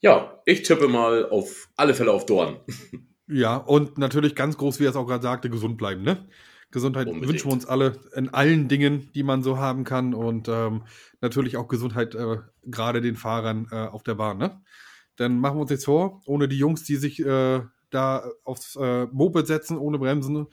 ja, 0.00 0.40
ich 0.46 0.62
tippe 0.62 0.88
mal 0.88 1.28
auf 1.28 1.68
alle 1.76 1.92
Fälle 1.92 2.12
auf 2.12 2.24
Dorn. 2.24 2.60
Ja, 3.30 3.56
und 3.56 3.96
natürlich 3.96 4.34
ganz 4.34 4.56
groß, 4.56 4.80
wie 4.80 4.84
er 4.84 4.90
es 4.90 4.96
auch 4.96 5.06
gerade 5.06 5.22
sagte, 5.22 5.50
gesund 5.50 5.78
bleiben, 5.78 6.02
ne? 6.02 6.26
Gesundheit 6.72 7.06
Unbedingt. 7.06 7.32
wünschen 7.32 7.48
wir 7.48 7.52
uns 7.52 7.66
alle 7.66 7.98
in 8.14 8.28
allen 8.28 8.68
Dingen, 8.68 9.10
die 9.14 9.22
man 9.22 9.42
so 9.42 9.58
haben 9.58 9.84
kann 9.84 10.14
und 10.14 10.48
ähm, 10.48 10.82
natürlich 11.20 11.56
auch 11.56 11.68
Gesundheit 11.68 12.14
äh, 12.14 12.38
gerade 12.64 13.00
den 13.00 13.16
Fahrern 13.16 13.68
äh, 13.70 13.86
auf 13.86 14.02
der 14.02 14.14
Bahn, 14.16 14.38
ne? 14.38 14.60
Dann 15.16 15.38
machen 15.38 15.58
wir 15.58 15.62
uns 15.62 15.70
jetzt 15.70 15.84
vor, 15.84 16.22
ohne 16.26 16.48
die 16.48 16.58
Jungs, 16.58 16.84
die 16.84 16.96
sich 16.96 17.20
äh, 17.20 17.60
da 17.90 18.24
aufs 18.44 18.76
äh, 18.76 19.06
Moped 19.06 19.46
setzen, 19.46 19.78
ohne 19.78 19.98
Bremsen, 19.98 20.46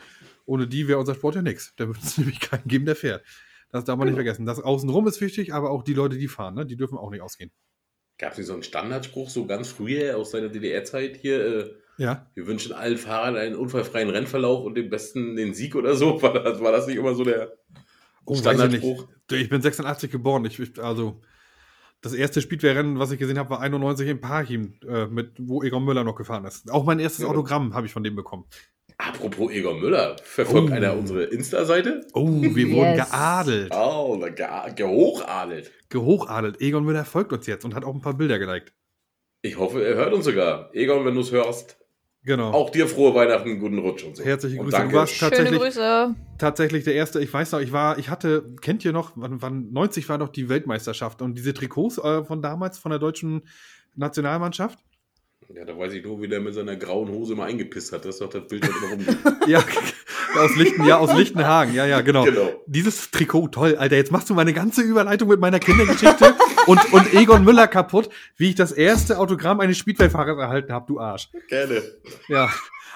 ohne 0.46 0.68
die 0.68 0.88
wäre 0.88 1.00
unser 1.00 1.16
Sport 1.16 1.36
ja 1.36 1.42
nichts. 1.42 1.74
Da 1.78 1.88
würde 1.88 2.00
es 2.04 2.18
nämlich 2.18 2.40
keinen 2.40 2.68
geben, 2.68 2.86
der 2.86 2.96
fährt. 2.96 3.24
Das 3.72 3.86
darf 3.86 3.98
man 3.98 4.08
nicht 4.08 4.16
vergessen. 4.16 4.46
Das 4.46 4.60
außenrum 4.60 5.08
ist 5.08 5.20
wichtig, 5.20 5.54
aber 5.54 5.72
auch 5.72 5.84
die 5.84 5.94
Leute, 5.94 6.18
die 6.18 6.28
fahren, 6.28 6.56
ne? 6.56 6.66
die 6.66 6.78
dürfen 6.78 6.98
auch 6.98 7.12
nicht 7.12 7.22
ausgehen. 7.22 7.52
Gab 8.18 8.32
es 8.32 8.38
nicht 8.38 8.48
so 8.48 8.54
einen 8.54 8.64
Standardspruch, 8.64 9.30
so 9.30 9.46
ganz 9.46 9.70
früher 9.70 10.18
aus 10.18 10.32
seiner 10.32 10.50
DDR-Zeit 10.50 11.18
hier? 11.18 11.76
Ja. 11.98 12.28
wir 12.36 12.46
wünschen 12.48 12.74
allen 12.74 12.98
Fahrern 12.98 13.36
einen 13.36 13.56
unfallfreien 13.56 14.10
Rennverlauf 14.10 14.64
und 14.64 14.76
dem 14.76 14.90
Besten 14.90 15.36
den 15.36 15.54
Sieg 15.54 15.76
oder 15.76 15.96
so. 15.96 16.22
War 16.22 16.34
das, 16.44 16.62
war 16.62 16.72
das 16.72 16.86
nicht 16.88 16.98
immer 16.98 17.16
so 17.16 17.24
der 17.24 17.54
Oh, 18.26 18.34
ich 18.34 18.40
Standardspruch? 18.40 19.08
nicht. 19.32 19.42
Ich 19.42 19.50
bin 19.50 19.62
86 19.62 20.12
geboren. 20.12 20.44
Ich, 20.46 20.60
ich, 20.60 20.78
also, 20.84 21.22
das 22.02 22.14
erste 22.14 22.42
Speedway-Rennen, 22.42 23.00
was 23.00 23.12
ich 23.12 23.18
gesehen 23.20 23.40
habe, 23.40 23.50
war 23.50 23.62
91 23.62 24.08
in 24.08 24.20
Parchim, 24.22 24.74
äh, 24.88 25.06
mit, 25.08 25.32
wo 25.40 25.64
Egon 25.64 25.84
Müller 25.86 26.04
noch 26.04 26.16
gefahren 26.16 26.46
ist. 26.46 26.70
Auch 26.72 26.84
mein 26.86 27.00
erstes 27.00 27.24
Ja. 27.24 27.30
Autogramm 27.30 27.74
habe 27.74 27.88
ich 27.88 27.94
von 27.94 28.04
dem 28.04 28.16
bekommen. 28.16 28.46
Apropos 29.00 29.52
Egon 29.52 29.80
Müller, 29.80 30.16
verfolgt 30.24 30.72
Oh. 30.72 30.74
einer 30.74 30.94
unsere 30.98 31.24
Insta-Seite? 31.24 32.06
Oh, 32.14 32.28
wir 32.28 32.70
wurden 32.72 32.96
Yes. 32.98 33.10
geadelt. 33.12 33.72
Oh, 33.74 34.18
ge 34.20 34.46
gehochadelt. 34.76 35.72
Gehochadelt. 35.90 36.60
Egon 36.62 36.84
Müller 36.84 37.06
folgt 37.06 37.32
uns 37.34 37.48
jetzt 37.48 37.64
und 37.66 37.76
hat 37.76 37.84
auch 37.86 37.94
ein 37.96 38.02
paar 38.02 38.16
Bilder 38.18 38.40
geliked. 38.40 38.74
Ich 39.42 39.58
hoffe, 39.58 39.84
er 39.86 39.96
hört 39.96 40.14
uns 40.14 40.26
sogar. 40.26 40.70
Egon, 40.74 41.06
wenn 41.06 41.16
du 41.16 41.22
es 41.22 41.32
hörst, 41.32 41.78
Genau. 42.24 42.52
auch 42.52 42.70
dir 42.70 42.88
frohe 42.88 43.16
Weihnachten, 43.16 43.60
guten 43.60 43.80
Rutsch 43.80 44.04
und 44.04 44.18
so. 44.18 44.24
Herzliche 44.24 44.60
und 44.60 44.66
Grüße. 44.66 44.78
Danke. 44.78 44.92
Du 44.92 44.98
warst 45.00 45.14
Schöne 45.14 45.32
tatsächlich, 45.32 45.62
Grüße. 45.62 46.16
tatsächlich 46.38 46.84
der 46.84 46.96
erste. 46.96 47.22
Ich 47.22 47.34
weiß 47.34 47.54
noch, 47.54 47.60
ich 47.62 47.72
war, 47.72 47.98
ich 48.00 48.10
hatte, 48.10 48.54
kennt 48.62 48.84
ihr 48.84 48.92
noch, 48.92 49.14
wann, 49.16 49.42
wann 49.42 49.72
90 49.72 50.10
war 50.10 50.18
noch 50.18 50.30
die 50.30 50.50
Weltmeisterschaft 50.50 51.22
und 51.22 51.38
diese 51.38 51.54
Trikots 51.54 51.98
äh, 52.00 52.24
von 52.26 52.42
damals 52.42 52.78
von 52.80 52.90
der 52.90 53.00
deutschen 53.00 53.44
Nationalmannschaft? 53.96 54.80
Ja, 55.54 55.64
da 55.64 55.78
weiß 55.78 55.94
ich 55.94 56.04
nur, 56.04 56.22
wie 56.22 56.28
der 56.28 56.42
mit 56.42 56.54
seiner 56.54 56.76
grauen 56.76 57.08
Hose 57.10 57.34
mal 57.36 57.46
eingepisst 57.46 57.94
hat. 57.94 58.04
Das 58.04 58.16
ist 58.16 58.22
doch 58.22 58.30
das 58.30 58.48
Bild, 58.48 58.64
das 58.64 58.72
immer 58.72 58.90
rumgeht. 58.92 59.18
Ja, 59.48 59.64
aus 60.40 60.56
Lichten, 60.56 60.86
ja, 60.86 60.98
aus 60.98 61.14
Lichtenhagen. 61.14 61.74
Ja, 61.74 61.86
ja, 61.86 62.02
genau. 62.02 62.24
Genau. 62.24 62.50
Dieses 62.66 63.12
Trikot, 63.12 63.50
toll, 63.50 63.76
Alter. 63.78 63.96
Jetzt 63.96 64.12
machst 64.12 64.30
du 64.30 64.34
meine 64.34 64.54
ganze 64.54 64.82
Überleitung 64.82 65.30
mit 65.30 65.40
meiner 65.40 65.60
Kindergeschichte 65.60 66.36
und, 66.68 66.94
und 66.94 67.14
Egon 67.14 67.44
Müller 67.44 67.68
kaputt, 67.68 68.10
wie 68.36 68.50
ich 68.50 68.56
das 68.56 68.72
erste 68.72 69.20
Autogramm 69.20 69.60
eines 69.60 69.78
Speedway-Fahrers 69.78 70.38
erhalten 70.38 70.72
habe, 70.74 70.86
du 70.88 71.00
Arsch. 71.00 71.30
Gerne. 71.48 71.82
Ja, 72.28 72.50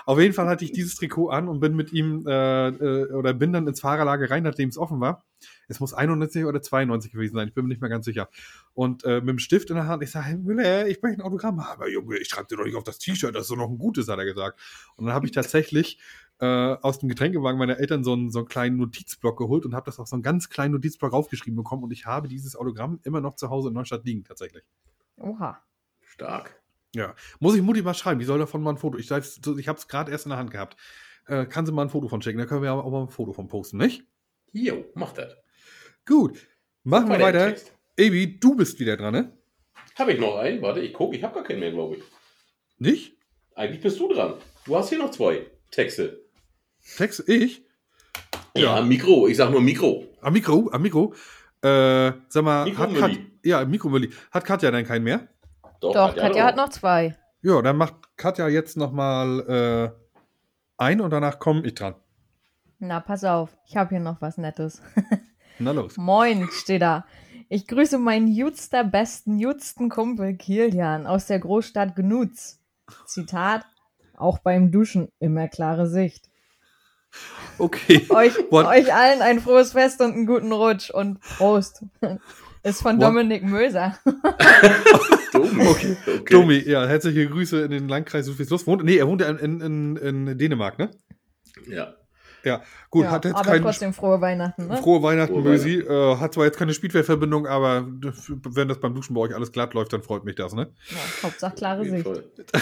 auf 0.06 0.20
jeden 0.20 0.34
Fall 0.34 0.48
hatte 0.48 0.66
ich 0.66 0.72
dieses 0.72 0.96
Trikot 0.96 1.30
an 1.30 1.48
und 1.48 1.60
bin 1.60 1.76
mit 1.76 1.92
ihm 1.94 2.26
äh, 2.28 2.68
äh, 2.70 3.14
oder 3.14 3.34
bin 3.34 3.54
dann 3.54 3.68
ins 3.68 3.82
Fahrerlager 3.82 4.30
rein, 4.30 4.44
nachdem 4.44 4.70
es 4.70 4.78
offen 4.78 5.00
war. 5.00 5.24
Es 5.72 5.80
muss 5.80 5.94
91 5.94 6.46
oder 6.46 6.62
92 6.62 7.12
gewesen 7.12 7.36
sein, 7.36 7.48
ich 7.48 7.54
bin 7.54 7.66
mir 7.66 7.70
nicht 7.70 7.82
mehr 7.82 7.90
ganz 7.90 8.06
sicher. 8.06 8.30
Und 8.74 9.04
äh, 9.04 9.22
mit 9.22 9.30
dem 9.30 9.40
Stift 9.40 9.70
in 9.70 9.76
der 9.76 9.88
Hand, 9.88 10.04
ich 10.04 10.12
sage, 10.12 10.28
Herr 10.28 10.38
Müller, 10.38 10.88
ich 10.88 11.02
möchte 11.02 11.20
ein 11.20 11.26
Autogramm 11.26 11.66
haben. 11.66 11.82
Aber 11.82 11.90
Junge, 11.90 12.18
ich 12.18 12.28
schreibe 12.28 12.48
dir 12.48 12.58
doch 12.58 12.66
nicht 12.66 12.76
auf 12.76 12.84
das 12.84 13.00
T-Shirt, 13.00 13.34
das 13.36 13.44
ist 13.44 13.52
doch 13.52 13.58
noch 13.58 13.70
ein 13.70 13.78
gutes, 13.78 14.08
hat 14.08 14.20
er 14.20 14.26
gesagt. 14.26 14.60
Und 14.96 15.06
dann 15.06 15.16
habe 15.16 15.26
ich 15.26 15.32
tatsächlich 15.32 16.00
äh, 16.40 16.46
aus 16.46 17.00
dem 17.00 17.10
Getränkewagen 17.10 17.58
meiner 17.58 17.80
Eltern 17.80 18.04
so 18.04 18.14
einen, 18.14 18.32
so 18.32 18.40
einen 18.40 18.48
kleinen 18.48 18.78
Notizblock 18.78 19.38
geholt 19.38 19.66
und 19.66 19.74
habe 19.74 19.86
das 19.86 20.00
auf 20.00 20.08
so 20.08 20.16
einen 20.16 20.24
ganz 20.24 20.50
kleinen 20.50 20.74
Notizblock 20.74 21.14
aufgeschrieben 21.14 21.56
bekommen. 21.56 21.84
Und 21.84 21.92
ich 21.92 22.06
habe 22.06 22.28
dieses 22.28 22.56
Autogramm 22.56 23.00
immer 23.04 23.22
noch 23.22 23.36
zu 23.36 23.50
Hause 23.50 23.70
in 23.70 23.74
Neustadt 23.74 24.06
liegen, 24.06 24.24
tatsächlich. 24.24 24.64
Oha. 25.18 25.62
Stark. 26.02 26.62
Ja. 26.94 27.16
Muss 27.40 27.56
ich 27.56 27.62
Mutti 27.62 27.82
mal 27.82 27.94
schreiben, 27.94 28.20
die 28.20 28.26
soll 28.26 28.40
davon 28.40 28.62
mal 28.62 28.72
ein 28.72 28.78
Foto. 28.78 28.98
Ich, 28.98 29.10
ich 29.10 29.68
habe 29.68 29.78
es 29.78 29.88
gerade 29.88 30.12
erst 30.12 30.26
in 30.26 30.30
der 30.32 30.40
Hand 30.40 30.52
gehabt. 30.52 30.76
Äh, 31.28 31.46
kann 31.46 31.66
sie 31.66 31.72
mal 31.72 31.84
ein 31.84 31.90
Foto 31.90 32.08
von 32.08 32.22
schicken, 32.22 32.40
da 32.40 32.46
können 32.46 32.64
wir 32.64 32.72
aber 32.72 32.84
auch 32.84 32.92
mal 32.92 33.04
ein 33.04 33.10
Foto 33.10 33.32
von 33.32 33.48
posten, 33.48 33.78
nicht? 33.78 34.04
Jo, 34.52 34.84
mach 34.96 35.14
das. 35.14 35.38
Gut. 36.06 36.48
Machen 36.84 37.10
wir 37.10 37.20
Weiter. 37.20 37.56
Ebi, 37.98 38.40
du 38.40 38.56
bist 38.56 38.80
wieder 38.80 38.98
dran, 38.98 39.14
ne? 39.14 39.38
Habe 39.98 40.14
ich 40.14 40.20
noch 40.20 40.38
einen? 40.38 40.62
Warte, 40.62 40.80
ich 40.80 40.94
gucke. 40.94 41.16
Ich 41.16 41.24
habe 41.24 41.36
gar 41.36 41.44
keinen 41.44 41.60
mehr, 41.60 41.72
glaube 41.72 41.98
ich. 41.98 42.04
Nicht? 42.78 43.18
Eigentlich 43.56 43.82
bist 43.82 44.00
du 44.00 44.12
dran. 44.12 44.36
Du 44.66 44.76
hast 44.76 44.90
hier 44.90 44.98
noch 44.98 45.12
zwei 45.12 45.46
Texte. 45.70 46.22
Text, 46.98 47.28
ich? 47.30 47.64
Ja, 48.56 48.82
Mikro. 48.82 49.28
Ich 49.28 49.38
sag 49.38 49.52
nur 49.52 49.62
Mikro. 49.62 50.06
Am 50.22 50.34
Mikro, 50.34 50.70
am 50.72 50.82
Mikro. 50.82 51.14
Äh, 51.62 52.12
sag 52.28 52.44
mal, 52.44 52.76
hat 52.76 52.96
Kat, 52.96 53.12
ja, 53.44 53.64
Mikromülli. 53.66 54.10
Hat 54.32 54.46
Katja 54.46 54.72
denn 54.72 54.86
keinen 54.86 55.04
mehr? 55.04 55.28
Doch, 55.80 56.16
Katja 56.16 56.46
hat 56.46 56.56
noch 56.56 56.70
zwei. 56.70 57.16
Ja, 57.44 57.62
dann 57.62 57.78
macht 57.78 57.96
Katja 58.18 58.48
jetzt 58.48 58.78
nochmal 58.78 59.94
äh, 59.96 60.02
ein 60.78 61.02
und 61.02 61.12
danach 61.12 61.40
komme 61.40 61.66
ich 61.66 61.76
dran. 61.76 61.96
Na, 62.80 63.00
pass 63.00 63.24
auf. 63.24 63.56
Ich 63.68 63.78
habe 63.78 63.92
hier 63.92 64.00
noch 64.00 64.22
was 64.22 64.38
Nettes. 64.38 64.82
Na 65.64 65.72
los. 65.72 65.98
Moin, 65.98 66.50
steht 66.52 66.82
da. 66.82 67.06
Ich 67.50 67.68
grüße 67.68 67.98
meinen 67.98 68.28
jutster 68.28 68.84
besten, 68.84 69.38
jutsten 69.38 69.90
Kumpel 69.90 70.36
Kilian 70.36 71.06
aus 71.06 71.28
der 71.28 71.40
Großstadt 71.40 71.96
Gnutz. 71.96 72.60
Zitat, 73.06 73.66
auch 74.16 74.40
beim 74.40 74.72
Duschen 74.72 75.10
immer 75.20 75.48
klare 75.48 75.88
Sicht. 75.88 76.30
Okay. 77.58 78.06
Euch, 78.10 78.34
euch 78.52 78.94
allen 78.94 79.22
ein 79.22 79.40
frohes 79.42 79.74
Fest 79.74 80.02
und 80.02 80.14
einen 80.14 80.26
guten 80.26 80.52
Rutsch 80.52 80.90
und 80.90 81.20
Prost. 81.20 81.84
Ist 82.64 82.82
von 82.82 82.98
What? 82.98 83.04
Dominik 83.04 83.44
Möser. 83.44 83.98
Dumm. 85.34 85.60
Okay. 85.62 85.98
okay. 86.06 86.24
Domi, 86.30 86.58
ja, 86.60 86.86
herzliche 86.86 87.28
Grüße 87.28 87.62
in 87.62 87.72
den 87.72 87.88
Landkreis 87.88 88.28
Ludwigslos. 88.28 88.68
Wohnt, 88.68 88.84
nee, 88.84 88.98
er 88.98 89.08
wohnt 89.08 89.22
ja 89.22 89.30
in, 89.30 89.62
in, 89.62 89.98
in, 89.98 90.26
in 90.28 90.38
Dänemark, 90.38 90.78
ne? 90.78 90.92
Ja. 91.68 91.96
Ja, 92.44 92.62
gut, 92.90 93.06
ja, 93.06 93.12
hat 93.12 93.26
jetzt 93.26 93.36
aber 93.36 93.44
keinen 93.52 93.64
trotzdem 93.64 93.94
frohe 93.94 94.20
Weihnachten, 94.22 94.68
ne? 94.68 94.78
Frohe 94.78 95.04
Weihnachten, 95.04 95.34
Frohe 95.34 95.44
Mösi. 95.44 95.80
Äh, 95.80 96.18
hat 96.18 96.34
zwar 96.34 96.46
jetzt 96.46 96.58
keine 96.58 96.74
Speedway-Verbindung, 96.74 97.46
aber 97.48 97.86
wenn 97.88 98.68
das 98.68 98.80
beim 98.80 98.96
Duschen 98.96 99.14
bei 99.14 99.22
euch 99.22 99.36
alles 99.36 99.52
glatt 99.52 99.74
läuft, 99.74 99.94
dann 99.94 100.02
freut 100.02 100.24
mich 100.24 100.36
das, 100.36 100.54
ne? 100.54 100.74
Ja, 100.90 100.98
Hauptsache 101.24 101.56
klare 101.56 101.86
Sicht. 101.86 102.08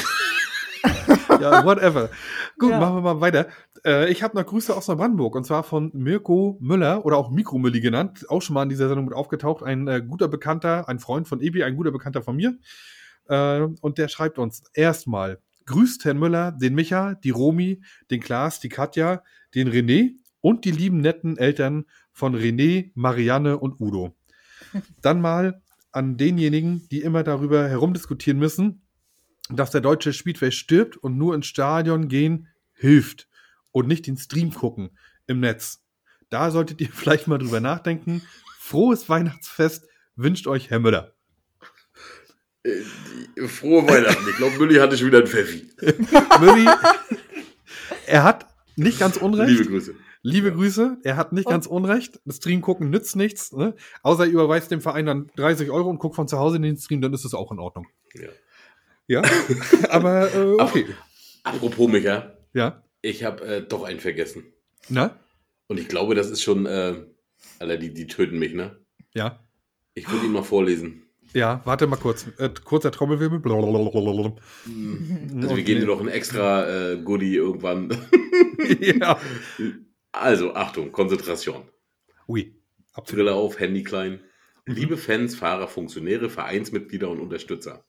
Ja, 1.42 1.64
whatever. 1.66 2.10
Gut, 2.58 2.72
Ja. 2.72 2.80
machen 2.80 2.96
wir 2.96 3.02
mal 3.02 3.22
weiter. 3.22 3.48
Äh, 3.86 4.10
ich 4.12 4.24
habe 4.24 4.38
noch 4.38 4.46
Grüße 4.46 4.76
aus 4.76 4.88
Neubrandenburg 4.88 5.36
und 5.36 5.46
zwar 5.46 5.64
von 5.64 5.92
Mirko 5.94 6.58
Müller 6.62 7.06
oder 7.06 7.18
auch 7.18 7.30
Mikromülli 7.32 7.82
genannt. 7.82 8.26
Auch 8.30 8.42
schon 8.42 8.54
mal 8.54 8.64
in 8.64 8.70
dieser 8.70 8.88
Sendung 8.88 9.06
mit 9.06 9.14
aufgetaucht. 9.14 9.64
Ein 9.64 9.88
äh, 9.88 10.02
guter 10.02 10.28
Bekannter, 10.28 10.88
ein 10.88 11.00
Freund 11.00 11.28
von 11.28 11.42
Ebi, 11.42 11.64
ein 11.64 11.76
guter 11.76 11.92
Bekannter 11.92 12.22
von 12.22 12.36
mir. 12.36 12.58
Äh, 13.28 13.68
und 13.82 13.98
der 13.98 14.08
schreibt 14.08 14.40
uns 14.40 14.64
erstmal: 14.74 15.40
Grüßt 15.70 16.04
Herrn 16.04 16.18
Müller, 16.18 16.52
den 16.52 16.74
Micha, 16.74 17.14
die 17.14 17.30
Romi, 17.30 17.84
den 18.10 18.22
Klaas, 18.22 18.60
die 18.60 18.70
Katja, 18.70 19.22
den 19.54 19.70
René 19.70 20.16
und 20.42 20.66
die 20.66 20.72
lieben 20.72 21.00
netten 21.00 21.38
Eltern 21.38 21.86
von 22.12 22.36
René, 22.36 22.90
Marianne 22.96 23.60
und 23.60 23.80
Udo. 23.80 24.18
Dann 25.04 25.22
mal 25.22 25.62
an 25.92 26.18
denjenigen, 26.18 26.88
die 26.90 27.02
immer 27.02 27.22
darüber 27.22 27.68
herumdiskutieren 27.68 28.40
müssen, 28.40 28.82
dass 29.52 29.70
der 29.70 29.82
deutsche 29.82 30.12
Speedway 30.12 30.52
stirbt 30.52 30.98
und 30.98 31.20
nur 31.20 31.36
ins 31.36 31.46
Stadion 31.46 32.08
gehen 32.08 32.48
hilft 32.74 33.28
und 33.72 33.88
nicht 33.88 34.08
den 34.08 34.18
Stream 34.18 34.52
gucken 34.52 34.98
im 35.28 35.40
Netz. 35.40 35.84
Da 36.32 36.50
solltet 36.50 36.82
ihr 36.82 36.90
vielleicht 36.92 37.28
mal 37.28 37.38
drüber 37.38 37.60
nachdenken. 37.60 38.24
Frohes 38.58 39.08
Weihnachtsfest 39.08 39.86
wünscht 40.16 40.48
euch 40.48 40.72
Herr 40.72 40.80
Müller. 40.80 41.14
Äh, 42.64 43.48
Frohe 43.48 43.88
Weihnachten. 43.88 44.30
Ich 44.30 44.38
glaube, 44.38 44.58
Mülli 44.58 44.76
hatte 44.76 44.98
schon 44.98 45.08
wieder 45.08 45.20
einen 45.20 45.28
Pfeffi. 45.28 45.70
Mülli, 46.40 46.68
er 48.08 48.24
hat 48.24 48.48
nicht 48.76 49.00
ganz 49.00 49.18
unrecht. 49.18 49.50
Liebe 49.50 49.66
Grüße. 49.66 49.96
Liebe 50.22 50.52
Grüße, 50.52 50.98
er 51.04 51.16
hat 51.16 51.32
nicht 51.32 51.48
ganz 51.48 51.66
unrecht. 51.66 52.20
Das 52.26 52.38
Stream 52.38 52.60
gucken 52.62 52.90
nützt 52.90 53.16
nichts, 53.16 53.54
ne? 53.54 53.74
Außer 54.04 54.26
ihr 54.26 54.34
überweist 54.34 54.70
dem 54.70 54.82
Verein 54.82 55.06
dann 55.06 55.32
30 55.38 55.70
Euro 55.70 55.90
und 55.90 56.00
guckt 56.00 56.16
von 56.16 56.28
zu 56.28 56.38
Hause 56.38 56.58
in 56.58 56.64
den 56.64 56.76
Stream, 56.76 57.00
dann 57.00 57.14
ist 57.14 57.24
es 57.24 57.34
auch 57.34 57.52
in 57.54 57.60
Ordnung. 57.60 57.88
Ja. 58.14 58.28
Ja, 59.08 59.22
aber 59.90 60.34
äh, 60.36 60.62
okay. 60.62 60.86
Apropos 61.44 61.90
Micha, 61.90 62.38
Ja, 62.54 62.84
ich 63.02 63.24
habe 63.24 63.46
äh, 63.46 63.62
doch 63.62 63.84
einen 63.84 64.00
vergessen. 64.00 64.44
na? 64.90 65.18
Und 65.68 65.80
ich 65.80 65.88
glaube, 65.88 66.16
das 66.16 66.30
ist 66.30 66.42
schon, 66.44 66.66
äh, 66.66 66.96
Alter, 67.60 67.78
die, 67.78 67.94
die 67.94 68.08
töten 68.08 68.38
mich, 68.40 68.54
ne? 68.54 68.78
Ja. 69.14 69.40
Ich 69.94 70.12
will 70.12 70.24
ihn 70.24 70.32
mal 70.34 70.44
vorlesen. 70.44 71.09
Ja, 71.34 71.62
warte 71.66 71.88
mal 71.88 71.98
kurz. 71.98 72.28
Äh, 72.38 72.50
kurzer 72.64 72.92
Trommelwirbel. 72.92 73.40
Blablabla. 73.40 74.34
Also 75.42 75.56
wir 75.56 75.64
geben 75.64 75.82
dir 75.82 75.88
noch 75.88 76.02
ein 76.02 76.08
extra 76.08 76.94
äh, 76.94 76.98
Goodie 76.98 77.36
irgendwann. 77.36 77.96
ja. 78.80 79.20
Also, 80.12 80.54
Achtung, 80.56 80.92
Konzentration. 80.92 81.64
Ui. 82.28 82.56
Absolut. 82.94 83.26
Brille 83.26 83.36
auf, 83.36 83.60
Handy 83.60 83.84
klein. 83.84 84.22
Liebe 84.66 84.98
Fans, 84.98 85.36
Fahrer, 85.36 85.68
Funktionäre, 85.68 86.30
Vereinsmitglieder 86.30 87.10
und 87.10 87.20
Unterstützer. 87.20 87.86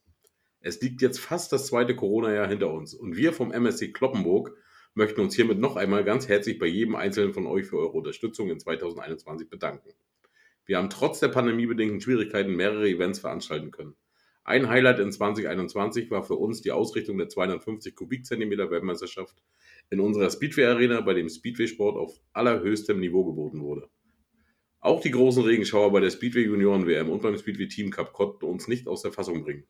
Es 0.60 0.80
liegt 0.80 1.00
jetzt 1.02 1.20
fast 1.20 1.52
das 1.52 1.66
zweite 1.66 1.96
Corona-Jahr 1.96 2.48
hinter 2.48 2.72
uns 2.72 2.94
und 2.94 3.16
wir 3.16 3.32
vom 3.32 3.50
MSC 3.50 3.92
Kloppenburg 3.92 4.54
möchten 4.94 5.20
uns 5.20 5.34
hiermit 5.34 5.58
noch 5.58 5.76
einmal 5.76 6.04
ganz 6.04 6.28
herzlich 6.28 6.58
bei 6.58 6.66
jedem 6.66 6.96
Einzelnen 6.96 7.32
von 7.32 7.46
euch 7.46 7.66
für 7.66 7.78
eure 7.78 7.92
Unterstützung 7.98 8.50
in 8.50 8.60
2021 8.60 9.48
bedanken. 9.48 9.90
Wir 10.66 10.78
haben 10.78 10.90
trotz 10.90 11.20
der 11.20 11.28
pandemiebedingten 11.28 12.00
Schwierigkeiten 12.00 12.54
mehrere 12.54 12.88
Events 12.88 13.18
veranstalten 13.18 13.70
können. 13.70 13.96
Ein 14.44 14.68
Highlight 14.68 14.98
in 14.98 15.12
2021 15.12 16.10
war 16.10 16.22
für 16.22 16.34
uns 16.34 16.62
die 16.62 16.72
Ausrichtung 16.72 17.18
der 17.18 17.28
250 17.28 17.94
Kubikzentimeter 17.94 18.70
Weltmeisterschaft 18.70 19.36
in 19.90 20.00
unserer 20.00 20.30
Speedway 20.30 20.64
Arena, 20.64 21.00
bei 21.02 21.14
dem 21.14 21.28
Speedway-Sport 21.28 21.96
auf 21.96 22.20
allerhöchstem 22.32 22.98
Niveau 22.98 23.24
geboten 23.24 23.60
wurde. 23.60 23.88
Auch 24.80 25.02
die 25.02 25.10
großen 25.10 25.42
Regenschauer 25.42 25.92
bei 25.92 26.00
der 26.00 26.10
Speedway 26.10 26.44
Junioren 26.44 26.86
WM 26.86 27.10
und 27.10 27.20
beim 27.20 27.36
Speedway 27.36 27.68
Team 27.68 27.90
Cup 27.90 28.12
konnten 28.12 28.46
uns 28.46 28.66
nicht 28.66 28.88
aus 28.88 29.02
der 29.02 29.12
Fassung 29.12 29.44
bringen. 29.44 29.66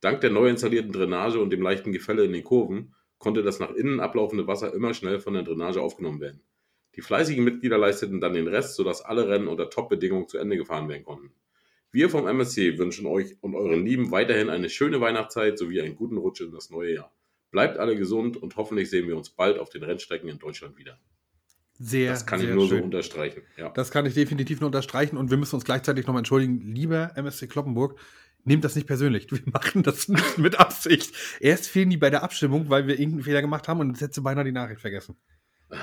Dank 0.00 0.20
der 0.22 0.30
neu 0.30 0.48
installierten 0.48 0.92
Drainage 0.92 1.38
und 1.38 1.50
dem 1.50 1.62
leichten 1.62 1.92
Gefälle 1.92 2.24
in 2.24 2.32
den 2.32 2.44
Kurven 2.44 2.94
konnte 3.18 3.42
das 3.42 3.60
nach 3.60 3.70
innen 3.70 4.00
ablaufende 4.00 4.46
Wasser 4.46 4.72
immer 4.74 4.94
schnell 4.94 5.20
von 5.20 5.34
der 5.34 5.42
Drainage 5.42 5.80
aufgenommen 5.80 6.20
werden. 6.20 6.42
Die 6.96 7.02
fleißigen 7.02 7.42
Mitglieder 7.44 7.78
leisteten 7.78 8.20
dann 8.20 8.34
den 8.34 8.46
Rest, 8.48 8.76
sodass 8.76 9.02
alle 9.02 9.28
Rennen 9.28 9.48
unter 9.48 9.70
Top-Bedingungen 9.70 10.28
zu 10.28 10.38
Ende 10.38 10.56
gefahren 10.56 10.88
werden 10.88 11.04
konnten. 11.04 11.32
Wir 11.90 12.10
vom 12.10 12.26
MSC 12.26 12.78
wünschen 12.78 13.06
euch 13.06 13.36
und 13.40 13.54
euren 13.54 13.84
Lieben 13.84 14.10
weiterhin 14.10 14.50
eine 14.50 14.68
schöne 14.68 15.00
Weihnachtszeit 15.00 15.58
sowie 15.58 15.80
einen 15.80 15.94
guten 15.96 16.16
Rutsch 16.16 16.40
in 16.40 16.50
das 16.50 16.70
neue 16.70 16.94
Jahr. 16.94 17.12
Bleibt 17.50 17.78
alle 17.78 17.96
gesund 17.96 18.36
und 18.36 18.56
hoffentlich 18.56 18.90
sehen 18.90 19.06
wir 19.06 19.16
uns 19.16 19.30
bald 19.30 19.58
auf 19.58 19.70
den 19.70 19.84
Rennstrecken 19.84 20.28
in 20.28 20.38
Deutschland 20.38 20.76
wieder. 20.76 20.98
Sehr, 21.78 22.10
Das 22.10 22.26
kann 22.26 22.40
sehr 22.40 22.48
ich 22.50 22.54
nur 22.54 22.68
schön. 22.68 22.78
so 22.78 22.84
unterstreichen. 22.84 23.42
Ja. 23.56 23.68
Das 23.70 23.90
kann 23.90 24.06
ich 24.06 24.14
definitiv 24.14 24.60
nur 24.60 24.66
unterstreichen 24.66 25.16
und 25.16 25.30
wir 25.30 25.36
müssen 25.36 25.56
uns 25.56 25.64
gleichzeitig 25.64 26.06
nochmal 26.06 26.20
entschuldigen. 26.20 26.60
Lieber 26.74 27.12
MSC 27.16 27.46
Kloppenburg, 27.46 27.98
nehmt 28.44 28.64
das 28.64 28.74
nicht 28.76 28.86
persönlich. 28.86 29.30
Wir 29.30 29.40
machen 29.52 29.82
das 29.82 30.08
nicht 30.08 30.38
mit 30.38 30.58
Absicht. 30.58 31.14
Erst 31.40 31.68
fehlen 31.68 31.90
die 31.90 31.96
bei 31.96 32.10
der 32.10 32.22
Abstimmung, 32.22 32.70
weil 32.70 32.86
wir 32.86 32.94
irgendeinen 32.98 33.24
Fehler 33.24 33.40
gemacht 33.40 33.68
haben 33.68 33.80
und 33.80 33.90
jetzt 33.90 34.00
hättest 34.00 34.18
du 34.18 34.22
beinahe 34.22 34.44
die 34.44 34.52
Nachricht 34.52 34.80
vergessen. 34.80 35.16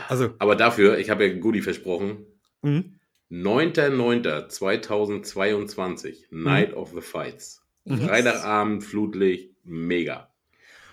Also, 0.09 0.33
Aber 0.39 0.55
dafür, 0.55 0.97
ich 0.99 1.09
habe 1.09 1.25
ja 1.27 1.37
Goodie 1.39 1.61
versprochen, 1.61 2.25
mhm. 2.61 2.99
9.9.2022, 3.31 6.25
Night 6.31 6.73
of 6.73 6.91
the 6.93 7.01
Fights. 7.01 7.65
Mhm. 7.85 8.01
Freitagabend, 8.01 8.83
Flutlicht, 8.83 9.55
mega. 9.63 10.29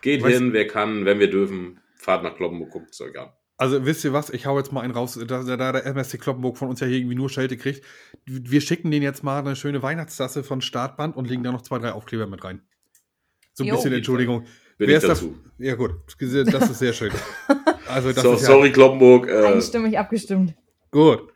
Geht 0.01 0.23
Weißt- 0.23 0.29
hin, 0.33 0.53
wer 0.53 0.67
kann, 0.67 1.05
wenn 1.05 1.19
wir 1.19 1.29
dürfen, 1.31 1.81
fahrt 1.97 2.23
nach 2.23 2.37
Kloppenburg, 2.37 2.71
guckt 2.71 2.91
es 2.93 3.01
euch 3.01 3.19
an. 3.19 3.31
Also 3.57 3.85
wisst 3.85 4.05
ihr 4.05 4.13
was, 4.13 4.31
ich 4.31 4.47
hau 4.47 4.57
jetzt 4.57 4.71
mal 4.73 4.83
einen 4.83 4.93
raus, 4.95 5.19
da, 5.27 5.43
da 5.43 5.73
der 5.73 5.85
MSC 5.85 6.19
Kloppenburg 6.19 6.57
von 6.57 6.69
uns 6.69 6.79
ja 6.79 6.87
hier 6.87 6.99
irgendwie 6.99 7.17
nur 7.17 7.29
Schelte 7.29 7.57
kriegt. 7.57 7.85
Wir 8.25 8.61
schicken 8.61 8.93
denen 8.93 9.03
jetzt 9.03 9.25
mal 9.25 9.41
eine 9.41 9.57
schöne 9.57 9.83
Weihnachtstasse 9.83 10.45
von 10.45 10.61
Startband 10.61 11.17
und 11.17 11.29
legen 11.29 11.43
da 11.43 11.51
noch 11.51 11.63
zwei, 11.63 11.79
drei 11.81 11.91
Aufkleber 11.91 12.29
mit 12.29 12.45
rein. 12.45 12.63
So 13.55 13.65
ein 13.65 13.69
Jo. 13.69 13.75
bisschen 13.75 13.93
Entschuldigung. 13.95 14.43
Bin 14.79 14.87
Wer 14.89 14.99
ich 14.99 15.03
ist 15.03 15.09
dazu. 15.09 15.37
da- 15.59 15.65
Ja 15.65 15.75
gut, 15.75 15.91
das 16.21 16.71
ist 16.71 16.79
sehr 16.79 16.93
schön. 16.93 17.11
Also 17.89 18.13
das 18.13 18.23
So, 18.23 18.35
ist 18.35 18.43
ja 18.43 18.47
sorry, 18.49 18.73
Kloppenburg. 18.73 19.29
Äh, 19.29 19.47
Einstimmig 19.47 19.99
abgestimmt. 19.99 20.55
gut. 20.91 21.33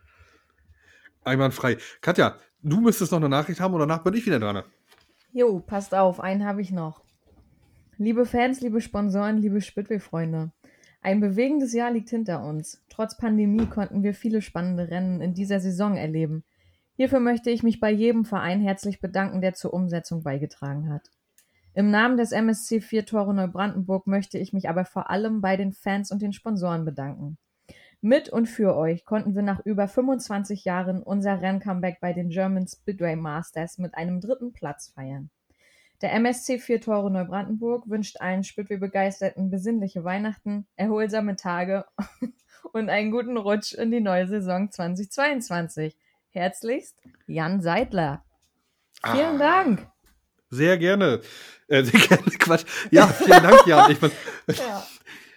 Einwandfrei. 1.24 1.76
Katja, 2.00 2.36
du 2.62 2.80
müsstest 2.80 3.12
noch 3.12 3.18
eine 3.20 3.28
Nachricht 3.28 3.60
haben 3.60 3.74
und 3.74 3.80
danach 3.80 4.02
bin 4.02 4.14
ich 4.14 4.26
wieder 4.26 4.40
dran. 4.40 4.64
Jo, 5.32 5.60
passt 5.60 5.94
auf, 5.94 6.18
einen 6.20 6.44
habe 6.44 6.60
ich 6.60 6.72
noch. 6.72 7.02
Liebe 7.96 8.26
Fans, 8.26 8.60
liebe 8.60 8.80
Sponsoren, 8.80 9.38
liebe 9.38 9.60
Spitway-Freunde. 9.60 10.50
Ein 11.00 11.20
bewegendes 11.20 11.72
Jahr 11.72 11.90
liegt 11.92 12.10
hinter 12.10 12.44
uns. 12.44 12.82
Trotz 12.88 13.16
Pandemie 13.16 13.66
konnten 13.66 14.02
wir 14.02 14.14
viele 14.14 14.42
spannende 14.42 14.90
Rennen 14.90 15.20
in 15.20 15.34
dieser 15.34 15.60
Saison 15.60 15.96
erleben. 15.96 16.44
Hierfür 16.96 17.20
möchte 17.20 17.50
ich 17.50 17.62
mich 17.62 17.80
bei 17.80 17.90
jedem 17.90 18.24
Verein 18.24 18.60
herzlich 18.60 19.00
bedanken, 19.00 19.40
der 19.40 19.54
zur 19.54 19.72
Umsetzung 19.72 20.22
beigetragen 20.22 20.92
hat. 20.92 21.10
Im 21.74 21.90
Namen 21.90 22.18
des 22.18 22.32
MSC 22.32 22.82
Vier 22.82 23.06
Tore 23.06 23.32
Neubrandenburg 23.32 24.06
möchte 24.06 24.36
ich 24.36 24.52
mich 24.52 24.68
aber 24.68 24.84
vor 24.84 25.08
allem 25.08 25.40
bei 25.40 25.56
den 25.56 25.72
Fans 25.72 26.10
und 26.10 26.20
den 26.20 26.34
Sponsoren 26.34 26.84
bedanken. 26.84 27.38
Mit 28.02 28.28
und 28.28 28.46
für 28.46 28.76
euch 28.76 29.04
konnten 29.06 29.34
wir 29.34 29.42
nach 29.42 29.64
über 29.64 29.88
25 29.88 30.64
Jahren 30.64 31.02
unser 31.02 31.40
Renncomeback 31.40 31.98
bei 32.00 32.12
den 32.12 32.28
German 32.28 32.66
Speedway 32.66 33.16
Masters 33.16 33.78
mit 33.78 33.94
einem 33.94 34.20
dritten 34.20 34.52
Platz 34.52 34.88
feiern. 34.88 35.30
Der 36.02 36.12
MSC 36.12 36.58
Vier 36.58 36.80
Tore 36.80 37.10
Neubrandenburg 37.10 37.88
wünscht 37.88 38.20
allen 38.20 38.42
Speedway-Begeisterten 38.42 39.50
besinnliche 39.50 40.02
Weihnachten, 40.02 40.66
erholsame 40.74 41.36
Tage 41.36 41.86
und 42.72 42.90
einen 42.90 43.12
guten 43.12 43.36
Rutsch 43.36 43.72
in 43.72 43.92
die 43.92 44.00
neue 44.00 44.26
Saison 44.26 44.70
2022. 44.70 45.96
Herzlichst, 46.30 47.00
Jan 47.26 47.60
Seidler. 47.60 48.24
Vielen 49.04 49.38
Dank. 49.38 49.91
Sehr 50.52 50.76
gerne. 50.76 51.20
Äh, 51.66 51.82
sehr 51.84 51.98
gerne, 51.98 52.30
Quatsch. 52.38 52.64
Ja, 52.90 53.06
vielen 53.08 53.42
Dank, 53.42 53.66
Jan. 53.66 53.90
Ich 53.90 53.98
bin, 53.98 54.10
Ja. 54.48 54.86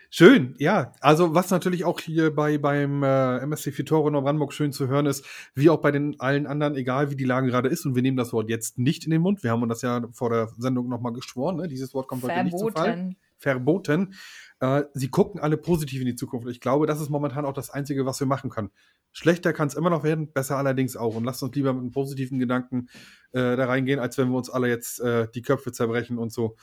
Schön, 0.09 0.55
ja. 0.59 0.93
Also 1.01 1.33
was 1.33 1.49
natürlich 1.51 1.83
auch 1.83 1.99
hier 1.99 2.33
bei 2.33 2.57
beim 2.57 3.03
äh, 3.03 3.39
MSC 3.39 3.73
Fitoro 3.73 4.09
Neubrandenburg 4.09 4.53
schön 4.53 4.71
zu 4.71 4.87
hören 4.87 5.07
ist, 5.07 5.25
wie 5.55 5.69
auch 5.69 5.81
bei 5.81 5.91
den 5.91 6.17
allen 6.21 6.47
anderen, 6.47 6.75
egal 6.75 7.11
wie 7.11 7.17
die 7.17 7.25
Lage 7.25 7.47
gerade 7.47 7.67
ist, 7.67 7.85
und 7.85 7.95
wir 7.95 8.01
nehmen 8.01 8.15
das 8.15 8.31
Wort 8.31 8.49
jetzt 8.49 8.77
nicht 8.77 9.03
in 9.03 9.11
den 9.11 9.21
Mund. 9.21 9.43
Wir 9.43 9.51
haben 9.51 9.61
uns 9.61 9.71
das 9.73 9.81
ja 9.81 10.07
vor 10.13 10.29
der 10.29 10.47
Sendung 10.57 10.87
nochmal 10.87 11.11
geschworen, 11.11 11.57
ne? 11.57 11.67
Dieses 11.67 11.93
Wort 11.93 12.07
kommt 12.07 12.23
heute 12.23 12.43
nicht 12.45 12.57
zu 12.57 12.69
Fall. 12.69 13.15
Verboten. 13.37 14.13
Äh, 14.59 14.83
sie 14.93 15.09
gucken 15.09 15.39
alle 15.41 15.57
positiv 15.57 15.99
in 15.99 16.05
die 16.07 16.15
Zukunft. 16.15 16.47
Ich 16.47 16.59
glaube, 16.61 16.87
das 16.87 17.01
ist 17.01 17.09
momentan 17.09 17.45
auch 17.45 17.53
das 17.53 17.69
Einzige, 17.69 18.05
was 18.05 18.19
wir 18.19 18.27
machen 18.27 18.49
können. 18.49 18.71
Schlechter 19.11 19.53
kann 19.53 19.67
es 19.67 19.75
immer 19.75 19.89
noch 19.89 20.03
werden, 20.03 20.31
besser 20.31 20.57
allerdings 20.57 20.95
auch. 20.95 21.15
Und 21.15 21.23
lasst 21.23 21.43
uns 21.43 21.55
lieber 21.55 21.73
mit 21.73 21.81
einem 21.81 21.91
positiven 21.91 22.39
Gedanken 22.39 22.87
äh, 23.31 23.55
da 23.55 23.65
reingehen, 23.65 23.99
als 23.99 24.17
wenn 24.17 24.29
wir 24.29 24.37
uns 24.37 24.49
alle 24.49 24.67
jetzt 24.67 24.99
äh, 24.99 25.27
die 25.33 25.41
Köpfe 25.41 25.71
zerbrechen 25.71 26.17
und 26.17 26.31
so. 26.33 26.55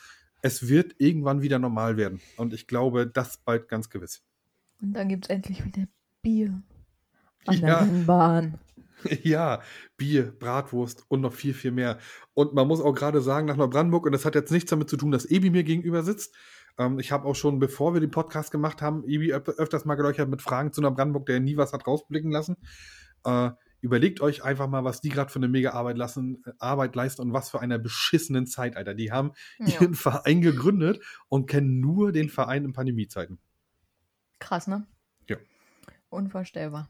Es 0.43 0.69
wird 0.69 0.95
irgendwann 0.99 1.43
wieder 1.43 1.59
normal 1.59 1.97
werden. 1.97 2.21
Und 2.37 2.53
ich 2.53 2.67
glaube, 2.67 3.07
das 3.07 3.39
bald 3.39 3.69
ganz 3.69 3.91
gewiss. 3.91 4.23
Und 4.81 4.95
dann 4.95 5.09
gibt's 5.09 5.29
endlich 5.29 5.65
wieder 5.65 5.87
Bier 6.23 6.61
an 7.47 7.55
Ja. 7.55 7.61
der 7.61 7.81
Rennbahn. 7.83 8.59
Ja, 9.25 9.63
Bier, 9.97 10.31
Bratwurst 10.39 11.05
und 11.09 11.23
noch 11.23 11.33
viel, 11.33 11.55
viel 11.55 11.73
mehr. 11.73 11.99
Und 12.35 12.55
man 12.55 12.69
muss 12.69 12.81
auch 12.81 12.93
gerade 12.95 13.21
sagen, 13.21 13.49
nach 13.49 13.57
Neubrandenburg, 13.57 14.07
und 14.07 14.13
das 14.13 14.25
hat 14.25 14.37
jetzt 14.37 14.53
nichts 14.53 14.71
damit 14.71 14.89
zu 14.89 14.97
tun, 14.97 15.11
dass 15.11 15.29
Ebi 15.29 15.51
mir 15.51 15.65
gegenüber 15.65 16.05
sitzt. 16.05 16.37
Ähm, 16.87 16.99
ich 16.99 17.13
habe 17.13 17.27
auch 17.27 17.35
schon, 17.35 17.59
bevor 17.59 17.95
wir 17.95 18.01
den 18.01 18.11
Podcast 18.11 18.51
gemacht 18.51 18.83
haben, 18.83 19.05
Ebi 19.05 19.33
öf 19.33 19.49
öfters 19.49 19.85
mal 19.85 19.95
geleuchtet 19.95 20.29
mit 20.29 20.43
Fragen 20.43 20.73
zu 20.73 20.81
Neubrandenburg, 20.81 21.27
der 21.27 21.41
nie 21.41 21.57
was 21.57 21.73
hat 21.73 21.87
rausblicken 21.87 22.31
lassen. 22.31 22.57
Äh, 23.25 23.51
überlegt 23.81 24.21
euch 24.21 24.45
einfach 24.45 24.69
mal, 24.69 24.85
was 24.85 25.01
die 25.01 25.09
gerade 25.09 25.31
für 25.31 25.39
eine 25.39 25.49
mega 25.49 25.71
Arbeit, 25.71 25.97
lassen, 25.97 26.43
äh, 26.47 26.53
Arbeit 26.59 26.95
leisten 26.95 27.23
und 27.23 27.33
was 27.33 27.51
für 27.51 27.61
einer 27.61 27.79
beschissenen 27.79 28.47
Zeit, 28.47 28.77
Alter. 28.77 28.95
Die 28.95 29.13
haben 29.13 29.33
Ja. 29.59 29.67
ihren 29.81 29.95
Verein 29.95 30.41
gegründet 30.41 31.03
und 31.29 31.47
kennen 31.47 31.81
nur 31.81 32.13
den 32.13 32.29
Verein 32.29 32.65
in 32.65 32.73
Pandemiezeiten. 32.73 33.39
Krass, 34.39 34.67
ne? 34.67 34.87
Ja. 35.29 35.37
Unvorstellbar. 36.09 36.89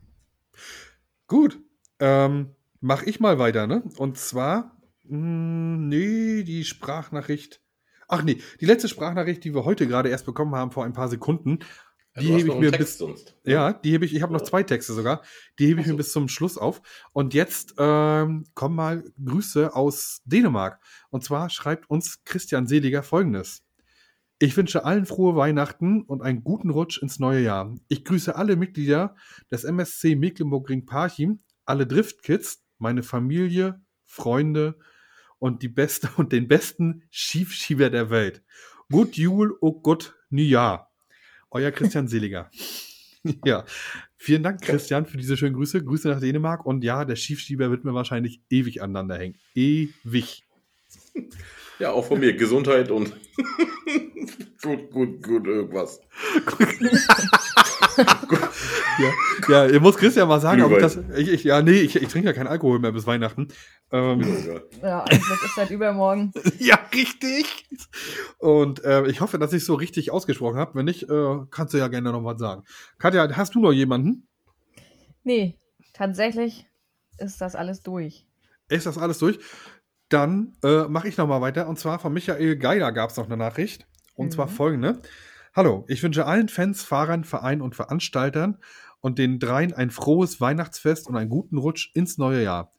Gut, 1.26 1.59
ähm, 1.99 2.55
mach 2.80 3.03
ich 3.03 3.20
mal 3.20 3.38
weiter, 3.38 3.66
ne? 3.66 3.82
Und 3.97 4.18
zwar, 4.18 4.76
mh, 5.05 5.76
nee, 5.88 6.43
die 6.45 6.64
Sprachnachricht. 6.64 7.61
Ach 8.13 8.23
nee, 8.23 8.43
die 8.61 8.67
letzte 8.67 8.89
Sprachnachricht, 8.89 9.43
die 9.43 9.55
wir 9.55 9.65
heute 9.65 9.87
gerade 9.87 10.11
erst 10.11 10.27
bekommen 10.27 10.55
haben, 10.55 10.71
vor 10.71 10.85
ein 10.85 10.93
paar 10.93 11.09
Sekunden, 11.09 11.61
die 12.21 12.27
hebe 12.27 12.51
ich 12.51 12.55
mir 12.57 12.71
bis. 12.71 12.99
sonst. 12.99 13.35
Ja, 13.43 13.73
die 13.73 13.93
hebe 13.93 14.05
ich, 14.05 14.15
ich 14.15 14.21
habe 14.21 14.35
noch 14.35 14.43
zwei 14.43 14.63
Texte 14.63 14.93
sogar. 14.93 15.23
Die 15.59 15.67
hebe 15.67 15.81
ich 15.81 15.87
so. 15.87 15.95
mir 15.95 15.97
bis 15.97 16.13
zum 16.13 16.29
Schluss 16.29 16.59
auf. 16.59 16.83
Und 17.15 17.33
jetzt 17.33 17.75
ähm, 17.79 18.45
kommen 18.53 18.77
mal 18.77 19.03
Grüße 19.25 19.75
aus 19.75 20.21
Dänemark. 20.27 20.79
Und 21.09 21.25
zwar 21.25 21.49
schreibt 21.49 21.89
uns 21.89 22.23
Christian 22.25 22.67
Seliger 22.67 23.03
folgendes. 23.03 23.63
Ich 24.39 24.55
wünsche 24.59 24.85
allen 24.85 25.07
frohe 25.07 25.35
Weihnachten 25.35 26.03
und 26.03 26.21
einen 26.21 26.45
guten 26.45 26.69
Rutsch 26.69 27.01
ins 27.01 27.19
neue 27.19 27.41
Jahr. 27.41 27.75
Ich 27.89 28.05
grüße 28.05 28.37
alle 28.37 28.57
Mitglieder 28.57 29.17
des 29.51 29.65
MSC 29.65 30.17
Mecklenburg-Ring-Parchim, 30.17 31.41
alle 31.65 31.87
Driftkids, 31.87 32.63
meine 32.77 33.03
Familie, 33.03 33.81
Freunde 34.05 34.77
und 35.43 35.61
die 35.62 35.68
beste 35.68 36.09
und 36.16 36.30
den 36.30 36.47
besten 36.47 37.03
Schiefschieber 37.11 37.90
der 37.90 38.11
Welt. 38.11 38.43
Gut 38.90 39.16
Jul 39.16 39.51
und 39.51 39.82
gut 39.82 40.14
Neujahr. 40.30 40.93
Euer 41.51 41.72
Christian 41.72 42.07
Seliger. 42.07 42.49
ja, 43.45 43.64
vielen 44.16 44.45
Dank, 44.45 44.62
Christian, 44.62 45.05
für 45.05 45.18
diese 45.18 45.36
schönen 45.36 45.55
Grüße. 45.55 45.82
Grüße 45.84 46.09
nach 46.09 46.20
Dänemark. 46.20 46.64
Und 46.64 46.84
ja, 46.84 47.05
der 47.05 47.16
Schiefschieber 47.16 47.70
wird 47.70 47.84
mir 47.84 47.93
wahrscheinlich 47.93 48.40
ewig 48.51 48.82
aneinander 48.82 49.18
hängen. 49.18 49.36
Ewig. 49.57 50.45
Ja, 51.80 51.90
auch 51.90 52.07
von 52.07 52.20
mir. 52.20 52.34
Gesundheit 52.36 52.93
und 52.93 53.12
gut, 54.62 54.90
gut, 54.93 55.22
gut, 55.24 55.47
irgendwas. 55.49 56.01
Ja, 57.97 59.11
ja, 59.49 59.66
ihr 59.66 59.80
muss 59.80 59.97
Christian 59.97 60.28
mal 60.28 60.40
sagen, 60.40 60.62
ob 60.62 60.72
ich 60.72 60.78
das. 60.78 60.99
Ich, 61.16 61.28
ich, 61.28 61.45
ja, 61.45 61.62
nee, 61.62 61.80
ich, 61.80 61.97
ich 61.97 62.09
trinke 62.09 62.28
ja 62.28 62.32
keinen 62.34 62.47
Alkohol 62.47 62.78
mehr 62.78 62.93
bis 62.93 63.07
Weihnachten. 63.07 63.49
Ähm, 63.90 64.20
Egal. 64.20 64.64
Ja, 64.82 65.01
eigentlich 65.05 65.43
ist 65.45 65.55
seit 65.57 65.70
übermorgen. 65.70 66.32
ja, 66.59 66.78
richtig. 66.95 67.66
Und 68.38 68.84
äh, 68.84 69.07
ich 69.07 69.20
hoffe, 69.20 69.38
dass 69.38 69.53
ich 69.53 69.64
so 69.64 69.74
richtig 69.74 70.11
ausgesprochen 70.11 70.57
habe. 70.59 70.74
Wenn 70.74 70.84
nicht, 70.84 71.09
äh, 71.09 71.36
kannst 71.51 71.74
du 71.74 71.78
ja 71.78 71.88
gerne 71.88 72.12
noch 72.12 72.24
was 72.24 72.38
sagen. 72.38 72.64
Katja, 72.99 73.28
hast 73.36 73.55
du 73.55 73.61
noch 73.61 73.72
jemanden? 73.72 74.26
Nee, 75.24 75.57
tatsächlich 75.93 76.66
ist 77.18 77.40
das 77.40 77.55
alles 77.55 77.82
durch. 77.82 78.26
Ist 78.68 78.86
das 78.86 78.99
alles 78.99 79.18
durch? 79.18 79.38
Dann 80.09 80.57
äh, 80.62 80.82
mache 80.88 81.09
ich 81.09 81.16
noch 81.16 81.26
mal 81.26 81.40
weiter. 81.40 81.66
Und 81.68 81.78
zwar 81.78 81.99
von 81.99 82.12
Michael 82.12 82.57
Geiler 82.57 82.93
gab 82.93 83.11
es 83.11 83.16
noch 83.16 83.26
eine 83.26 83.36
Nachricht. 83.36 83.86
Und 84.14 84.26
Mhm. 84.26 84.30
zwar 84.32 84.49
folgende. 84.49 85.01
Hallo, 85.55 85.85
ich 85.87 86.03
wünsche 86.03 86.25
allen 86.25 86.49
Fans, 86.49 86.83
Fahrern, 86.83 87.25
Vereinen 87.25 87.61
und 87.61 87.75
Veranstaltern 87.75 88.57
und 89.01 89.19
den 89.19 89.39
dreien 89.39 89.75
ein 89.75 89.91
frohes 89.91 90.41
Weihnachtsfest 90.41 91.07
und 91.09 91.17
einen 91.17 91.29
guten 91.29 91.59
Rutsch 91.59 91.91
ins 91.95 92.17
neue 92.17 92.43
Jahr. 92.43 92.73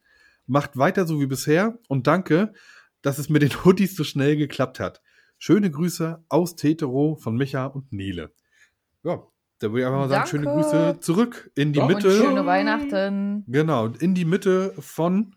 Macht 0.46 0.76
weiter 0.76 1.06
so 1.06 1.20
wie 1.20 1.26
bisher 1.26 1.78
und 1.88 2.06
danke, 2.08 2.52
dass 3.00 3.18
es 3.18 3.28
mit 3.28 3.42
den 3.42 3.52
Hoodies 3.64 3.94
so 3.94 4.02
schnell 4.02 4.36
geklappt 4.36 4.80
hat. 4.80 5.02
Schöne 5.38 5.70
Grüße 5.70 6.24
aus 6.28 6.56
Tetero 6.56 7.16
von 7.16 7.36
Micha 7.36 7.66
und 7.66 7.92
Nele. 7.92 8.32
Ja, 9.04 9.22
da 9.60 9.68
würde 9.70 9.80
ich 9.80 9.86
einfach 9.86 9.98
mal 10.00 10.08
sagen, 10.08 10.26
schöne. 10.26 10.46
Grüße 10.46 10.98
zurück 11.00 11.52
in 11.54 11.72
die 11.72 11.78
Ja, 11.78 11.84
und 11.84 11.94
Und 11.94 12.02
Mitte. 12.02 12.16
schöne 12.16 12.44
Weihnachten. 12.44 13.44
Genau, 13.46 13.86
in 13.86 14.14
die 14.14 14.24
Mitte 14.24 14.74
von 14.80 15.36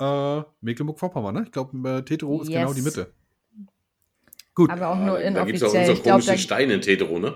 äh, 0.00 0.42
Mecklenburg-Vorpommern, 0.60 1.34
ne? 1.34 1.42
Ich 1.44 1.52
glaube, 1.52 1.76
äh, 1.88 2.02
Tetero 2.02 2.42
ist 2.42 2.48
Yes. 2.48 2.58
genau 2.62 2.74
die 2.74 2.82
Mitte. 2.82 3.14
Gut. 4.54 4.70
Aber 4.70 4.88
auch 4.90 4.96
nur 4.98 5.18
da 5.18 5.44
gibt 5.44 5.56
es 5.56 5.62
auch 5.62 5.72
inoffiziell. 5.74 5.90
unseren 5.90 6.10
komischen 6.12 6.38
Stein 6.38 6.70
in 6.70 6.80
Tetero, 6.80 7.18
ne? 7.18 7.34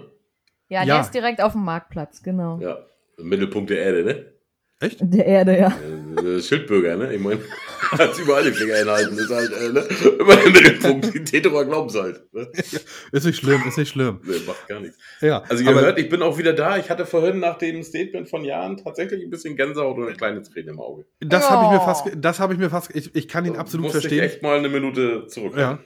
ja, 0.68 0.82
Ja. 0.84 0.94
der 0.96 1.00
ist 1.00 1.10
direkt 1.14 1.40
auf 1.42 1.52
dem 1.52 1.64
Marktplatz, 1.64 2.22
genau. 2.22 2.58
Ja, 2.60 2.78
Mittelpunkt 3.18 3.70
der 3.70 3.78
Erde, 3.80 4.04
ne? 4.04 4.32
Echt? 4.80 4.98
Der 5.00 5.26
Erde, 5.26 5.58
ja. 5.58 6.40
Schildbürger, 6.40 6.96
ne? 6.96 7.12
Ich 7.12 7.20
meine, 7.20 7.40
hat 7.90 8.16
überall 8.16 8.44
die 8.44 8.52
Finger 8.52 8.76
hinhalten. 8.76 9.18
Ist 9.18 9.30
halt, 9.30 9.50
äh, 9.52 9.72
ne? 9.72 9.80
Immer 10.20 10.38
ein 10.38 10.52
Mittelpunkt. 10.52 11.12
Die 11.14 11.24
Täterer 11.24 11.64
glauben 11.64 11.88
es 11.88 11.96
halt. 11.96 12.32
Ne? 12.32 12.46
Ist 13.12 13.26
nicht 13.26 13.36
schlimm, 13.40 13.60
ist 13.66 13.76
nicht 13.76 13.88
schlimm. 13.88 14.20
Nee, 14.24 14.36
macht 14.46 14.68
gar 14.68 14.78
nichts. 14.78 14.96
Ja, 15.20 15.42
Also 15.48 15.64
ihr 15.64 15.70
aber- 15.70 15.80
hört, 15.80 15.98
ich 15.98 16.08
bin 16.08 16.22
auch 16.22 16.38
wieder 16.38 16.52
da. 16.52 16.76
Ich 16.76 16.90
hatte 16.90 17.06
vorhin 17.06 17.40
nach 17.40 17.58
dem 17.58 17.82
Statement 17.82 18.28
von 18.28 18.44
Jan 18.44 18.76
tatsächlich 18.76 19.24
ein 19.24 19.30
bisschen 19.30 19.56
Gänsehaut 19.56 19.96
und 19.96 20.06
eine 20.06 20.14
kleine 20.16 20.42
Träne 20.42 20.70
im 20.70 20.78
Auge. 20.78 21.06
Das 21.18 21.50
habe 21.50 21.64
ich 21.64 21.70
mir 21.72 21.80
Oh. 21.82 21.84
fast, 21.84 22.06
das 22.14 22.38
habe 22.38 22.52
ich 22.52 22.60
mir 22.60 22.70
fast, 22.70 22.94
ich, 22.94 23.12
ich 23.16 23.26
kann 23.26 23.44
ihn 23.46 23.56
absolut 23.56 23.84
Musste 23.86 24.00
verstehen. 24.00 24.22
Ich 24.24 24.32
echt 24.34 24.42
mal 24.44 24.58
eine 24.58 24.68
Minute 24.68 25.26
zurück. 25.26 25.54
Ja. 25.56 25.80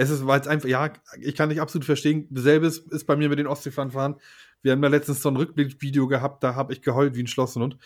Es 0.00 0.10
ist, 0.10 0.24
weil 0.28 0.40
es 0.40 0.46
einfach, 0.46 0.68
ja, 0.68 0.92
ich 1.20 1.34
kann 1.34 1.48
dich 1.48 1.60
absolut 1.60 1.84
verstehen. 1.84 2.28
Dasselbe 2.30 2.66
ist, 2.68 3.04
bei 3.06 3.16
mir 3.16 3.28
mit 3.28 3.40
den 3.40 3.48
Ostseefahren 3.48 3.90
fahren. 3.90 4.14
Wir 4.62 4.70
haben 4.72 4.82
ja 4.82 4.88
letztens 4.88 5.20
so 5.22 5.28
ein 5.28 5.36
Rückblickvideo 5.36 6.06
gehabt, 6.06 6.44
da 6.44 6.54
habe 6.54 6.72
ich 6.72 6.82
geheult 6.82 7.16
wie 7.16 7.22
ein 7.24 7.26
Schlossenhund. 7.26 7.78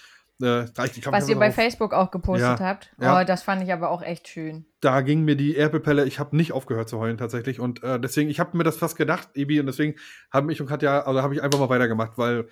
Äh, 0.42 0.66
Was 1.06 1.28
ihr 1.28 1.38
bei 1.38 1.52
Facebook 1.52 1.94
auch 1.94 2.10
gepostet 2.10 2.58
Ja. 2.58 2.66
habt. 2.66 2.92
Ja. 3.00 3.20
Oh, 3.20 3.24
das 3.24 3.42
fand 3.42 3.62
ich 3.62 3.72
aber 3.72 3.90
auch 3.90 4.02
echt 4.02 4.28
schön. 4.28 4.66
da 4.80 5.00
ging 5.00 5.24
mir 5.24 5.36
die 5.36 5.54
Erdbepelle, 5.54 6.04
ich 6.04 6.18
habe 6.18 6.36
nicht 6.36 6.52
aufgehört 6.52 6.88
zu 6.88 6.98
heulen 6.98 7.16
tatsächlich. 7.16 7.60
Und 7.60 7.82
äh, 7.84 7.98
deswegen, 8.00 8.28
ich 8.28 8.40
habe 8.40 8.56
mir 8.56 8.64
das 8.64 8.76
fast 8.76 8.96
gedacht, 8.96 9.28
Ebi, 9.34 9.60
und 9.60 9.66
deswegen 9.66 9.94
haben 10.32 10.50
ich 10.50 10.60
und 10.60 10.66
Katja, 10.66 11.00
also 11.02 11.22
habe 11.22 11.34
ich 11.34 11.42
einfach 11.42 11.60
mal 11.60 11.68
weitergemacht, 11.68 12.18
weil 12.18 12.48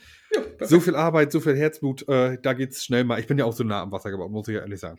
so 0.60 0.78
viel 0.80 0.94
Arbeit, 0.94 1.32
so 1.32 1.40
viel 1.40 1.56
Herzblut, 1.56 2.08
äh, 2.08 2.38
da 2.40 2.52
geht's 2.54 2.84
schnell 2.84 3.04
mal. 3.04 3.18
Ich 3.18 3.26
bin 3.26 3.36
ja 3.38 3.44
auch 3.44 3.52
so 3.52 3.64
nah 3.64 3.82
am 3.82 3.90
Wasser 3.92 4.10
gebaut, 4.10 4.30
muss 4.30 4.46
ich 4.48 4.54
ja 4.54 4.60
ehrlich 4.60 4.80
sagen. 4.80 4.98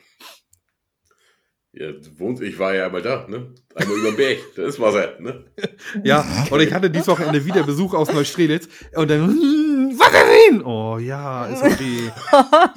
Ja, 1.73 1.89
du 1.91 2.19
wohnst, 2.19 2.41
ich 2.41 2.59
war 2.59 2.75
ja 2.75 2.87
einmal 2.87 3.01
da, 3.01 3.27
ne? 3.29 3.53
Einmal 3.75 3.97
über 3.97 4.11
den 4.11 4.17
Berg. 4.17 4.39
Da 4.55 4.63
ist 4.63 4.79
Wasser, 4.79 5.17
ne? 5.19 5.45
Ja, 6.03 6.25
und 6.49 6.59
ich 6.59 6.73
hatte 6.73 6.89
dieses 6.89 7.07
Wochenende 7.07 7.45
wieder 7.45 7.63
Besuch 7.63 7.93
aus 7.93 8.11
Neustrelitz 8.11 8.67
und 8.93 9.09
dann, 9.09 9.29
Wasser 9.97 10.25
sehen! 10.49 10.63
Oh 10.65 10.97
ja, 10.97 11.45
ist 11.45 11.63
okay. 11.63 12.11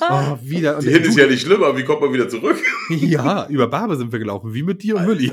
Oh, 0.01 0.39
wieder. 0.43 0.77
Und 0.77 0.85
Die 0.85 0.91
Hin 0.91 1.03
ist 1.03 1.19
ja 1.19 1.27
nicht 1.27 1.43
schlimm, 1.43 1.63
aber 1.65 1.77
wie 1.77 1.85
kommt 1.85 2.03
man 2.03 2.13
wieder 2.13 2.29
zurück? 2.29 2.57
Ja, 2.91 3.49
über 3.49 3.67
Barbe 3.67 3.97
sind 3.97 4.13
wir 4.13 4.19
gelaufen, 4.19 4.55
wie 4.55 4.63
mit 4.63 4.83
dir 4.83 4.97
und 4.97 5.07
Mülli. 5.07 5.33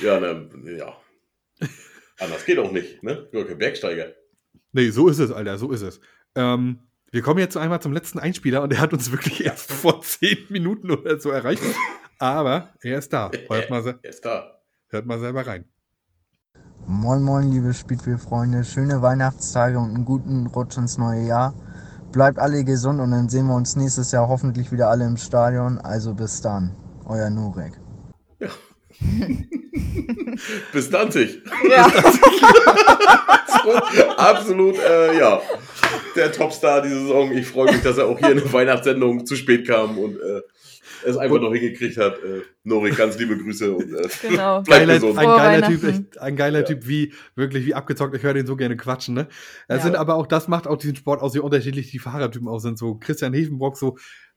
Ja, 0.00 0.20
na, 0.20 0.40
ja. 0.70 0.96
Anders 2.18 2.44
geht 2.44 2.58
auch 2.58 2.70
nicht, 2.70 3.02
ne? 3.02 3.28
Bin 3.30 3.46
kein 3.46 3.58
Bergsteiger. 3.58 4.14
Nee, 4.72 4.90
so 4.90 5.08
ist 5.08 5.18
es, 5.18 5.32
Alter, 5.32 5.58
so 5.58 5.70
ist 5.72 5.82
es. 5.82 6.00
Ähm, 6.34 6.78
wir 7.10 7.22
kommen 7.22 7.40
jetzt 7.40 7.56
einmal 7.56 7.82
zum 7.82 7.92
letzten 7.92 8.18
Einspieler 8.20 8.62
und 8.62 8.70
der 8.70 8.80
hat 8.80 8.92
uns 8.92 9.10
wirklich 9.10 9.44
erst 9.44 9.72
vor 9.72 10.00
zehn 10.02 10.38
Minuten 10.48 10.90
oder 10.90 11.18
so 11.18 11.30
erreicht. 11.30 11.62
Aber 12.20 12.68
er 12.82 12.98
ist 12.98 13.12
da. 13.14 13.30
Hört 13.48 13.70
mal, 13.70 13.98
Er 14.02 14.10
ist 14.10 14.24
da. 14.24 14.60
hört 14.90 15.06
mal 15.06 15.18
selber 15.18 15.46
rein. 15.46 15.64
Moin 16.86 17.22
Moin, 17.22 17.50
liebe 17.50 17.72
Speedway-Freunde. 17.72 18.62
Schöne 18.64 19.00
Weihnachtstage 19.00 19.78
und 19.78 19.94
einen 19.94 20.04
guten 20.04 20.46
Rutsch 20.48 20.76
ins 20.76 20.98
neue 20.98 21.22
Jahr. 21.22 21.54
Bleibt 22.12 22.38
alle 22.38 22.62
gesund 22.64 23.00
und 23.00 23.10
dann 23.12 23.30
sehen 23.30 23.46
wir 23.46 23.54
uns 23.54 23.74
nächstes 23.74 24.12
Jahr 24.12 24.28
hoffentlich 24.28 24.70
wieder 24.70 24.88
alle 24.90 25.06
im 25.06 25.16
Stadion. 25.16 25.78
Also 25.78 26.12
bis 26.12 26.42
dann. 26.42 26.76
Euer 27.06 27.30
Nurek. 27.30 27.72
Bis 30.72 30.90
Danzig. 30.90 31.42
Ja. 31.70 31.88
so, 33.64 33.72
absolut, 34.16 34.76
äh, 34.78 35.18
ja. 35.18 35.40
Der 36.16 36.30
Topstar 36.32 36.82
diese 36.82 37.00
Saison. 37.00 37.32
Ich 37.32 37.46
freue 37.46 37.72
mich, 37.72 37.82
dass 37.82 37.96
er 37.96 38.08
auch 38.08 38.18
hier 38.18 38.32
in 38.32 38.38
der 38.38 38.52
Weihnachtssendung 38.52 39.24
zu 39.24 39.36
spät 39.36 39.66
kam 39.66 39.96
und 39.96 40.16
äh, 40.16 40.42
es 41.06 41.16
einfach 41.16 41.40
noch 41.40 41.52
hingekriegt 41.52 41.96
hat. 41.96 42.14
Äh, 42.22 42.42
Norik, 42.64 42.96
ganz 42.96 43.18
liebe 43.18 43.36
Grüße 43.36 43.72
und 43.74 43.92
äh, 43.94 44.08
Genau. 44.22 44.62
bleib 44.62 44.80
Geiler, 44.80 44.94
gesund. 44.94 45.18
ein 45.18 45.26
geiler 45.26 45.66
Typ, 45.68 45.84
echt, 45.84 46.18
ein 46.18 46.36
geiler 46.36 46.64
Typ, 46.64 46.86
wie 46.86 47.12
wirklich 47.34 47.66
wie 47.66 47.74
abgezockt. 47.74 48.14
Ich 48.16 48.22
höre 48.22 48.34
den 48.34 48.46
so 48.46 48.56
gerne 48.56 48.76
quatschen. 48.76 49.14
Ne? 49.14 49.28
Es 49.68 49.78
Ja. 49.78 49.82
sind 49.84 49.96
aber 49.96 50.14
auch 50.16 50.26
das 50.26 50.48
macht 50.48 50.66
auch 50.66 50.76
diesen 50.76 50.96
Sport 50.96 51.20
aus, 51.22 51.34
wie 51.34 51.38
unterschiedlich 51.40 51.90
die 51.90 51.98
Fahrertypen 51.98 52.48
auch 52.48 52.58
sind. 52.58 52.78
So 52.78 52.94
Christian 52.96 53.32
Hefenbrock 53.32 53.76
so 53.76 53.96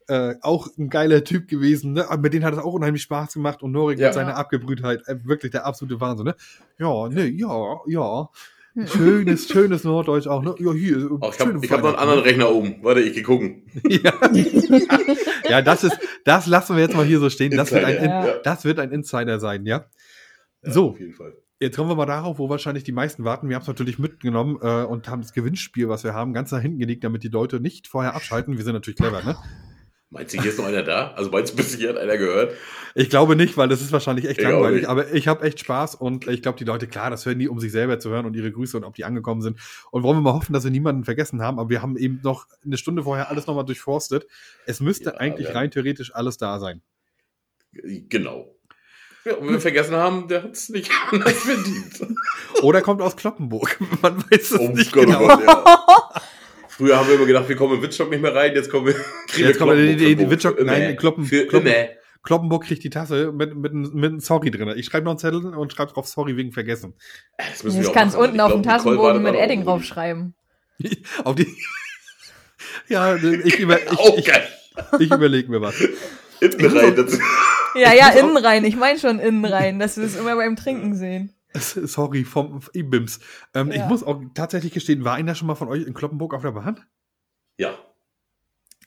äh, 0.09 0.35
auch 0.41 0.67
ein 0.77 0.89
geiler 0.89 1.23
Typ 1.23 1.47
gewesen. 1.47 1.93
Ne? 1.93 2.09
Aber 2.09 2.21
mit 2.21 2.33
denen 2.33 2.43
hat 2.43 2.53
es 2.53 2.59
auch 2.59 2.73
unheimlich 2.73 3.03
Spaß 3.03 3.33
gemacht 3.33 3.63
und 3.63 3.71
Norik 3.71 3.99
Ja. 3.99 4.07
mit 4.07 4.13
seiner 4.15 4.35
Abgebrühtheit 4.35 5.01
äh, 5.07 5.15
wirklich 5.23 5.51
der 5.53 5.65
absolute 5.65 6.01
Wahnsinn. 6.01 6.25
Ne? 6.25 6.35
Ja, 6.77 7.07
ne, 7.07 7.25
ja, 7.27 7.77
ja. 7.87 8.29
Hm. 8.75 8.87
Schönes, 8.87 9.47
schönes 9.47 9.83
Norddeutsch 9.83 10.25
auch. 10.27 10.41
Ne? 10.41 10.55
Ja, 10.57 10.73
hier. 10.73 11.11
Oh, 11.11 11.29
ich 11.31 11.39
habe 11.39 11.53
hab 11.59 11.81
noch 11.81 11.89
einen 11.89 11.95
anderen 11.95 12.19
Rechner 12.21 12.49
oben. 12.51 12.77
Warte, 12.81 13.01
ich 13.01 13.13
geh 13.13 13.21
gucken. 13.21 13.63
ja. 13.87 14.13
ja, 15.49 15.61
das 15.61 15.83
ist, 15.83 15.97
das 16.25 16.47
lassen 16.47 16.75
wir 16.75 16.81
jetzt 16.83 16.95
mal 16.95 17.05
hier 17.05 17.19
so 17.19 17.29
stehen. 17.29 17.55
Das 17.55 17.71
wird 17.71 17.83
ein, 17.85 17.95
Insider, 17.97 18.35
In- 18.37 18.41
das 18.43 18.65
wird 18.65 18.79
ein 18.79 18.91
Insider 18.91 19.39
sein, 19.39 19.65
ja. 19.65 19.85
Ja, 20.63 20.71
So. 20.71 20.89
Auf 20.91 20.99
jeden 20.99 21.13
Fall. 21.13 21.33
Jetzt 21.59 21.77
kommen 21.77 21.89
wir 21.89 21.95
mal 21.95 22.05
darauf, 22.07 22.39
wo 22.39 22.49
wahrscheinlich 22.49 22.83
die 22.83 22.91
meisten 22.91 23.23
warten. 23.23 23.47
Wir 23.47 23.55
haben 23.55 23.61
es 23.61 23.67
natürlich 23.67 23.97
mitgenommen 23.99 24.57
äh, 24.61 24.83
und 24.83 25.07
haben 25.07 25.21
das 25.21 25.31
Gewinnspiel, 25.33 25.87
was 25.87 26.03
wir 26.03 26.13
haben, 26.13 26.33
ganz 26.33 26.51
nach 26.51 26.59
hinten 26.59 26.79
gelegt, 26.79 27.03
damit 27.05 27.23
die 27.23 27.29
Leute 27.29 27.59
nicht 27.61 27.87
vorher 27.87 28.15
abschalten. 28.15 28.57
Wir 28.57 28.63
sind 28.65 28.73
natürlich 28.73 28.97
clever, 28.97 29.21
ne? 29.23 29.37
Meinst 30.13 30.31
du, 30.31 30.39
hier 30.39 30.51
ist 30.51 30.59
noch 30.59 30.65
einer 30.67 30.83
da? 30.83 31.11
Also 31.15 31.31
meinst 31.31 31.53
du, 31.53 31.57
bis 31.57 31.73
hier 31.75 31.89
hat 31.89 31.97
einer 31.97 32.17
gehört? 32.17 32.53
Ich 32.93 33.09
glaube 33.09 33.35
nicht, 33.35 33.57
weil 33.57 33.67
das 33.67 33.81
ist 33.81 33.91
wahrscheinlich 33.91 34.25
echt 34.25 34.37
Ich 34.37 34.43
langweilig. 34.43 34.87
Aber 34.87 35.11
ich 35.11 35.27
habe 35.27 35.43
echt 35.43 35.59
Spaß 35.59 35.95
und 35.95 36.27
ich 36.27 36.43
glaube, 36.43 36.59
die 36.59 36.65
Leute, 36.65 36.85
klar, 36.85 37.09
das 37.09 37.25
hören 37.25 37.39
die, 37.39 37.49
um 37.49 37.59
sich 37.59 37.71
selber 37.71 37.97
zu 37.97 38.11
hören 38.11 38.27
und 38.27 38.35
ihre 38.35 38.51
Grüße 38.51 38.77
und 38.77 38.83
ob 38.83 38.93
die 38.93 39.05
angekommen 39.05 39.41
sind. 39.41 39.59
Und 39.89 40.03
wollen 40.03 40.17
wir 40.17 40.21
mal 40.21 40.33
hoffen, 40.33 40.53
dass 40.53 40.63
wir 40.65 40.69
niemanden 40.69 41.03
vergessen 41.03 41.41
haben. 41.41 41.57
Aber 41.57 41.71
wir 41.71 41.81
haben 41.81 41.97
eben 41.97 42.19
noch 42.23 42.45
eine 42.63 42.77
Stunde 42.77 43.01
vorher 43.03 43.29
alles 43.31 43.47
nochmal 43.47 43.65
durchforstet. 43.65 44.27
Es 44.67 44.79
müsste 44.81 45.05
Ja, 45.05 45.17
eigentlich 45.17 45.47
ja. 45.47 45.53
rein 45.55 45.71
theoretisch 45.71 46.13
alles 46.13 46.37
da 46.37 46.59
sein. 46.59 46.83
Genau. 47.71 48.55
Ja, 49.25 49.33
und 49.35 49.47
wenn 49.47 49.53
wir 49.53 49.61
vergessen 49.61 49.95
haben, 49.95 50.27
der 50.27 50.43
hat 50.43 50.51
es 50.51 50.69
nicht 50.69 50.91
anders 51.11 51.33
verdient. 51.39 52.05
Oder 52.61 52.81
kommt 52.83 53.01
aus 53.01 53.15
Kloppenburg. 53.15 53.79
Man 54.03 54.17
weiß 54.29 54.51
es 54.51 54.59
Oh 54.59 54.69
nicht 54.69 54.91
Gott, 54.91 55.05
genau. 55.05 55.25
Gott, 55.27 55.43
ja. 55.43 56.21
Früher 56.77 56.97
haben 56.97 57.07
wir 57.07 57.15
immer 57.15 57.25
gedacht, 57.25 57.47
wir 57.49 57.55
kommen 57.55 57.75
in 57.75 57.81
Wittstock 57.81 58.09
nicht 58.09 58.21
mehr 58.21 58.33
rein, 58.33 58.53
jetzt 58.55 58.69
kommen 58.71 58.87
wir. 58.87 58.93
kriegen 59.27 59.47
Jetzt 59.47 59.59
kommen 59.59 59.77
wir 59.77 59.95
Kloppenburg 59.95 60.31
Wittstock- 60.31 60.57
für 60.57 60.63
nein. 60.65 60.97
Kloppen- 60.97 61.25
Für 61.25 61.45
Kloppen-. 61.47 61.73
Kloppenburg 62.23 62.63
kriegt 62.63 62.83
die 62.83 62.89
Tasse 62.89 63.31
mit, 63.33 63.53
mit, 63.55 63.73
mit 63.73 64.05
einem 64.11 64.19
Sorry 64.21 64.49
drin. 64.49 64.73
Ich 64.77 64.85
schreibe 64.85 65.03
noch 65.05 65.11
einen 65.11 65.19
Zettel 65.19 65.45
und 65.53 65.73
schreibe 65.73 65.91
drauf 65.91 66.07
Sorry 66.07 66.37
wegen 66.37 66.51
Vergessen. 66.53 66.93
Das 67.37 67.63
müssen 67.63 67.75
wir 67.77 67.81
Jetzt 67.81 67.89
auch 67.89 67.93
kannst 67.93 68.15
machen. 68.15 68.23
unten 68.25 68.35
Ich 68.37 68.41
auf 68.41 68.51
dem 68.53 68.63
Tassenboden 68.63 69.21
mit 69.21 69.35
Edding 69.35 69.63
draufschreiben. 69.65 70.33
Auf 71.25 71.35
die. 71.35 71.47
ja, 72.87 73.15
ich, 73.43 73.59
über, 73.59 73.77
ich, 73.79 74.17
ich, 74.17 74.31
ich 74.99 75.11
überlege 75.11 75.51
mir 75.51 75.61
was. 75.61 75.75
Hinten 76.39 76.65
rein. 76.65 76.95
Das, 76.95 77.19
Ja, 77.75 77.93
ja, 77.93 78.09
innen 78.09 78.37
rein. 78.37 78.63
Ich 78.65 78.75
meine 78.75 78.97
schon 78.99 79.19
innen 79.19 79.45
rein, 79.45 79.79
dass 79.79 79.97
wir 79.97 80.05
es 80.05 80.15
immer 80.15 80.35
beim 80.35 80.55
Trinken 80.55 80.95
sehen. 80.95 81.33
Sorry, 81.87 82.23
vom 82.23 82.61
Ibims. 82.73 83.19
Ähm, 83.53 83.71
Ich 83.71 83.77
Ja. 83.77 83.87
muss 83.87 84.03
auch 84.03 84.21
tatsächlich 84.33 84.73
gestehen, 84.73 85.03
war 85.05 85.15
einer 85.15 85.35
schon 85.35 85.47
mal 85.47 85.55
von 85.55 85.67
euch 85.67 85.85
in 85.85 85.93
Kloppenburg 85.93 86.33
auf 86.33 86.41
der 86.41 86.51
Bahn? 86.51 86.79
ja, 87.57 87.77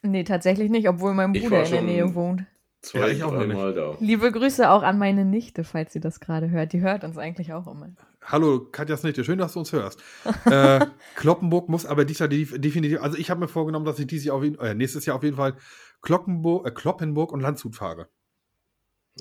Nee, 0.03 0.23
tatsächlich 0.23 0.69
nicht, 0.69 0.87
obwohl 0.87 1.13
mein 1.15 1.33
Ich 1.33 1.41
Bruder 1.43 1.65
in 1.65 1.71
der 1.71 1.81
Nähe 1.81 2.13
wohnt. 2.13 2.45
zwei, 2.81 2.99
Ja, 2.99 3.07
ich 3.07 3.23
auch 3.23 3.31
dreimal 3.31 3.73
da. 3.73 3.97
Liebe 3.99 4.31
Grüße 4.31 4.69
auch 4.69 4.83
an 4.83 4.99
meine 4.99 5.25
Nichte, 5.25 5.63
falls 5.63 5.91
sie 5.91 5.99
das 5.99 6.19
gerade 6.19 6.51
hört. 6.51 6.71
Die 6.73 6.81
hört 6.81 7.03
uns 7.03 7.17
eigentlich 7.17 7.51
auch 7.53 7.65
immer. 7.65 7.89
Hallo, 8.23 8.59
Katja 8.71 8.95
Snitte, 8.95 9.23
schön, 9.23 9.39
dass 9.39 9.53
du 9.53 9.59
uns 9.59 9.71
hörst. 9.73 9.99
äh, 10.45 10.85
Kloppenburg 11.15 11.67
muss 11.69 11.85
aber 11.87 12.05
dieses 12.05 12.19
Jahr 12.19 12.29
def- 12.29 12.59
definitiv, 12.61 13.01
also 13.01 13.17
ich 13.17 13.31
habe 13.31 13.39
mir 13.39 13.47
vorgenommen, 13.47 13.85
dass 13.85 13.97
ich 13.97 14.05
dieses 14.05 14.25
Jahr 14.25 14.35
auf 14.35 14.43
jeden, 14.43 14.59
äh, 14.59 14.75
nächstes 14.75 15.05
Jahr 15.07 15.15
auf 15.15 15.23
jeden 15.23 15.37
Fall 15.37 15.55
Kloppenburg, 16.03 16.67
äh, 16.67 16.71
Kloppenburg 16.71 17.31
und 17.31 17.39
Landshut 17.39 17.75
fahre. 17.75 18.09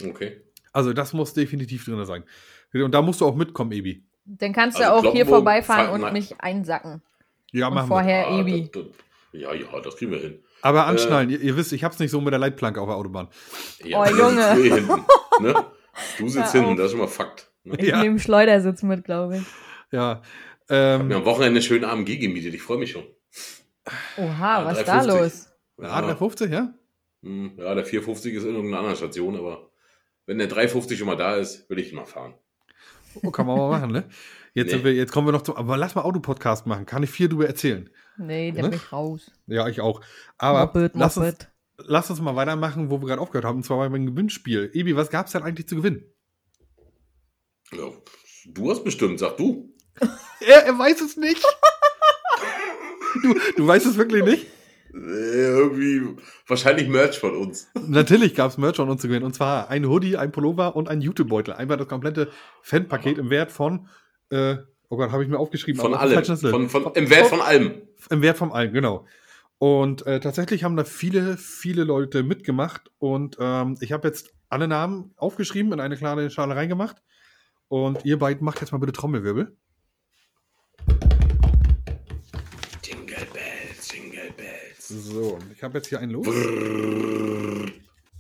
Okay. 0.05 0.43
Also 0.73 0.93
das 0.93 1.15
muss 1.15 1.33
definitiv 1.33 1.87
drin 1.87 2.05
sein. 2.05 2.25
Und 2.85 2.93
da 2.93 3.03
musst 3.03 3.21
du 3.21 3.27
auch 3.27 3.35
mitkommen, 3.35 3.73
Ebi. 3.73 4.05
Dann 4.25 4.53
kannst 4.53 4.81
Also 4.81 5.03
du 5.03 5.09
auch 5.09 5.13
hier 5.13 5.27
vorbeifahren 5.27 5.87
Fa- 5.87 5.93
und 5.93 6.01
nein. 6.01 6.13
mich 6.13 6.41
einsacken. 6.41 7.03
Ja, 7.53 7.69
Und 7.69 7.75
machen 7.75 7.89
vorher 7.89 8.27
Ah, 8.29 8.41
Ebi. 8.41 8.69
das- 8.73 8.83
das- 8.85 8.93
Ja, 9.41 9.53
ja, 9.55 9.81
das 9.83 9.97
kriegen 9.97 10.11
wir 10.13 10.19
hin. 10.19 10.33
wir. 10.33 10.41
Aber 10.63 10.87
anschnallen, 10.87 11.31
ihr, 11.31 11.41
ihr 11.41 11.57
wisst, 11.57 11.73
ich 11.73 11.85
hab's 11.85 11.99
nicht 11.99 12.11
so 12.11 12.21
mit 12.21 12.33
der 12.33 12.39
Leitplanke 12.41 12.81
auf 12.81 12.89
der 12.89 12.97
Autobahn. 12.97 13.29
Ja, 13.85 14.01
Oh, 14.01 14.05
du 14.05 14.17
Junge. 14.17 14.43
sitzt 14.43 14.59
eh 14.65 14.71
hinten, 14.75 15.05
ne? 15.43 15.65
Du 16.19 16.29
sitzt 16.29 16.53
hinten, 16.53 16.77
das 16.77 16.87
ist 16.87 16.91
schon 16.93 17.01
mal 17.01 17.07
Fakt. 17.09 17.51
Ne? 17.65 17.77
Ich 17.79 17.89
Ja. 17.89 18.03
nehme 18.03 18.19
Schleudersitz 18.19 18.83
mit, 18.83 19.05
glaube 19.05 19.39
ich. 19.39 19.43
Ja. 19.93 20.23
Wir 20.69 20.77
haben 20.99 21.11
Ähm, 21.11 21.17
am 21.19 21.25
Wochenende 21.25 21.59
einen 21.59 21.63
schönen 21.63 21.85
AMG 21.85 22.19
gemietet, 22.19 22.53
ich 22.55 22.63
freue 22.63 22.79
mich 22.79 22.91
schon. 22.91 23.05
Oha, 24.19 24.61
Ja, 24.61 24.65
was 24.65 24.79
ist 24.79 24.89
da 24.89 25.03
350. 25.03 25.21
los? 25.23 25.53
ja, 25.83 26.01
350, 26.01 26.51
ja? 26.53 26.75
Hm, 27.23 27.53
Ja, 27.59 27.75
der 27.75 27.85
450 27.85 28.35
ist 28.35 28.45
in 28.45 28.51
irgendeiner 28.55 28.79
anderen 28.79 28.97
Station, 28.97 29.37
aber 29.37 29.71
wenn 30.27 30.39
der 30.39 30.49
350 30.49 30.99
schon 30.99 31.07
mal 31.07 31.17
da 31.17 31.37
ist, 31.37 31.69
will 31.71 31.79
ich 31.79 31.91
ihn 31.91 31.97
mal 31.97 32.05
fahren. 32.07 32.35
Oh, 33.23 33.31
kann 33.31 33.47
man 33.47 33.57
mal 33.57 33.71
machen, 33.71 33.91
ne? 33.93 34.09
Jetzt, 34.55 34.67
Nee. 34.67 34.73
sind 34.73 34.85
wir, 34.85 34.95
jetzt 34.95 35.13
kommen 35.13 35.27
wir 35.29 35.33
noch 35.33 35.43
zum. 35.43 35.57
Aber 35.57 35.77
lass 35.77 35.95
mal 35.95 36.03
Autopodcast 36.03 36.67
machen. 36.67 36.87
Kann 36.87 37.03
ich 37.03 37.11
viel 37.11 37.29
drüber 37.29 37.47
erzählen. 37.47 37.91
Nee, 38.17 38.53
der 38.53 38.63
Ne? 38.65 38.71
bin 38.71 38.79
ich 38.79 38.93
raus. 38.93 39.31
Ja, 39.47 39.69
ich 39.69 39.81
auch. 39.81 40.01
Aber 40.39 40.67
Moped, 40.67 40.93
lass, 40.95 41.17
uns, 41.17 41.27
Moped. 41.27 41.49
lass 41.79 42.11
uns 42.11 42.21
mal 42.21 42.37
weitermachen, 42.37 42.91
wo 42.91 43.01
wir 43.01 43.07
gerade 43.09 43.21
aufgehört 43.21 43.45
haben. 43.45 43.57
Und 43.59 43.65
zwar 43.65 43.89
beim 43.91 44.07
Gewinnspiel. 44.07 44.71
Ebi, 44.73 44.97
was 44.97 45.11
gab's 45.11 45.33
denn 45.33 45.43
eigentlich 45.43 45.69
zu 45.69 45.77
gewinnen? 45.77 46.05
Ja, 47.73 47.89
du 48.47 48.71
hast 48.71 48.85
bestimmt, 48.85 49.19
sag 49.19 49.37
du. 49.37 49.75
Er, 50.41 50.67
er 50.67 50.79
weiß 50.79 51.01
es 51.01 51.17
nicht. 51.17 51.43
du, 53.23 53.35
du 53.57 53.67
weißt 53.67 53.87
es 53.87 53.97
wirklich 53.97 54.23
nicht? 54.23 54.47
Äh, 54.97 55.49
irgendwie 55.49 56.17
wahrscheinlich 56.47 56.89
Merch 56.89 57.19
von 57.19 57.37
uns. 57.37 57.69
Natürlich 57.87 58.35
gab's 58.35 58.57
Merch 58.57 58.77
von 58.77 58.89
uns 58.89 59.03
zu 59.03 59.09
gewinnen. 59.09 59.27
Und 59.27 59.35
zwar 59.35 59.69
ein 59.69 59.87
Hoodie, 59.87 60.17
ein 60.17 60.33
Pullover 60.33 60.75
und 60.75 60.89
ein 60.89 61.01
YouTube-Beutel. 61.01 61.55
Einmal 61.55 61.77
das 61.77 61.89
komplette 61.89 62.31
Fanpaket 62.63 63.19
im 63.19 63.31
Wert 63.31 63.53
von. 63.53 63.89
Äh, 64.31 64.57
oh 64.89 64.97
Gott, 64.97 65.13
habe 65.13 65.23
ich 65.23 65.29
mir 65.29 65.39
aufgeschrieben. 65.39 65.81
Von 65.81 65.95
allem. 65.95 66.25
Von, 66.25 66.69
von, 66.69 66.93
Im 66.95 67.11
Wert 67.11 67.27
von 67.27 67.41
allem. 67.41 67.83
Im 68.11 68.23
Wert 68.23 68.39
vom 68.39 68.53
allem, 68.53 68.73
genau. 68.73 69.07
Und 69.59 70.07
äh, 70.07 70.21
tatsächlich 70.21 70.65
haben 70.65 70.77
da 70.77 70.85
viele, 70.85 71.37
viele 71.37 71.85
Leute 71.85 72.23
mitgemacht. 72.23 72.91
Und 72.99 73.37
ähm, 73.41 73.77
ich 73.81 73.93
habe 73.93 74.09
jetzt 74.09 74.35
alle 74.49 74.69
Namen 74.69 75.13
aufgeschrieben, 75.17 75.73
in 75.73 75.81
eine 75.81 75.97
kleine 75.97 76.31
Schale 76.31 76.57
reingemacht. 76.57 77.03
Und 77.69 78.05
ihr 78.05 78.19
beiden 78.19 78.45
macht 78.45 78.61
jetzt 78.61 78.73
mal 78.73 78.79
bitte 78.79 78.93
Trommelwirbel. 78.93 79.57
Jingle 82.85 83.27
Bells, 83.33 83.66
Jingle 83.93 84.33
Bells. 84.37 84.89
So, 84.89 85.39
ich 85.55 85.63
habe 85.63 85.79
jetzt 85.79 85.89
hier 85.89 86.01
einen 86.01 86.13
los. 86.13 86.27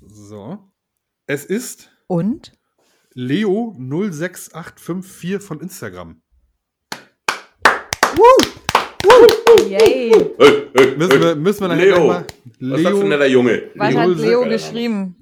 So. 0.07 0.59
Es 1.27 1.45
ist 1.45 1.91
Und? 2.07 2.53
Leo 3.15 3.75
06854 3.79 5.41
von 5.41 5.61
Instagram. 5.61 6.23
Yay. 9.69 10.13
Hey, 10.39 10.69
hey, 10.75 10.97
Müssen 10.97 11.21
wir, 11.21 11.35
müssen 11.35 11.61
wir 11.63 11.69
nachher 11.69 11.85
Leo. 11.87 12.07
mal. 12.07 12.27
Was 12.61 12.79
ist 12.79 12.85
das 12.85 12.93
für 12.93 13.01
ein 13.03 13.09
netter 13.09 13.27
Junge? 13.27 13.63
Was 13.75 13.91
Leo 13.91 14.01
hat 14.01 14.19
Leo 14.19 14.45
geschrieben? 14.45 15.16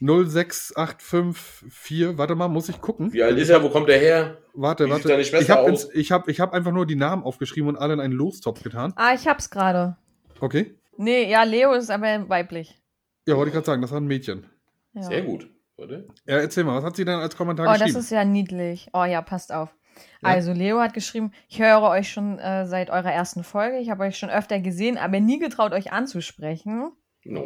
06854. 0.00 2.18
Warte 2.18 2.34
mal, 2.34 2.48
muss 2.48 2.68
ich 2.68 2.80
gucken. 2.80 3.12
Wie 3.12 3.22
alt 3.22 3.38
ist 3.38 3.48
er? 3.48 3.62
Wo 3.62 3.70
kommt 3.70 3.88
er 3.88 3.98
her? 3.98 4.38
Warte, 4.54 4.86
Wie 4.86 4.90
warte. 4.90 5.02
sieht 5.02 5.12
deine 5.12 5.24
Schwester 5.24 5.42
ich 5.42 5.50
habe 5.50 5.76
ich 5.94 6.12
hab, 6.12 6.28
ich 6.28 6.40
hab 6.40 6.52
einfach 6.52 6.72
nur 6.72 6.86
die 6.86 6.96
Namen 6.96 7.22
aufgeschrieben 7.22 7.68
und 7.68 7.76
alle 7.76 7.94
in 7.94 8.00
einen 8.00 8.14
Lostopf 8.14 8.62
getan. 8.62 8.92
Ah, 8.96 9.14
ich 9.14 9.26
hab's 9.26 9.50
gerade. 9.50 9.96
Okay. 10.40 10.74
Nee, 10.96 11.30
ja, 11.30 11.42
Leo 11.42 11.72
ist 11.72 11.90
aber 11.90 12.28
weiblich. 12.28 12.80
Ja, 13.26 13.36
wollte 13.36 13.48
ich 13.48 13.54
gerade 13.54 13.66
sagen, 13.66 13.82
das 13.82 13.90
war 13.90 14.00
ein 14.00 14.06
Mädchen. 14.06 14.46
Ja. 14.94 15.02
Sehr 15.02 15.22
gut. 15.22 15.50
Warte. 15.76 16.08
Ja, 16.26 16.38
erzähl 16.38 16.64
mal, 16.64 16.76
was 16.76 16.84
hat 16.84 16.96
sie 16.96 17.04
denn 17.04 17.18
als 17.18 17.36
Kommentar 17.36 17.66
Oh, 17.66 17.70
das 17.72 17.80
geschrieben? 17.80 17.98
ist 18.00 18.10
ja 18.10 18.24
niedlich. 18.24 18.88
Oh 18.94 19.04
ja, 19.04 19.20
passt 19.20 19.52
auf. 19.52 19.74
Ja. 20.22 20.28
Also, 20.30 20.52
Leo 20.52 20.80
hat 20.80 20.94
geschrieben, 20.94 21.32
ich 21.48 21.60
höre 21.60 21.82
euch 21.82 22.10
schon 22.10 22.38
äh, 22.38 22.66
seit 22.66 22.90
eurer 22.90 23.12
ersten 23.12 23.44
Folge. 23.44 23.78
Ich 23.78 23.90
habe 23.90 24.04
euch 24.04 24.18
schon 24.18 24.30
öfter 24.30 24.60
gesehen, 24.60 24.96
aber 24.98 25.20
nie 25.20 25.38
getraut, 25.38 25.72
euch 25.72 25.92
anzusprechen. 25.92 26.92
No. 27.28 27.44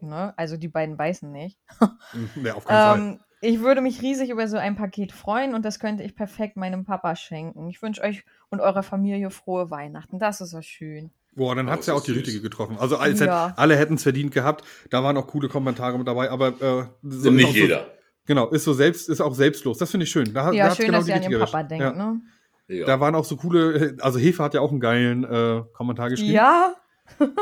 Ne? 0.00 0.32
Also, 0.36 0.56
die 0.56 0.68
beiden 0.68 0.96
beißen 0.96 1.30
nicht. 1.30 1.58
nee, 2.36 2.50
auf 2.50 2.64
keinen 2.64 2.98
Fall. 2.98 2.98
Ähm, 2.98 3.20
ich 3.40 3.60
würde 3.60 3.80
mich 3.80 4.02
riesig 4.02 4.30
über 4.30 4.48
so 4.48 4.56
ein 4.56 4.74
Paket 4.76 5.12
freuen 5.12 5.54
und 5.54 5.64
das 5.64 5.78
könnte 5.78 6.02
ich 6.02 6.16
perfekt 6.16 6.56
meinem 6.56 6.84
Papa 6.84 7.14
schenken. 7.14 7.68
Ich 7.68 7.80
wünsche 7.82 8.02
euch 8.02 8.24
und 8.50 8.60
eurer 8.60 8.82
Familie 8.82 9.30
frohe 9.30 9.70
Weihnachten. 9.70 10.18
Das 10.18 10.40
ist 10.40 10.50
so 10.50 10.60
schön. 10.60 11.10
Boah, 11.36 11.54
dann 11.54 11.70
hat's 11.70 11.86
das 11.86 11.86
ja 11.86 11.94
auch 11.94 11.98
ist 11.98 12.08
die 12.08 12.12
süß. 12.14 12.22
richtige 12.22 12.40
getroffen. 12.42 12.76
Also 12.80 12.96
als 12.96 13.20
Ja. 13.20 13.48
hätt, 13.48 13.58
alle 13.58 13.76
hätten 13.76 13.94
es 13.94 14.02
verdient 14.02 14.32
gehabt. 14.34 14.64
Da 14.90 15.04
waren 15.04 15.16
auch 15.16 15.28
coole 15.28 15.48
Kommentare 15.48 15.96
mit 15.98 16.08
dabei, 16.08 16.30
aber 16.30 16.48
äh, 16.48 16.84
so 17.02 17.30
nicht 17.30 17.46
so, 17.46 17.54
jeder. 17.54 17.86
Genau, 18.26 18.48
ist 18.48 18.64
so 18.64 18.72
selbst, 18.72 19.08
ist 19.08 19.20
auch 19.20 19.34
selbstlos. 19.34 19.78
Das 19.78 19.90
finde 19.90 20.04
ich 20.04 20.10
schön. 20.10 20.34
Da, 20.34 20.46
da 20.46 20.52
Ja, 20.52 20.64
hat's 20.64 20.76
schön, 20.76 20.86
genau 20.86 20.98
dass 20.98 21.06
die 21.06 21.12
ihr 21.12 21.16
an 21.16 21.30
den 21.30 21.38
Papa 21.38 21.62
denkt, 21.62 21.82
ja. 21.84 21.92
ne? 21.92 22.20
Ja. 22.66 22.86
Da 22.86 23.00
waren 23.00 23.14
auch 23.14 23.24
so 23.24 23.36
coole, 23.36 23.96
also 24.00 24.18
Hefe 24.18 24.42
hat 24.42 24.52
ja 24.54 24.60
auch 24.60 24.70
einen 24.72 24.80
geilen 24.80 25.24
äh, 25.24 25.62
Kommentar 25.72 26.10
geschrieben. 26.10 26.32
Ja. 26.32 26.74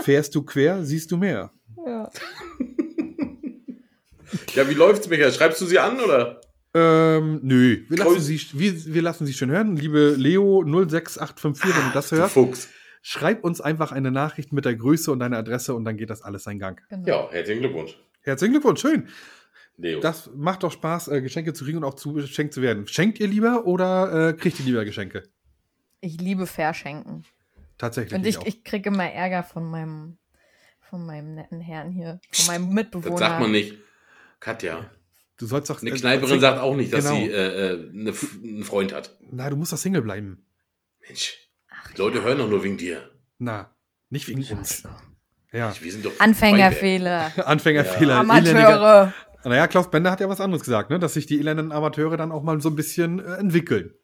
Fährst 0.03 0.35
du 0.35 0.43
quer, 0.45 0.85
siehst 0.85 1.11
du 1.11 1.17
mehr. 1.17 1.51
Ja. 1.87 2.11
ja, 4.55 4.69
wie 4.69 4.75
läuft's, 4.75 5.09
Michael? 5.09 5.33
Schreibst 5.33 5.61
du 5.61 5.67
sie 5.67 5.79
an, 5.79 6.01
oder? 6.01 6.41
Ähm, 6.75 7.41
nö, 7.43 7.85
wir 7.89 7.97
lassen, 7.97 8.21
sie, 8.21 8.39
wir, 8.53 8.95
wir 8.95 9.03
lassen 9.03 9.25
sie 9.25 9.33
schon 9.33 9.51
hören. 9.51 9.77
Liebe 9.77 10.15
Leo 10.19 10.63
06854, 10.63 11.75
wenn 11.75 11.89
du 11.89 11.95
das 11.95 12.13
hörst, 12.13 12.35
Fuchs. 12.35 12.69
schreib 13.01 13.45
uns 13.45 13.63
einfach 13.63 13.93
eine 13.93 14.11
Nachricht 14.11 14.53
mit 14.53 14.67
der 14.67 14.75
Größe 14.75 15.11
und 15.11 15.21
deiner 15.21 15.39
Adresse 15.39 15.75
und 15.75 15.85
dann 15.87 15.97
geht 15.97 16.11
das 16.11 16.21
alles 16.21 16.43
seinen 16.43 16.59
Gang. 16.59 16.83
Genau. 16.91 17.07
Ja, 17.07 17.29
herzlichen 17.31 17.61
Glückwunsch. 17.61 17.99
Herzlichen 18.21 18.53
Glückwunsch, 18.53 18.81
schön. 18.81 19.09
Leo. 19.79 20.01
Das 20.01 20.31
macht 20.35 20.63
doch 20.65 20.73
Spaß, 20.73 21.09
äh, 21.09 21.23
Geschenke 21.23 21.53
zu 21.53 21.65
kriegen 21.65 21.79
und 21.79 21.85
auch 21.85 21.95
zu 21.95 22.13
geschenkt 22.15 22.53
zu 22.53 22.63
werden. 22.63 22.87
Schenkt 22.87 23.21
ihr 23.21 23.29
lieber 23.29 23.67
oder 23.67 24.29
äh, 24.29 24.33
kriegt 24.35 24.59
ihr 24.61 24.67
lieber 24.67 24.85
Geschenke? 24.85 25.23
Ich 26.01 26.21
liebe 26.21 26.47
Verschenken. 26.47 27.25
Tatsächlich. 27.79 28.19
Und 28.19 28.27
ich, 28.27 28.39
auch. 28.39 28.47
ich 28.47 28.65
kriege 28.65 28.89
immer 28.89 29.11
Ärger 29.11 29.43
von 29.43 29.65
meinem, 29.65 30.19
von 30.91 31.05
meinem 31.07 31.35
netten 31.35 31.61
Herrn 31.61 31.91
hier, 31.91 32.21
von 32.33 32.47
meinem 32.47 32.69
Mitbewohner. 32.75 33.11
das 33.11 33.21
sagt 33.21 33.41
man 33.41 33.51
nicht. 33.53 33.75
Katja. 34.41 34.91
du 35.39 35.47
sollst 35.47 35.71
doch. 35.71 35.81
Eine 35.83 35.91
äh, 35.91 35.95
Kneiperin 35.99 36.41
sagt 36.41 36.59
auch 36.61 36.75
nicht, 36.77 36.93
dass 36.93 37.05
Genau. 37.05 37.17
sie 37.17 37.31
äh, 37.31 37.73
äh, 37.73 37.91
eine, 37.91 38.13
einen 38.43 38.65
Freund 38.65 38.93
hat. 38.93 39.17
Na, 39.31 39.49
du 39.51 39.57
musst 39.57 39.73
doch 39.73 39.79
Single 39.79 40.03
bleiben. 40.03 40.47
Mensch. 41.07 41.39
Die 41.95 41.99
Leute 41.99 42.23
hören 42.23 42.39
doch 42.39 42.49
nur 42.49 42.63
wegen 42.65 42.77
dir. 42.77 43.11
Na, 43.39 43.75
nicht 44.11 44.29
wegen 44.29 44.43
uns. 44.57 44.83
Ja. 45.53 45.73
Wir 45.81 45.93
sind 45.93 46.05
doch 46.05 46.13
Anfängerfehler. 46.19 47.33
Anfängerfehler. 47.47 48.21
elendiger- 48.21 48.77
Amateure. 48.77 49.15
Naja, 49.45 49.67
Klaus 49.69 49.91
Bender 49.91 50.11
hat 50.11 50.21
ja 50.21 50.29
was 50.29 50.41
anderes 50.41 50.65
gesagt, 50.65 50.91
ne? 50.91 50.99
dass 50.99 51.15
sich 51.15 51.27
die 51.27 51.39
elenden 51.39 51.71
Amateure 51.73 52.17
dann 52.17 52.33
auch 52.33 52.43
mal 52.43 52.61
so 52.61 52.69
ein 52.69 52.75
bisschen 52.77 53.21
äh, 53.21 53.35
entwickeln. 53.37 53.95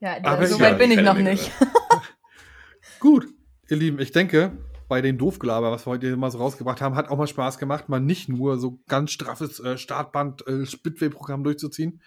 Ja, 0.00 0.16
Aber 0.24 0.46
so 0.48 0.56
ich- 0.56 0.60
weit 0.62 0.72
ja, 0.72 0.78
bin 0.78 0.90
ich 0.90 1.00
noch 1.00 1.16
nicht. 1.16 1.52
Gut, 2.98 3.26
ihr 3.68 3.76
Lieben, 3.76 4.00
ich 4.00 4.10
denke, 4.12 4.52
bei 4.92 5.00
den 5.00 5.16
Doofgelaber, 5.16 5.70
was 5.70 5.86
wir 5.86 5.92
heute 5.92 6.14
mal 6.18 6.30
so 6.30 6.36
rausgebracht 6.36 6.82
haben, 6.82 6.96
hat 6.96 7.08
auch 7.08 7.16
mal 7.16 7.26
Spaß 7.26 7.56
gemacht, 7.56 7.88
mal 7.88 7.98
nicht 7.98 8.28
nur 8.28 8.58
so 8.58 8.78
ganz 8.88 9.10
straffes 9.10 9.58
äh, 9.58 9.78
Startband 9.78 10.46
äh, 10.46 10.66
Spitway-Programm 10.66 11.44
durchzuziehen. 11.44 12.02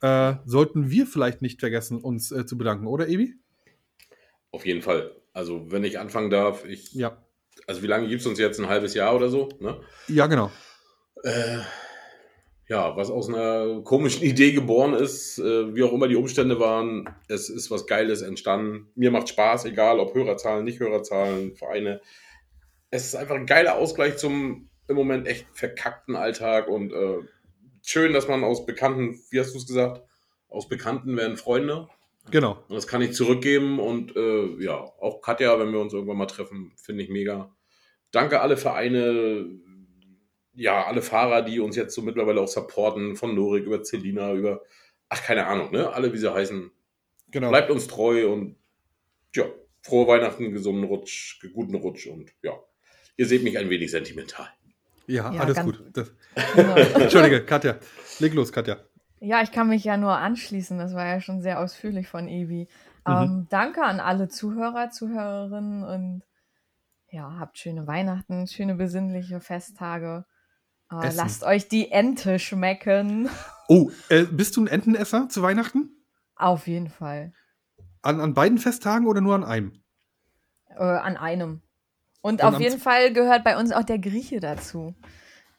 Äh, 0.00 0.34
sollten 0.44 0.90
wir 0.90 1.06
vielleicht 1.06 1.40
nicht 1.40 1.60
vergessen, 1.60 2.00
uns 2.00 2.32
äh, 2.32 2.44
zu 2.44 2.58
bedanken, 2.58 2.88
oder 2.88 3.06
Ebi? 3.06 3.34
Auf 4.50 4.66
jeden 4.66 4.82
Fall. 4.82 5.12
Also, 5.34 5.70
wenn 5.70 5.84
ich 5.84 6.00
anfangen 6.00 6.30
darf, 6.30 6.64
ich. 6.64 6.92
Ja. 6.94 7.16
Also, 7.68 7.84
wie 7.84 7.86
lange 7.86 8.08
gibt 8.08 8.22
es 8.22 8.26
uns 8.26 8.40
jetzt? 8.40 8.58
Ein 8.58 8.68
halbes 8.68 8.94
Jahr 8.94 9.14
oder 9.14 9.28
so? 9.28 9.48
Ne? 9.60 9.80
Ja, 10.08 10.26
genau. 10.26 10.50
Äh, 11.22 11.58
ja, 12.68 12.96
was 12.96 13.10
aus 13.10 13.28
einer 13.28 13.82
komischen 13.82 14.24
Idee 14.24 14.52
geboren 14.52 14.94
ist, 14.94 15.38
äh, 15.38 15.74
wie 15.74 15.84
auch 15.84 15.92
immer 15.92 16.08
die 16.08 16.16
Umstände 16.16 16.58
waren, 16.58 17.08
es 17.28 17.48
ist 17.48 17.70
was 17.70 17.86
Geiles 17.86 18.22
entstanden. 18.22 18.90
Mir 18.96 19.10
macht 19.10 19.28
Spaß, 19.28 19.66
egal 19.66 20.00
ob 20.00 20.14
Hörerzahlen, 20.14 20.64
nicht 20.64 20.80
Hörerzahlen, 20.80 21.54
Vereine. 21.54 22.00
Es 22.90 23.04
ist 23.04 23.14
einfach 23.14 23.36
ein 23.36 23.46
geiler 23.46 23.76
Ausgleich 23.76 24.16
zum 24.16 24.68
im 24.88 24.96
Moment 24.96 25.26
echt 25.26 25.46
verkackten 25.52 26.14
Alltag 26.16 26.68
und 26.68 26.92
äh, 26.92 27.18
schön, 27.82 28.12
dass 28.12 28.28
man 28.28 28.44
aus 28.44 28.66
Bekannten, 28.66 29.20
wie 29.30 29.40
hast 29.40 29.52
du 29.54 29.58
es 29.58 29.66
gesagt, 29.66 30.02
aus 30.48 30.68
Bekannten 30.68 31.16
werden 31.16 31.36
Freunde. 31.36 31.88
Genau. 32.30 32.52
Und 32.68 32.74
das 32.74 32.86
kann 32.86 33.02
ich 33.02 33.12
zurückgeben 33.12 33.78
und 33.78 34.16
äh, 34.16 34.62
ja, 34.62 34.74
auch 34.74 35.20
Katja, 35.22 35.58
wenn 35.58 35.72
wir 35.72 35.80
uns 35.80 35.92
irgendwann 35.92 36.18
mal 36.18 36.26
treffen, 36.26 36.72
finde 36.76 37.04
ich 37.04 37.10
mega. 37.10 37.54
Danke 38.10 38.40
alle 38.40 38.56
Vereine, 38.56 39.46
ja, 40.56 40.84
alle 40.84 41.02
Fahrer, 41.02 41.42
die 41.42 41.60
uns 41.60 41.76
jetzt 41.76 41.94
so 41.94 42.02
mittlerweile 42.02 42.40
auch 42.40 42.48
supporten, 42.48 43.14
von 43.14 43.34
Norik 43.34 43.64
über 43.64 43.82
Celina, 43.82 44.32
über, 44.32 44.62
ach, 45.08 45.22
keine 45.22 45.46
Ahnung, 45.46 45.70
ne? 45.70 45.92
Alle, 45.92 46.12
wie 46.12 46.18
sie 46.18 46.32
heißen. 46.32 46.70
Genau. 47.30 47.50
Bleibt 47.50 47.70
uns 47.70 47.86
treu 47.86 48.32
und 48.32 48.56
ja, 49.34 49.44
frohe 49.82 50.08
Weihnachten, 50.08 50.52
gesunden 50.52 50.84
Rutsch, 50.84 51.40
guten 51.52 51.74
Rutsch 51.74 52.06
und 52.06 52.32
ja, 52.42 52.52
ihr 53.16 53.26
seht 53.26 53.44
mich 53.44 53.58
ein 53.58 53.68
wenig 53.68 53.90
sentimental. 53.90 54.48
Ja, 55.06 55.32
Ja, 55.32 55.40
alles 55.40 55.60
gut. 55.60 55.82
Das, 55.92 56.12
Genau. 56.54 56.74
Entschuldige, 57.00 57.44
Katja. 57.44 57.76
Leg 58.18 58.34
los, 58.34 58.52
Katja. 58.52 58.78
Ja, 59.20 59.42
ich 59.42 59.52
kann 59.52 59.68
mich 59.68 59.84
ja 59.84 59.96
nur 59.96 60.16
anschließen. 60.16 60.78
Das 60.78 60.94
war 60.94 61.06
ja 61.06 61.20
schon 61.20 61.40
sehr 61.40 61.60
ausführlich 61.60 62.08
von 62.08 62.28
Evi. 62.28 62.68
Mhm. 63.06 63.12
Ähm, 63.12 63.46
danke 63.50 63.82
an 63.82 64.00
alle 64.00 64.28
Zuhörer, 64.28 64.90
Zuhörerinnen 64.90 65.84
und 65.84 66.22
ja, 67.10 67.36
habt 67.38 67.58
schöne 67.58 67.86
Weihnachten, 67.86 68.46
schöne 68.46 68.74
besinnliche 68.74 69.40
Festtage. 69.40 70.24
Essen. 70.90 71.16
lasst 71.16 71.44
euch 71.44 71.68
die 71.68 71.90
Ente 71.90 72.38
schmecken. 72.38 73.28
Oh, 73.68 73.90
äh, 74.10 74.22
bist 74.22 74.56
du 74.56 74.62
ein 74.62 74.68
Entenesser 74.68 75.28
zu 75.28 75.42
Weihnachten? 75.42 75.90
Auf 76.36 76.68
jeden 76.68 76.88
Fall. 76.88 77.32
An, 78.00 78.20
an 78.20 78.32
beiden 78.32 78.58
Festtagen 78.58 79.08
oder 79.08 79.20
nur 79.20 79.34
an 79.34 79.42
einem? 79.42 79.72
Äh, 80.68 80.84
an 80.84 81.16
einem. 81.16 81.62
Und, 82.20 82.42
Und 82.42 82.54
auf 82.54 82.60
jeden 82.60 82.78
Fall 82.78 83.12
gehört 83.12 83.42
bei 83.42 83.58
uns 83.58 83.72
auch 83.72 83.82
der 83.82 83.98
Grieche 83.98 84.38
dazu. 84.38 84.94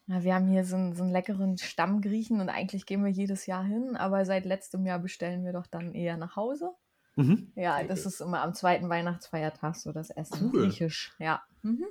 Na, 0.06 0.24
wir 0.24 0.36
haben 0.36 0.48
hier 0.48 0.64
so 0.64 0.78
einen, 0.78 0.96
so 0.96 1.04
einen 1.04 1.12
leckeren 1.12 1.58
Stammgriechen 1.58 2.40
und 2.40 2.48
eigentlich 2.48 2.86
gehen 2.86 3.04
wir 3.04 3.12
jedes 3.12 3.46
Jahr 3.46 3.66
hin, 3.66 3.98
aber 3.98 4.24
seit 4.24 4.46
letztem 4.46 4.86
Jahr 4.86 5.00
bestellen 5.00 5.44
wir 5.44 5.52
doch 5.52 5.68
dann 5.68 5.94
eher 5.94 6.16
nach 6.16 6.38
Hause. 6.38 6.72
Mhm. 7.18 7.52
Ja, 7.56 7.84
das 7.84 8.06
ist 8.06 8.22
immer 8.22 8.42
am 8.42 8.54
zweiten 8.54 8.88
Weihnachtsfeiertag 8.88 9.76
so 9.76 9.92
das 9.92 10.12
Essen. 10.12 10.52
Cool. 10.54 10.62
Griechisch, 10.62 11.12
ja. 11.20 11.42
Mhm. 11.62 11.88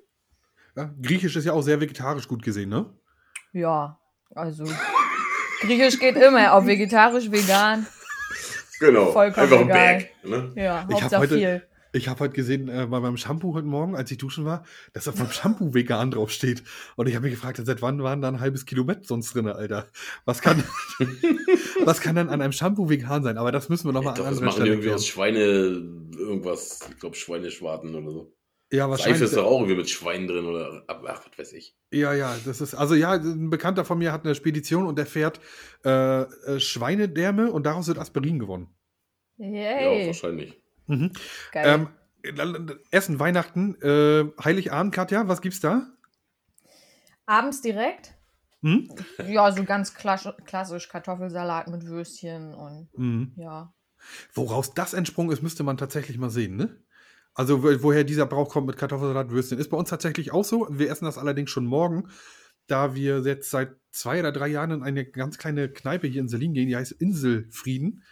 Ja, 0.76 0.94
Griechisch 1.02 1.36
ist 1.36 1.44
ja 1.44 1.52
auch 1.52 1.62
sehr 1.62 1.80
vegetarisch 1.80 2.26
gut 2.26 2.42
gesehen, 2.42 2.70
ne? 2.70 2.90
Ja, 3.56 3.98
also 4.34 4.64
Griechisch 5.62 5.98
geht 5.98 6.16
immer, 6.16 6.54
ob 6.58 6.66
vegetarisch, 6.66 7.30
vegan. 7.30 7.86
Genau, 8.80 9.12
Vollkommen 9.12 9.44
einfach 9.44 9.60
ein. 9.60 9.68
Bag. 9.68 10.10
Ne? 10.22 10.52
Ja, 10.56 10.86
Ich 10.90 11.02
habe 11.02 11.16
heute, 11.16 11.34
viel. 11.36 11.62
ich 11.92 12.06
hab 12.06 12.20
heute 12.20 12.34
gesehen, 12.34 12.68
äh, 12.68 12.86
bei 12.86 13.00
meinem 13.00 13.16
Shampoo 13.16 13.54
heute 13.54 13.66
Morgen, 13.66 13.96
als 13.96 14.10
ich 14.10 14.18
duschen 14.18 14.44
war, 14.44 14.64
dass 14.92 15.08
auf 15.08 15.16
meinem 15.16 15.30
Shampoo 15.30 15.72
vegan 15.72 16.10
draufsteht. 16.10 16.64
Und 16.96 17.08
ich 17.08 17.14
habe 17.14 17.24
mich 17.24 17.34
gefragt, 17.34 17.58
seit 17.64 17.80
wann 17.80 18.02
waren 18.02 18.20
da 18.20 18.28
ein 18.28 18.40
halbes 18.40 18.66
Kilo 18.66 18.84
Met 18.84 19.06
sonst 19.06 19.34
drin, 19.34 19.48
Alter? 19.48 19.86
Was 20.26 20.42
kann, 20.42 20.62
was 21.86 22.02
kann 22.02 22.16
denn 22.16 22.28
an 22.28 22.42
einem 22.42 22.52
Shampoo 22.52 22.90
vegan 22.90 23.22
sein? 23.22 23.38
Aber 23.38 23.52
das 23.52 23.70
müssen 23.70 23.88
wir 23.88 23.94
nochmal 23.94 24.12
Doch, 24.12 24.26
an 24.26 24.32
das 24.32 24.42
anderer 24.42 24.46
machen 24.48 24.56
die 24.56 24.60
Stelle 24.60 24.74
irgendwie 24.74 24.92
aus 24.92 25.06
Schweine, 25.06 25.40
irgendwas, 26.18 26.80
ich 26.90 26.98
glaube 26.98 27.16
Schweineschwarten 27.16 27.94
oder 27.94 28.10
so. 28.10 28.35
Ja, 28.72 28.84
Seife 28.88 28.90
wahrscheinlich. 28.90 29.22
ist 29.22 29.36
doch 29.36 29.44
auch 29.44 29.60
irgendwie 29.60 29.76
mit 29.76 29.88
Schweinen 29.90 30.26
drin 30.26 30.44
oder, 30.44 30.82
ach, 30.88 31.00
was 31.02 31.38
weiß 31.38 31.52
ich. 31.52 31.76
Ja, 31.92 32.12
ja, 32.14 32.36
das 32.44 32.60
ist, 32.60 32.74
also 32.74 32.94
ja, 32.94 33.12
ein 33.12 33.48
Bekannter 33.48 33.84
von 33.84 33.98
mir 33.98 34.12
hat 34.12 34.24
eine 34.24 34.34
Spedition 34.34 34.86
und 34.86 34.98
der 34.98 35.06
fährt 35.06 35.40
äh, 35.84 36.22
äh, 36.22 36.58
Schweinedärme 36.60 37.52
und 37.52 37.64
daraus 37.64 37.86
wird 37.86 37.98
Aspirin 37.98 38.38
gewonnen. 38.40 38.68
Ja, 39.38 39.46
Yay. 39.46 40.06
wahrscheinlich. 40.08 40.60
Mhm. 40.86 41.12
Geil. 41.52 41.88
Ähm, 42.24 42.76
Essen, 42.90 43.20
Weihnachten, 43.20 43.80
äh, 43.82 44.24
Heiligabend, 44.42 44.92
Katja, 44.92 45.28
was 45.28 45.40
gibt's 45.40 45.60
da? 45.60 45.86
Abends 47.26 47.60
direkt? 47.60 48.14
Hm? 48.62 48.88
Ja, 49.28 49.52
so 49.52 49.62
ganz 49.64 49.94
klassisch, 49.94 50.32
klassisch 50.44 50.88
Kartoffelsalat 50.88 51.68
mit 51.68 51.86
Würstchen 51.86 52.54
und 52.54 52.88
Mhm. 52.96 53.32
ja. 53.36 53.72
Woraus 54.32 54.74
das 54.74 54.92
entsprungen 54.94 55.30
ist, 55.30 55.42
müsste 55.42 55.62
man 55.62 55.76
tatsächlich 55.76 56.18
mal 56.18 56.30
sehen, 56.30 56.56
ne? 56.56 56.76
Also, 57.36 57.62
wo- 57.62 57.82
woher 57.82 58.02
dieser 58.02 58.26
Brauch 58.26 58.48
kommt 58.48 58.66
mit 58.66 58.76
Kartoffelsalat, 58.78 59.30
Würstchen. 59.30 59.58
Ist 59.58 59.68
bei 59.70 59.76
uns 59.76 59.90
tatsächlich 59.90 60.32
auch 60.32 60.44
so. 60.44 60.66
Wir 60.70 60.90
essen 60.90 61.04
das 61.04 61.18
allerdings 61.18 61.50
schon 61.50 61.66
morgen, 61.66 62.08
da 62.66 62.94
wir 62.94 63.20
jetzt 63.20 63.50
seit 63.50 63.76
zwei 63.92 64.18
oder 64.20 64.32
drei 64.32 64.48
Jahren 64.48 64.70
in 64.70 64.82
eine 64.82 65.04
ganz 65.04 65.38
kleine 65.38 65.68
Kneipe 65.68 66.06
hier 66.06 66.22
in 66.22 66.28
Selin 66.28 66.54
gehen, 66.54 66.66
die 66.68 66.76
heißt 66.76 66.92
Inselfrieden. 66.92 68.02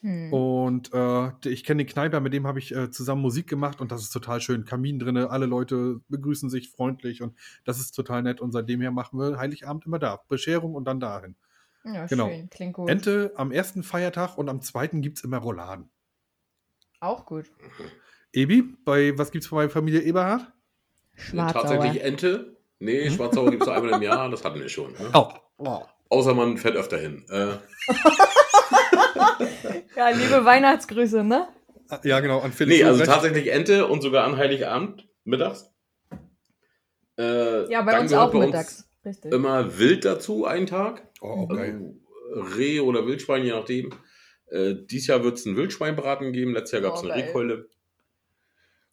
Hm. 0.00 0.32
Und 0.32 0.92
äh, 0.92 1.30
ich 1.48 1.62
kenne 1.62 1.84
den 1.84 1.90
Kneiper, 1.92 2.18
mit 2.20 2.32
dem 2.32 2.44
habe 2.44 2.58
ich 2.58 2.74
äh, 2.74 2.90
zusammen 2.90 3.22
Musik 3.22 3.46
gemacht 3.48 3.80
und 3.80 3.92
das 3.92 4.02
ist 4.02 4.10
total 4.10 4.40
schön. 4.40 4.64
Kamin 4.64 4.98
drinne, 4.98 5.30
alle 5.30 5.46
Leute 5.46 6.00
begrüßen 6.08 6.50
sich 6.50 6.70
freundlich 6.70 7.22
und 7.22 7.38
das 7.64 7.78
ist 7.78 7.92
total 7.92 8.22
nett. 8.24 8.40
Und 8.40 8.50
seitdem 8.50 8.80
her 8.80 8.90
machen 8.90 9.16
wir 9.20 9.38
Heiligabend 9.38 9.86
immer 9.86 10.00
da. 10.00 10.20
Bescherung 10.28 10.74
und 10.74 10.86
dann 10.86 10.98
dahin. 10.98 11.36
Ja, 11.84 12.06
Genau. 12.06 12.28
schön. 12.28 12.50
Klingt 12.50 12.74
gut. 12.74 12.90
Ente 12.90 13.32
am 13.36 13.52
ersten 13.52 13.84
Feiertag 13.84 14.36
und 14.38 14.48
am 14.48 14.60
zweiten 14.60 15.02
gibt 15.02 15.18
es 15.18 15.24
immer 15.24 15.38
Rouladen. 15.38 15.88
Auch 16.98 17.24
gut. 17.26 17.50
Ebi, 18.32 18.64
bei 18.84 19.16
was 19.18 19.30
gibt's 19.30 19.48
bei 19.48 19.68
Familie 19.68 20.00
Eberhard? 20.02 20.50
Tatsächlich 21.34 22.02
Ente. 22.02 22.56
Nee, 22.78 23.10
Schwarzsauer 23.10 23.50
gibt 23.50 23.62
es 23.62 23.68
einmal 23.68 23.92
im 23.92 24.02
Jahr, 24.02 24.28
das 24.30 24.44
hatten 24.44 24.58
wir 24.60 24.68
schon. 24.68 24.92
Ne? 24.92 25.10
Oh. 25.14 25.28
oh. 25.58 25.82
Außer 26.08 26.34
man 26.34 26.56
fährt 26.58 26.76
öfter 26.76 26.98
hin. 26.98 27.24
Äh, 27.28 27.54
Ja, 29.96 30.08
liebe 30.10 30.44
Weihnachtsgrüße, 30.44 31.22
ne? 31.22 31.48
Ja, 32.04 32.20
genau, 32.20 32.40
an 32.40 32.52
Felix. 32.52 32.78
nee, 32.78 32.84
also 32.84 33.00
Lobrecht. 33.00 33.12
tatsächlich 33.20 33.52
Ente 33.52 33.86
und 33.86 34.00
sogar 34.02 34.24
an 34.24 34.36
Heiligabend 34.36 35.06
mittags. 35.24 35.70
Äh, 37.18 37.70
Ja, 37.70 37.82
bei 37.82 37.92
dann 37.92 38.02
uns 38.02 38.12
auch 38.14 38.30
bei 38.32 38.38
uns 38.38 38.46
mittags. 38.46 38.88
Richtig. 39.04 39.32
Immer 39.32 39.78
Wild 39.78 40.04
dazu, 40.04 40.46
einen 40.46 40.66
Tag. 40.66 41.06
Oh, 41.20 41.46
geil. 41.46 41.94
Also 42.34 42.56
Reh 42.56 42.80
oder 42.80 43.06
Wildschwein, 43.06 43.44
je 43.44 43.50
nachdem. 43.50 43.90
Äh, 44.50 44.74
dies 44.90 45.06
Jahr 45.06 45.22
wird 45.22 45.36
es 45.38 45.46
einen 45.46 45.56
Wildschweinbraten 45.56 46.32
geben. 46.32 46.54
Letztes 46.54 46.72
Jahr 46.72 46.82
gab 46.82 46.94
es 46.94 47.00
Oh, 47.02 47.04
eine 47.04 47.14
geil. 47.14 47.22
Rehkeule. 47.26 47.68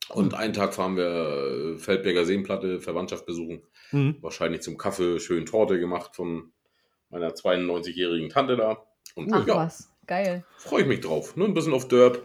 Und 0.09 0.33
einen 0.33 0.53
Tag 0.53 0.73
fahren 0.73 0.97
wir 0.97 1.75
äh, 1.75 1.77
Feldberger 1.77 2.25
Seenplatte, 2.25 2.79
Verwandtschaft 2.81 3.25
besuchen. 3.25 3.61
Mhm. 3.91 4.17
Wahrscheinlich 4.21 4.61
zum 4.61 4.77
Kaffee, 4.77 5.19
schön 5.19 5.45
Torte 5.45 5.79
gemacht 5.79 6.15
von 6.15 6.51
meiner 7.09 7.29
92-jährigen 7.29 8.29
Tante 8.29 8.57
da. 8.57 8.85
Und 9.15 9.31
Ach 9.33 9.45
ja, 9.47 9.55
was. 9.55 9.89
Geil. 10.07 10.43
freue 10.57 10.81
ich 10.81 10.87
mich 10.87 11.01
drauf. 11.01 11.35
Nur 11.35 11.47
ein 11.47 11.53
bisschen 11.53 11.73
auf 11.73 11.87
Derb. 11.87 12.23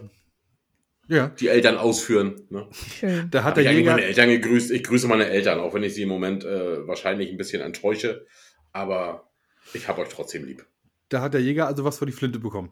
Ja. 1.07 1.27
Die 1.27 1.49
Eltern 1.49 1.77
ausführen. 1.77 2.41
Ne? 2.49 2.67
Schön. 2.71 3.29
Da 3.29 3.43
hat 3.43 3.51
Hab 3.51 3.57
ich 3.59 3.63
der 3.63 3.71
eigentlich 3.71 3.79
Jäger. 3.81 3.91
meine 3.91 4.05
Eltern 4.05 4.29
gegrüßt. 4.29 4.71
Ich 4.71 4.83
grüße 4.83 5.07
meine 5.07 5.27
Eltern, 5.27 5.59
auch 5.59 5.73
wenn 5.75 5.83
ich 5.83 5.93
sie 5.93 6.01
im 6.01 6.09
Moment 6.09 6.43
äh, 6.43 6.87
wahrscheinlich 6.87 7.29
ein 7.29 7.37
bisschen 7.37 7.61
enttäusche. 7.61 8.25
Aber 8.71 9.29
ich 9.73 9.87
habe 9.87 10.01
euch 10.01 10.09
trotzdem 10.09 10.45
lieb. 10.45 10.65
Da 11.09 11.21
hat 11.21 11.35
der 11.35 11.41
Jäger 11.41 11.67
also 11.67 11.83
was 11.83 11.99
für 11.99 12.07
die 12.07 12.11
Flinte 12.11 12.39
bekommen. 12.39 12.71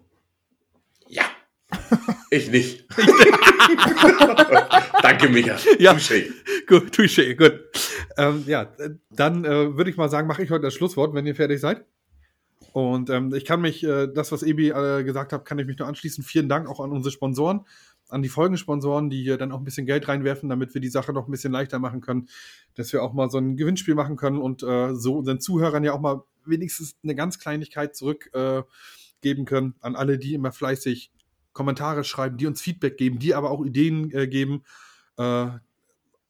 Ich 2.29 2.49
nicht. 2.49 2.86
Danke, 5.01 5.29
Micha. 5.29 5.57
Ja. 5.79 5.93
Touché. 5.93 6.25
Gut, 6.67 6.91
touché, 6.95 7.36
gut. 7.36 7.59
Ähm, 8.17 8.43
ja, 8.47 8.71
dann 9.11 9.45
äh, 9.45 9.77
würde 9.77 9.89
ich 9.89 9.97
mal 9.97 10.09
sagen, 10.09 10.27
mache 10.27 10.43
ich 10.43 10.49
heute 10.49 10.63
das 10.63 10.73
Schlusswort, 10.73 11.13
wenn 11.13 11.25
ihr 11.25 11.36
fertig 11.36 11.59
seid. 11.59 11.86
Und 12.71 13.09
ähm, 13.11 13.34
ich 13.34 13.45
kann 13.45 13.61
mich, 13.61 13.84
äh, 13.84 14.07
das, 14.07 14.31
was 14.31 14.41
Ebi 14.41 14.69
äh, 14.69 15.03
gesagt 15.03 15.31
hat, 15.31 15.45
kann 15.45 15.59
ich 15.59 15.67
mich 15.67 15.77
nur 15.77 15.88
anschließen. 15.88 16.23
Vielen 16.23 16.49
Dank 16.49 16.67
auch 16.67 16.79
an 16.79 16.91
unsere 16.91 17.11
Sponsoren, 17.11 17.61
an 18.09 18.23
die 18.23 18.29
Folgensponsoren, 18.29 19.11
die 19.11 19.21
hier 19.21 19.38
dann 19.38 19.51
auch 19.51 19.59
ein 19.59 19.63
bisschen 19.63 19.86
Geld 19.86 20.07
reinwerfen, 20.07 20.49
damit 20.49 20.73
wir 20.73 20.81
die 20.81 20.89
Sache 20.89 21.13
noch 21.13 21.27
ein 21.27 21.31
bisschen 21.31 21.53
leichter 21.53 21.77
machen 21.77 22.01
können, 22.01 22.29
dass 22.75 22.91
wir 22.91 23.03
auch 23.03 23.13
mal 23.13 23.29
so 23.29 23.38
ein 23.38 23.57
Gewinnspiel 23.57 23.93
machen 23.93 24.15
können 24.15 24.39
und 24.39 24.63
äh, 24.63 24.95
so 24.95 25.17
unseren 25.17 25.39
Zuhörern 25.39 25.84
ja 25.84 25.93
auch 25.93 26.01
mal 26.01 26.23
wenigstens 26.45 26.95
eine 27.03 27.13
ganz 27.15 27.38
Kleinigkeit 27.38 27.95
zurückgeben 27.95 28.61
äh, 28.61 28.63
geben 29.21 29.45
können 29.45 29.75
an 29.79 29.95
alle, 29.95 30.17
die 30.17 30.34
immer 30.34 30.51
fleißig 30.51 31.11
Kommentare 31.54 32.04
schreiben, 32.04 32.38
die 32.38 32.47
uns 32.47 32.62
Feedback 32.62 32.97
geben, 32.97 33.20
die 33.20 33.34
aber 33.36 33.51
auch 33.51 33.64
Ideen 33.64 34.12
äh, 34.12 34.28
geben. 34.28 34.64
Äh, 35.18 35.47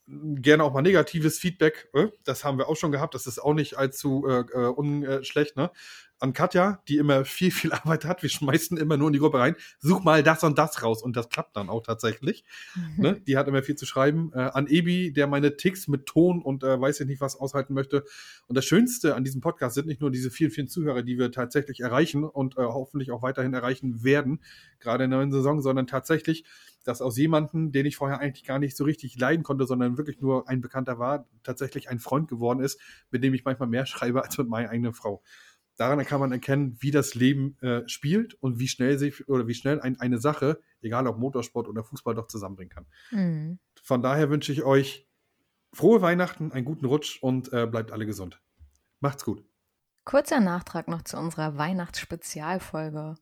gerne 0.08 0.64
auch 0.64 0.74
mal 0.74 0.82
negatives 0.82 1.40
Feedback. 1.40 1.90
Äh? 1.94 2.08
Das 2.24 2.44
haben 2.44 2.58
wir 2.58 2.68
auch 2.68 2.76
schon 2.76 2.92
gehabt. 2.92 3.16
Das 3.16 3.28
ist 3.28 3.40
auch 3.40 3.54
nicht 3.54 3.78
allzu 3.78 4.26
äh, 4.28 4.42
äh, 4.54 4.68
unschlecht. 4.68 5.56
Ne? 5.56 5.72
An 6.20 6.34
Katja, 6.34 6.82
die 6.88 6.98
immer 6.98 7.26
viel, 7.26 7.52
viel 7.52 7.72
Arbeit 7.74 8.06
hat. 8.06 8.22
Wir 8.22 8.30
schmeißen 8.30 8.78
immer 8.78 8.98
nur 8.98 9.08
in 9.08 9.14
die 9.14 9.20
Gruppe 9.20 9.40
rein. 9.40 9.56
Such 9.80 10.04
mal 10.04 10.22
das 10.22 10.44
und 10.44 10.58
das 10.58 10.84
raus. 10.84 11.02
Und 11.02 11.16
das 11.16 11.30
klappt 11.30 11.56
dann 11.56 11.70
auch 11.70 11.84
tatsächlich. 11.84 12.44
ne? 12.98 13.22
Die 13.26 13.38
hat 13.38 13.48
immer 13.48 13.64
viel 13.64 13.76
zu 13.76 13.86
schreiben. 13.86 14.32
Äh, 14.34 14.40
an 14.40 14.68
Ebi, 14.68 15.14
der 15.14 15.28
meine 15.28 15.56
Ticks 15.56 15.88
mit 15.88 16.06
Ton 16.06 16.42
und 16.42 16.64
äh, 16.64 16.80
weiß 16.80 17.00
ich 17.00 17.08
nicht 17.08 17.22
was 17.22 17.38
aushalten 17.38 17.74
möchte. 17.74 18.04
Und 18.48 18.58
das 18.58 18.66
Schönste 18.66 19.16
an 19.16 19.24
diesem 19.24 19.40
Podcast 19.40 19.76
sind 19.76 19.88
nicht 19.88 20.02
nur 20.02 20.12
diese 20.12 20.32
vielen, 20.32 20.52
vielen 20.52 20.68
Zuhörer, 20.68 21.04
die 21.04 21.18
wir 21.18 21.32
tatsächlich 21.32 21.80
erreichen 21.80 22.26
und 22.26 22.58
äh, 22.58 22.62
hoffentlich 22.62 23.12
auch 23.12 23.22
weiterhin 23.22 23.54
erreichen 23.54 24.04
werden, 24.04 24.42
gerade 24.80 25.06
in 25.06 25.12
der 25.12 25.20
neuen 25.20 25.32
Saison, 25.32 25.62
sondern 25.62 25.88
tatsächlich, 25.88 26.44
dass 26.84 27.02
aus 27.02 27.18
jemandem, 27.18 27.72
den 27.72 27.86
ich 27.86 27.96
vorher 27.96 28.20
eigentlich 28.20 28.44
gar 28.44 28.60
nicht 28.60 28.76
so 28.76 28.84
richtig 28.84 29.18
leiden 29.18 29.44
konnte, 29.44 29.66
sondern 29.66 29.98
wirklich 29.98 30.20
nur 30.22 30.48
ein 30.48 30.62
Bekannter 30.62 31.00
war, 31.00 31.28
tatsächlich 31.44 31.90
ein 31.90 32.00
Freund 32.00 32.28
geworden 32.28 32.60
ist, 32.60 32.80
mit 33.12 33.24
dem 33.24 33.34
ich 33.34 33.46
manchmal 33.46 33.70
mehr 33.70 33.86
schreibe 33.86 34.24
als 34.24 34.38
mit 34.38 34.48
meiner 34.48 34.70
eigenen 34.70 34.94
Frau. 34.94 35.22
Daran 35.76 36.06
kann 36.06 36.20
man 36.20 36.32
erkennen, 36.32 36.78
wie 36.80 36.92
das 36.92 37.16
Leben 37.16 37.58
äh, 37.62 37.82
spielt 37.88 38.36
und 38.36 38.60
wie 38.60 38.68
schnell 38.68 39.00
sich 39.00 39.28
oder 39.28 39.48
wie 39.48 39.56
schnell 39.56 39.82
ein, 39.82 40.00
eine 40.00 40.20
Sache, 40.20 40.62
egal 40.82 41.08
ob 41.08 41.18
Motorsport 41.18 41.68
oder 41.68 41.84
Fußball, 41.84 42.14
doch 42.14 42.28
zusammenbringen 42.28 42.70
kann. 42.70 42.86
Mhm. 43.12 43.60
Von 43.82 44.04
daher 44.04 44.30
wünsche 44.30 44.52
ich 44.52 44.64
euch 44.64 45.08
frohe 45.74 46.02
Weihnachten, 46.02 46.52
einen 46.52 46.66
guten 46.66 46.86
Rutsch 46.86 47.22
und 47.22 47.52
äh, 47.52 47.66
bleibt 47.66 47.92
alle 47.92 48.06
gesund. 48.06 48.40
Macht's 49.00 49.26
gut. 49.26 49.44
Kurzer 50.06 50.42
Nachtrag 50.42 50.88
noch 50.88 51.02
zu 51.02 51.18
unserer 51.18 51.58
Weihnachtsspezialfolge. 51.58 53.16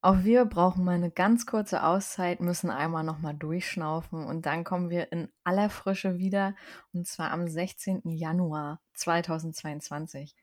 Auch 0.00 0.22
wir 0.22 0.44
brauchen 0.44 0.84
mal 0.84 0.94
eine 0.94 1.10
ganz 1.10 1.44
kurze 1.44 1.82
Auszeit, 1.82 2.40
müssen 2.40 2.70
einmal 2.70 3.02
nochmal 3.02 3.34
durchschnaufen 3.34 4.24
und 4.24 4.46
dann 4.46 4.62
kommen 4.62 4.90
wir 4.90 5.10
in 5.10 5.28
aller 5.42 5.70
Frische 5.70 6.18
wieder 6.18 6.54
und 6.92 7.08
zwar 7.08 7.32
am 7.32 7.48
16. 7.48 8.02
Januar 8.04 8.80
2022. 8.94 10.36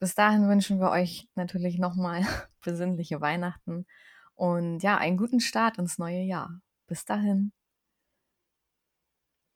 Bis 0.00 0.14
dahin 0.16 0.48
wünschen 0.48 0.80
wir 0.80 0.90
euch 0.90 1.28
natürlich 1.36 1.78
nochmal 1.78 2.22
besinnliche 2.64 3.20
Weihnachten 3.20 3.86
und 4.34 4.80
ja, 4.82 4.98
einen 4.98 5.16
guten 5.16 5.40
Start 5.40 5.78
ins 5.78 5.98
neue 5.98 6.22
Jahr. 6.22 6.60
Bis 6.88 7.04
dahin. 7.04 7.52